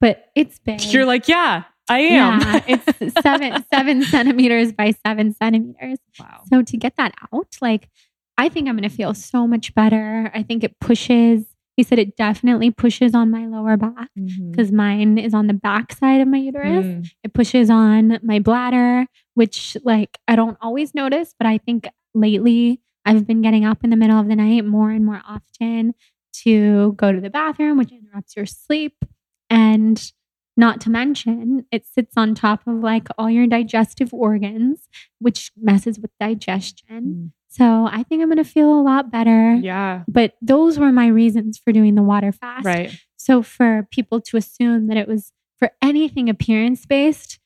[0.00, 0.82] but it's big.
[0.92, 2.40] you're like, yeah, I am.
[2.40, 5.98] yeah, it's seven, seven centimeters by seven centimeters.
[6.20, 6.42] wow.
[6.52, 7.88] So to get that out, like,
[8.36, 10.30] I think I'm going to feel so much better.
[10.34, 11.44] I think it pushes,
[11.78, 14.10] he said it definitely pushes on my lower back
[14.50, 16.84] because mine is on the back side of my uterus.
[16.84, 17.08] Mm.
[17.22, 22.80] It pushes on my bladder, which like I don't always notice, but I think lately
[23.06, 25.94] I've been getting up in the middle of the night more and more often
[26.42, 29.04] to go to the bathroom, which interrupts your sleep.
[29.48, 30.02] And
[30.56, 34.88] not to mention, it sits on top of like all your digestive organs,
[35.20, 37.32] which messes with digestion.
[37.48, 39.54] So I think I'm going to feel a lot better.
[39.54, 40.04] Yeah.
[40.06, 42.64] But those were my reasons for doing the water fast.
[42.64, 42.92] Right.
[43.16, 47.38] So for people to assume that it was for anything appearance based,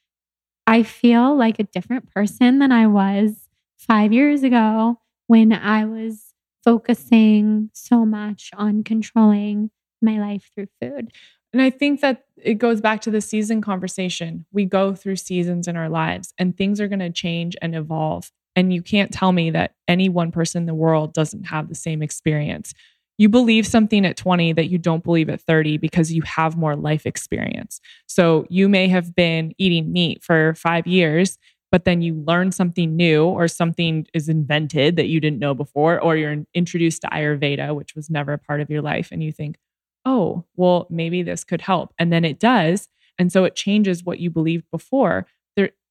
[0.67, 3.49] I feel like a different person than I was
[3.79, 6.35] five years ago when I was
[6.65, 9.71] focusing so much on controlling
[10.01, 11.13] my life through food.
[11.53, 14.47] And I think that it goes back to the season conversation.
[14.53, 18.31] We go through seasons in our lives and things are going to change and evolve.
[18.55, 21.75] And you can't tell me that any one person in the world doesn't have the
[21.75, 22.75] same experience.
[23.19, 26.77] You believe something at 20 that you don't believe at 30 because you have more
[26.77, 27.81] life experience.
[28.07, 31.39] So you may have been eating meat for five years,
[31.71, 36.01] but then you learn something new or something is invented that you didn't know before,
[36.01, 39.09] or you're introduced to Ayurveda, which was never a part of your life.
[39.11, 39.57] And you think,
[40.05, 41.95] oh, well, maybe this could help.
[41.99, 42.89] And then it does.
[43.19, 45.27] And so it changes what you believed before.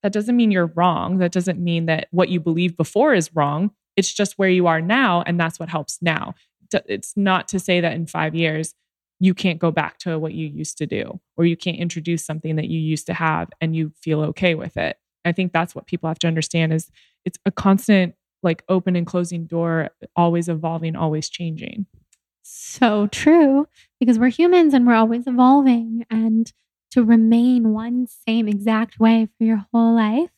[0.04, 1.18] That doesn't mean you're wrong.
[1.20, 3.72] That doesn't mean that what you believed before is wrong.
[3.96, 5.24] It's just where you are now.
[5.26, 6.34] And that's what helps now.
[6.74, 8.74] It's not to say that in five years,
[9.20, 12.56] you can't go back to what you used to do, or you can't introduce something
[12.56, 14.98] that you used to have and you feel okay with it.
[15.24, 16.90] I think that's what people have to understand is
[17.24, 21.86] it's a constant like open and closing door, always evolving, always changing.
[22.42, 23.68] So true,
[24.00, 26.06] because we're humans and we're always evolving.
[26.10, 26.52] And
[26.92, 30.30] to remain one same exact way for your whole life,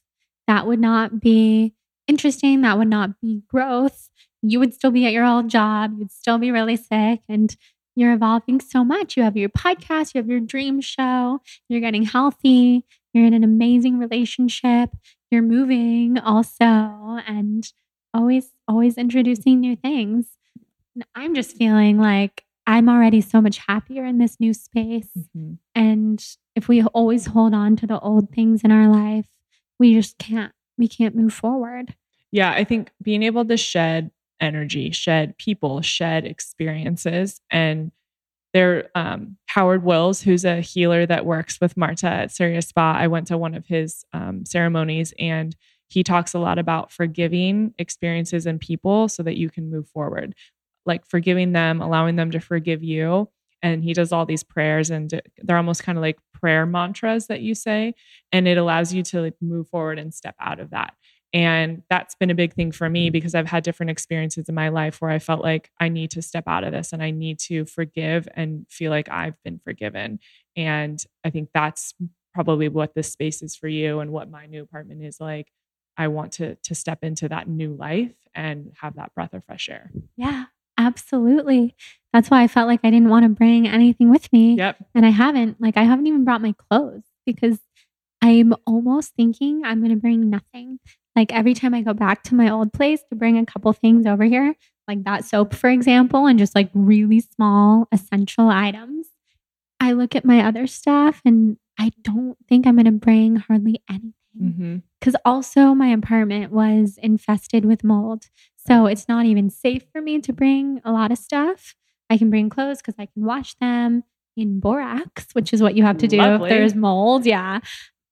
[0.47, 1.73] that would not be
[2.07, 2.61] interesting.
[2.61, 4.09] That would not be growth.
[4.41, 5.95] You would still be at your old job.
[5.97, 7.21] You'd still be really sick.
[7.29, 7.55] And
[7.95, 9.15] you're evolving so much.
[9.15, 13.43] You have your podcast, you have your dream show, you're getting healthy, you're in an
[13.43, 14.89] amazing relationship,
[15.29, 17.71] you're moving also, and
[18.13, 20.25] always, always introducing new things.
[20.95, 25.09] And I'm just feeling like I'm already so much happier in this new space.
[25.35, 25.57] Mhm.
[25.75, 26.25] And
[26.55, 29.25] if we always hold on to the old things in our life,
[29.79, 31.95] we just can't, we can't move forward.
[32.31, 37.91] Yeah, I think being able to shed energy, shed people, shed experiences, and
[38.53, 42.93] there, um, Howard Wills, who's a healer that works with Marta at Surya Spa.
[42.93, 45.55] I went to one of his um, ceremonies, and
[45.89, 50.35] he talks a lot about forgiving experiences and people so that you can move forward,
[50.85, 53.29] like forgiving them, allowing them to forgive you.
[53.61, 57.39] And he does all these prayers, and they're almost kind of like prayer mantras that
[57.39, 57.93] you say,
[58.33, 60.93] and it allows you to like move forward and step out of that.
[61.33, 64.67] And that's been a big thing for me because I've had different experiences in my
[64.67, 67.39] life where I felt like I need to step out of this and I need
[67.47, 70.19] to forgive and feel like I've been forgiven.
[70.57, 71.93] And I think that's
[72.33, 75.47] probably what this space is for you and what my new apartment is like.
[75.95, 79.69] I want to to step into that new life and have that breath of fresh
[79.69, 79.91] air.
[80.17, 80.45] Yeah,
[80.77, 81.75] absolutely.
[82.11, 84.55] That's why I felt like I didn't want to bring anything with me.
[84.55, 84.77] Yep.
[84.93, 85.59] And I haven't.
[85.59, 87.59] Like, I haven't even brought my clothes because
[88.21, 90.79] I'm almost thinking I'm going to bring nothing.
[91.15, 94.05] Like, every time I go back to my old place to bring a couple things
[94.05, 94.55] over here,
[94.87, 99.07] like that soap, for example, and just like really small essential items,
[99.79, 103.81] I look at my other stuff and I don't think I'm going to bring hardly
[103.89, 104.77] anything mm-hmm.
[104.99, 108.25] because also my apartment was infested with mold.
[108.67, 111.75] So it's not even safe for me to bring a lot of stuff.
[112.09, 114.03] I can bring clothes because I can wash them
[114.37, 116.49] in borax, which is what you have to do Lovely.
[116.49, 117.25] if there's mold.
[117.25, 117.59] Yeah.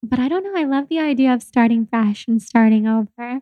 [0.03, 0.59] but I don't know.
[0.59, 3.39] I love the idea of starting fresh and starting over.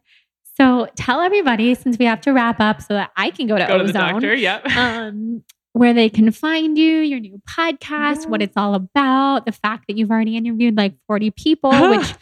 [0.60, 3.66] So tell everybody, since we have to wrap up so that I can go to
[3.66, 4.34] Go to Ozone, the doctor.
[4.34, 4.66] Yep.
[4.76, 9.86] um, where they can find you, your new podcast, what it's all about, the fact
[9.88, 12.14] that you've already interviewed like 40 people, which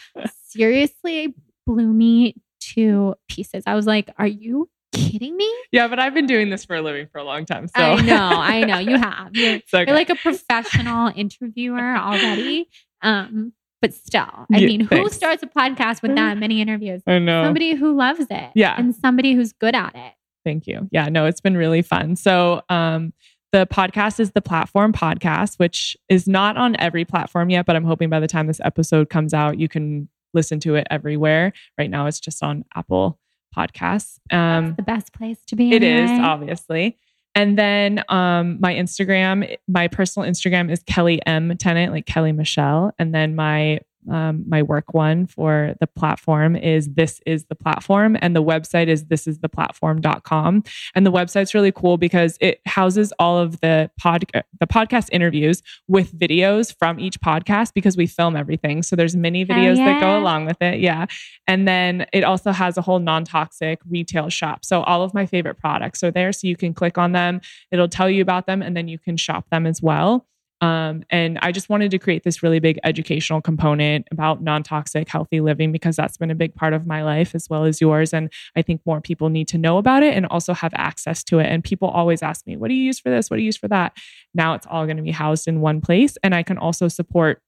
[0.45, 1.33] seriously
[1.65, 3.63] blew me to pieces.
[3.65, 5.51] I was like, are you kidding me?
[5.71, 7.67] yeah, but I've been doing this for a living for a long time.
[7.67, 8.79] So I know, I know.
[8.79, 9.35] You have.
[9.35, 9.85] You're, okay.
[9.85, 12.67] you're like a professional interviewer already.
[13.01, 17.03] Um, but still, I Yeah, mean, who starts a podcast with that many interviews?
[17.05, 17.43] I know.
[17.43, 18.49] Somebody who loves it.
[18.55, 18.75] Yeah.
[18.77, 20.13] And somebody who's good at it.
[20.43, 20.87] Thank you.
[20.91, 22.15] Yeah, no, it's been really fun.
[22.15, 23.13] So, um,
[23.53, 27.85] the podcast is the platform podcast, which is not on every platform yet, but I'm
[27.85, 31.53] hoping by the time this episode comes out, you can listen to it everywhere.
[31.77, 33.17] Right now, it's just on Apple
[33.57, 34.19] Podcasts.
[34.31, 35.73] Um, the best place to be.
[35.73, 36.97] it is obviously.
[37.35, 42.93] And then um, my Instagram, my personal Instagram is Kelli M Tennant, like Kelli Michelle.
[42.97, 43.79] And then my
[44.09, 48.87] um, my work one for the platform is this is the platform and the website
[48.87, 50.63] is this is the platform.com
[50.95, 54.25] and the website's really cool because it houses all of the pod
[54.59, 58.81] the podcast interviews with videos from each podcast because we film everything.
[58.83, 61.05] So there's many videos that go along with it yeah.
[61.47, 64.65] And then it also has a whole non-toxic retail shop.
[64.65, 67.41] So all of my favorite products are there so you can click on them.
[67.71, 70.25] It'll tell you about them and then you can shop them as well
[70.61, 75.07] um, and I just wanted to create this really big educational component about non toxic,
[75.07, 78.13] healthy living because that's been a big part of my life as well as yours.
[78.13, 81.39] And I think more people need to know about it and also have access to
[81.39, 81.45] it.
[81.45, 83.29] And people always ask me, what do you use for this?
[83.29, 83.95] What do you use for that?
[84.33, 86.17] Now it's all going to be housed in one place.
[86.23, 87.41] And I can also support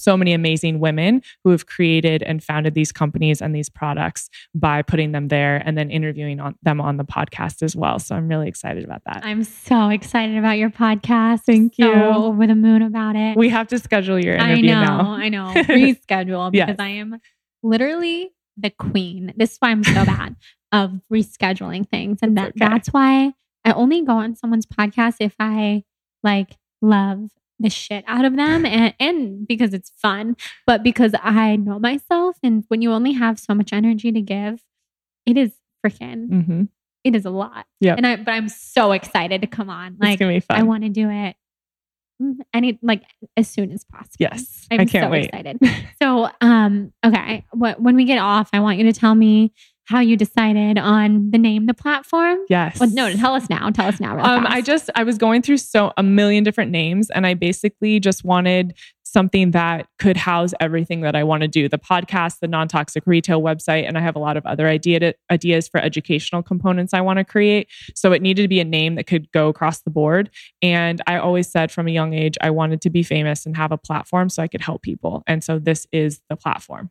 [0.00, 4.82] so many amazing women who have created and founded these companies and these products by
[4.82, 7.98] putting them there and then interviewing on them on the podcast as well.
[7.98, 9.20] So I'm really excited about that.
[9.24, 11.40] I'm so excited about your podcast.
[11.46, 11.92] Thank So you.
[11.94, 13.36] over the moon about it.
[13.36, 15.10] we have to schedule your I interview know, now.
[15.12, 15.52] I know.
[15.54, 16.76] Reschedule because Yes.
[16.78, 17.20] I am
[17.62, 19.32] literally the queen.
[19.36, 20.36] This is why I'm so bad
[20.72, 22.18] of rescheduling things.
[22.22, 22.58] And that okay.
[22.58, 23.32] that's why
[23.64, 25.84] I only go on someone's podcast if I
[26.22, 27.30] like love
[27.60, 32.36] the shit out of them and, and because it's fun, but because I know myself.
[32.42, 34.62] And when you only have so much energy to give,
[35.26, 35.52] it is
[35.86, 36.62] freaking, hmm
[37.02, 37.64] it is a lot.
[37.80, 37.94] Yeah.
[37.96, 39.92] And I, but I'm so excited to come on.
[39.92, 40.58] it's Like, gonna be fun.
[40.58, 41.34] I want to do it
[42.22, 43.04] mm, any, like
[43.38, 44.16] as soon as possible.
[44.18, 45.24] yes, I'm I can't so wait.
[45.26, 45.58] excited.
[46.02, 49.52] So, um, okay, what, when we get off, I want you to tell me
[49.86, 52.38] how you decided on the name, the platform.
[52.48, 52.78] Yes.
[52.78, 53.70] Well, no, tell us now.
[53.70, 54.12] Tell us now.
[54.12, 54.56] Um, fast.
[54.56, 58.24] I just I was going through so a million different names, and I basically just
[58.24, 62.68] wanted something that could house everything that I want to do: the podcast, the non
[62.68, 66.42] toxic retail website, and I have a lot of other idea to, ideas for educational
[66.42, 67.68] components I want to create.
[67.96, 70.30] So it needed to be a name that could go across the board.
[70.62, 73.72] And I always said from a young age I wanted to be famous and have
[73.72, 75.24] a platform so I could help people.
[75.26, 76.90] And so this is the platform.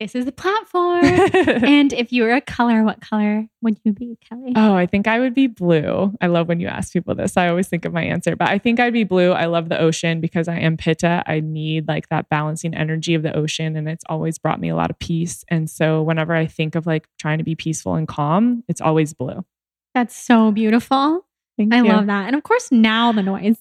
[0.00, 1.04] This is the platform.
[1.04, 4.52] and if you were a color, what color would you be, Kelli?
[4.56, 6.16] Oh, I think I would be blue.
[6.22, 7.36] I love when you ask people this.
[7.36, 9.32] I always think of my answer, but I think I'd be blue.
[9.32, 11.22] I love the ocean because I am Pitta.
[11.26, 14.74] I need like that balancing energy of the ocean and it's always brought me a
[14.74, 15.44] lot of peace.
[15.48, 19.12] And so whenever I think of like trying to be peaceful and calm, it's always
[19.12, 19.44] blue.
[19.94, 21.26] That's so beautiful.
[21.58, 21.84] Thank I you.
[21.92, 22.26] love that.
[22.26, 23.58] And of course, now the noise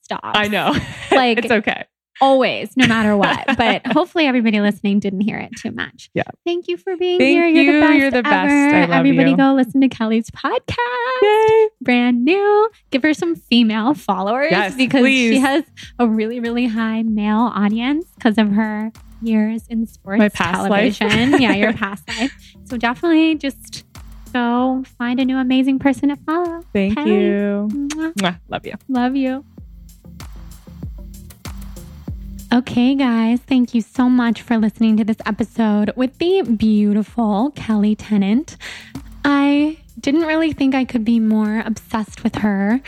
[0.00, 0.22] stops.
[0.24, 0.74] I know.
[1.12, 1.84] Like- it's okay.
[2.22, 3.44] Always, no matter what.
[3.58, 6.08] But hopefully, everybody listening didn't hear it too much.
[6.14, 6.22] Yeah.
[6.46, 7.46] Thank you for being Thank here.
[7.48, 7.72] You're you.
[7.72, 7.98] the best.
[7.98, 8.50] You're the best.
[8.50, 8.76] ever.
[8.76, 9.36] I love everybody, you.
[9.36, 11.22] go listen to Kelli's podcast.
[11.22, 11.68] Yay.
[11.80, 12.70] Brand new.
[12.90, 15.64] Give her some female followers Yes, because she has
[15.98, 20.98] a really, really high male audience because of her years in sports My past life.
[20.98, 21.40] television.
[21.42, 22.32] yeah, your past life.
[22.64, 23.84] So definitely just
[24.32, 26.62] go find a new amazing person to follow.
[26.72, 27.10] Thank Okay.
[27.10, 27.68] you.
[27.72, 28.14] Mwah.
[28.14, 28.40] Mwah.
[28.48, 28.74] Love you.
[28.88, 29.44] Love you.
[32.52, 37.96] Okay, guys, thank you so much for listening to this episode with the beautiful Kelli
[37.98, 38.58] Tennant.
[39.24, 42.82] I didn't really think I could be more obsessed with her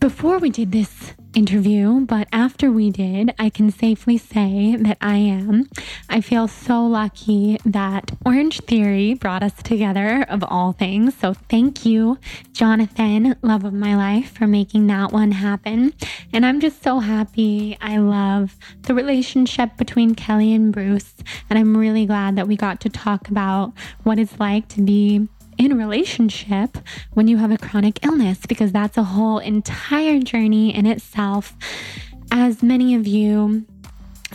[0.00, 5.16] before we did this interview, but after we did, I can safely say that I
[5.18, 5.68] am.
[6.08, 11.14] I feel so lucky that Orangetheory brought us together of all things.
[11.14, 12.18] So thank you,
[12.52, 15.92] Jonathan, love of my life, for making that one happen.
[16.32, 17.76] And I'm just so happy.
[17.82, 21.14] I love the relationship between Kelli and Bruce.
[21.50, 25.28] And I'm really glad that we got to talk about what it's like to be
[25.58, 26.78] in a relationship
[27.12, 31.54] when you have a chronic illness because that's a whole entire journey in itself.
[32.30, 33.64] As many of you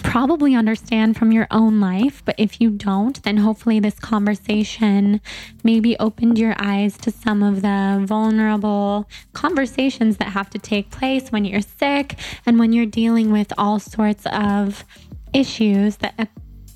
[0.04, 5.22] probably understand from your own life, but if you don't, then hopefully this conversation
[5.64, 11.32] maybe opened your eyes to some of the vulnerable conversations that have to take place
[11.32, 12.16] when you're sick
[12.46, 14.86] and when you're dealing with all sorts of
[15.34, 16.30] issues that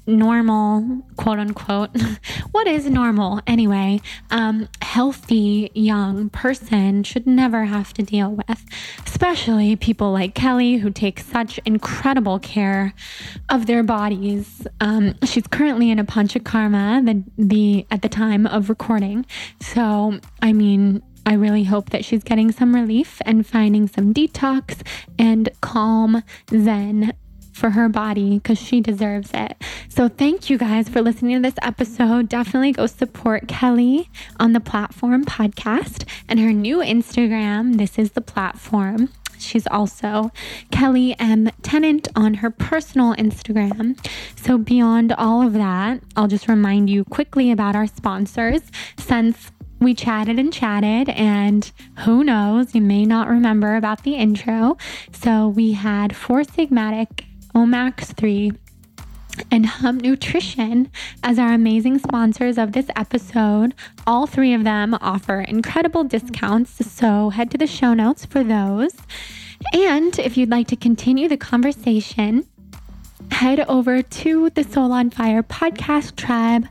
[0.08, 1.90] normal, quote unquote,
[2.52, 4.02] what is normal anyway,
[4.32, 8.66] um, healthy young person should never have to deal with,
[9.06, 12.94] especially people like Kelli who take such incredible care
[13.50, 14.68] of their bodies.
[14.80, 19.26] Um, she's currently in a panchakarma the, the at the time of recording,
[19.60, 21.02] so I mean.
[21.28, 24.84] I really hope that she's getting some relief and finding some detox
[25.18, 26.22] and calm
[26.52, 27.14] zen
[27.56, 29.56] for her body because she deserves it.
[29.88, 32.28] So, thank you guys for listening to this episode.
[32.28, 34.10] Definitely go support Kelli
[34.40, 37.78] on the platform podcast and her new Instagram.
[37.78, 39.10] This is the platform.
[39.40, 40.32] She's also
[40.72, 41.50] Kelli M.
[41.62, 43.98] Tennant on her personal Instagram.
[44.36, 48.62] So, beyond all of that, I'll just remind you quickly about our sponsors
[48.98, 54.78] since we chatted and chatted, and who knows, you may not remember about the intro.
[55.14, 57.24] So, we had Four Sigmatic
[57.56, 58.52] Omax 3,
[59.50, 60.92] and Hum Nutrition
[61.24, 63.74] as our amazing sponsors of this episode.
[64.06, 68.96] All three of them offer incredible discounts, so head to the show notes for those.
[69.74, 72.46] And if you'd like to continue the conversation,
[73.32, 76.68] head over to the Soul on Fire podcast tribe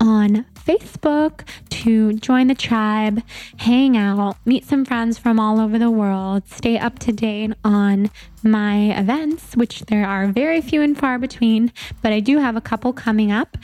[0.00, 3.22] on Facebook to join the tribe,
[3.56, 8.10] hang out, meet some friends from all over the world, stay up to date on
[8.42, 11.72] my events, which there are very few and far between,
[12.02, 13.56] but I do have a couple coming up,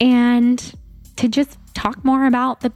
[0.00, 0.72] and
[1.16, 2.72] to just talk more about the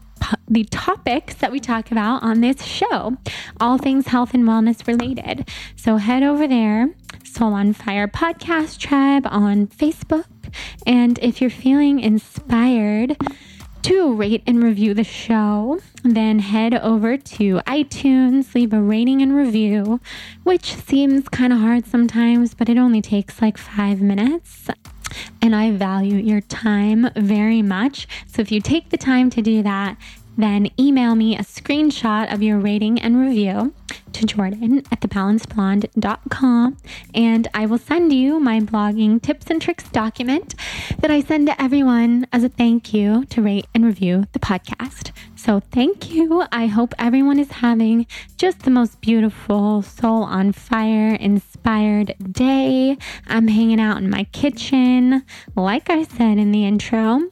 [0.49, 3.17] the topics that we talk about on this show,
[3.61, 5.49] all things health and wellness related.
[5.75, 6.95] So head over there,
[7.25, 10.27] Soul on Fire Podcast Tribe on Facebook.
[10.87, 13.17] And if you're feeling inspired,
[13.83, 19.35] to rate and review the show, then head over to iTunes, leave a rating and
[19.35, 20.01] review,
[20.45, 24.69] which seems kind of hard sometimes, but it only takes like five minutes.
[25.43, 28.07] And I value your time very much.
[28.27, 29.97] So if you take the time to do that,
[30.37, 33.75] then email me a screenshot of your rating and review
[34.13, 36.77] to Jordan at thebalancedblonde.com
[37.15, 40.55] and I will send you my blogging tips and tricks document
[41.01, 45.13] that I send to everyone as a thank you to rate and review the podcast.
[45.37, 46.45] So thank you.
[46.53, 48.07] I hope everyone is having
[48.37, 52.97] just the most beautiful soul on fire inspired day.
[53.27, 55.25] I'm hanging out in my kitchen,
[55.57, 57.23] like I said in the intro.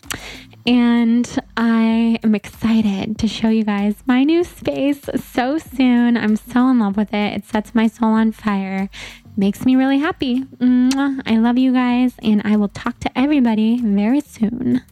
[0.67, 6.17] And I am excited to show you guys my new space so soon.
[6.17, 7.35] I'm so in love with it.
[7.35, 8.91] It sets my soul on fire,
[9.37, 10.45] makes me really happy.
[10.61, 14.83] I love you guys, and I will talk to everybody very soon.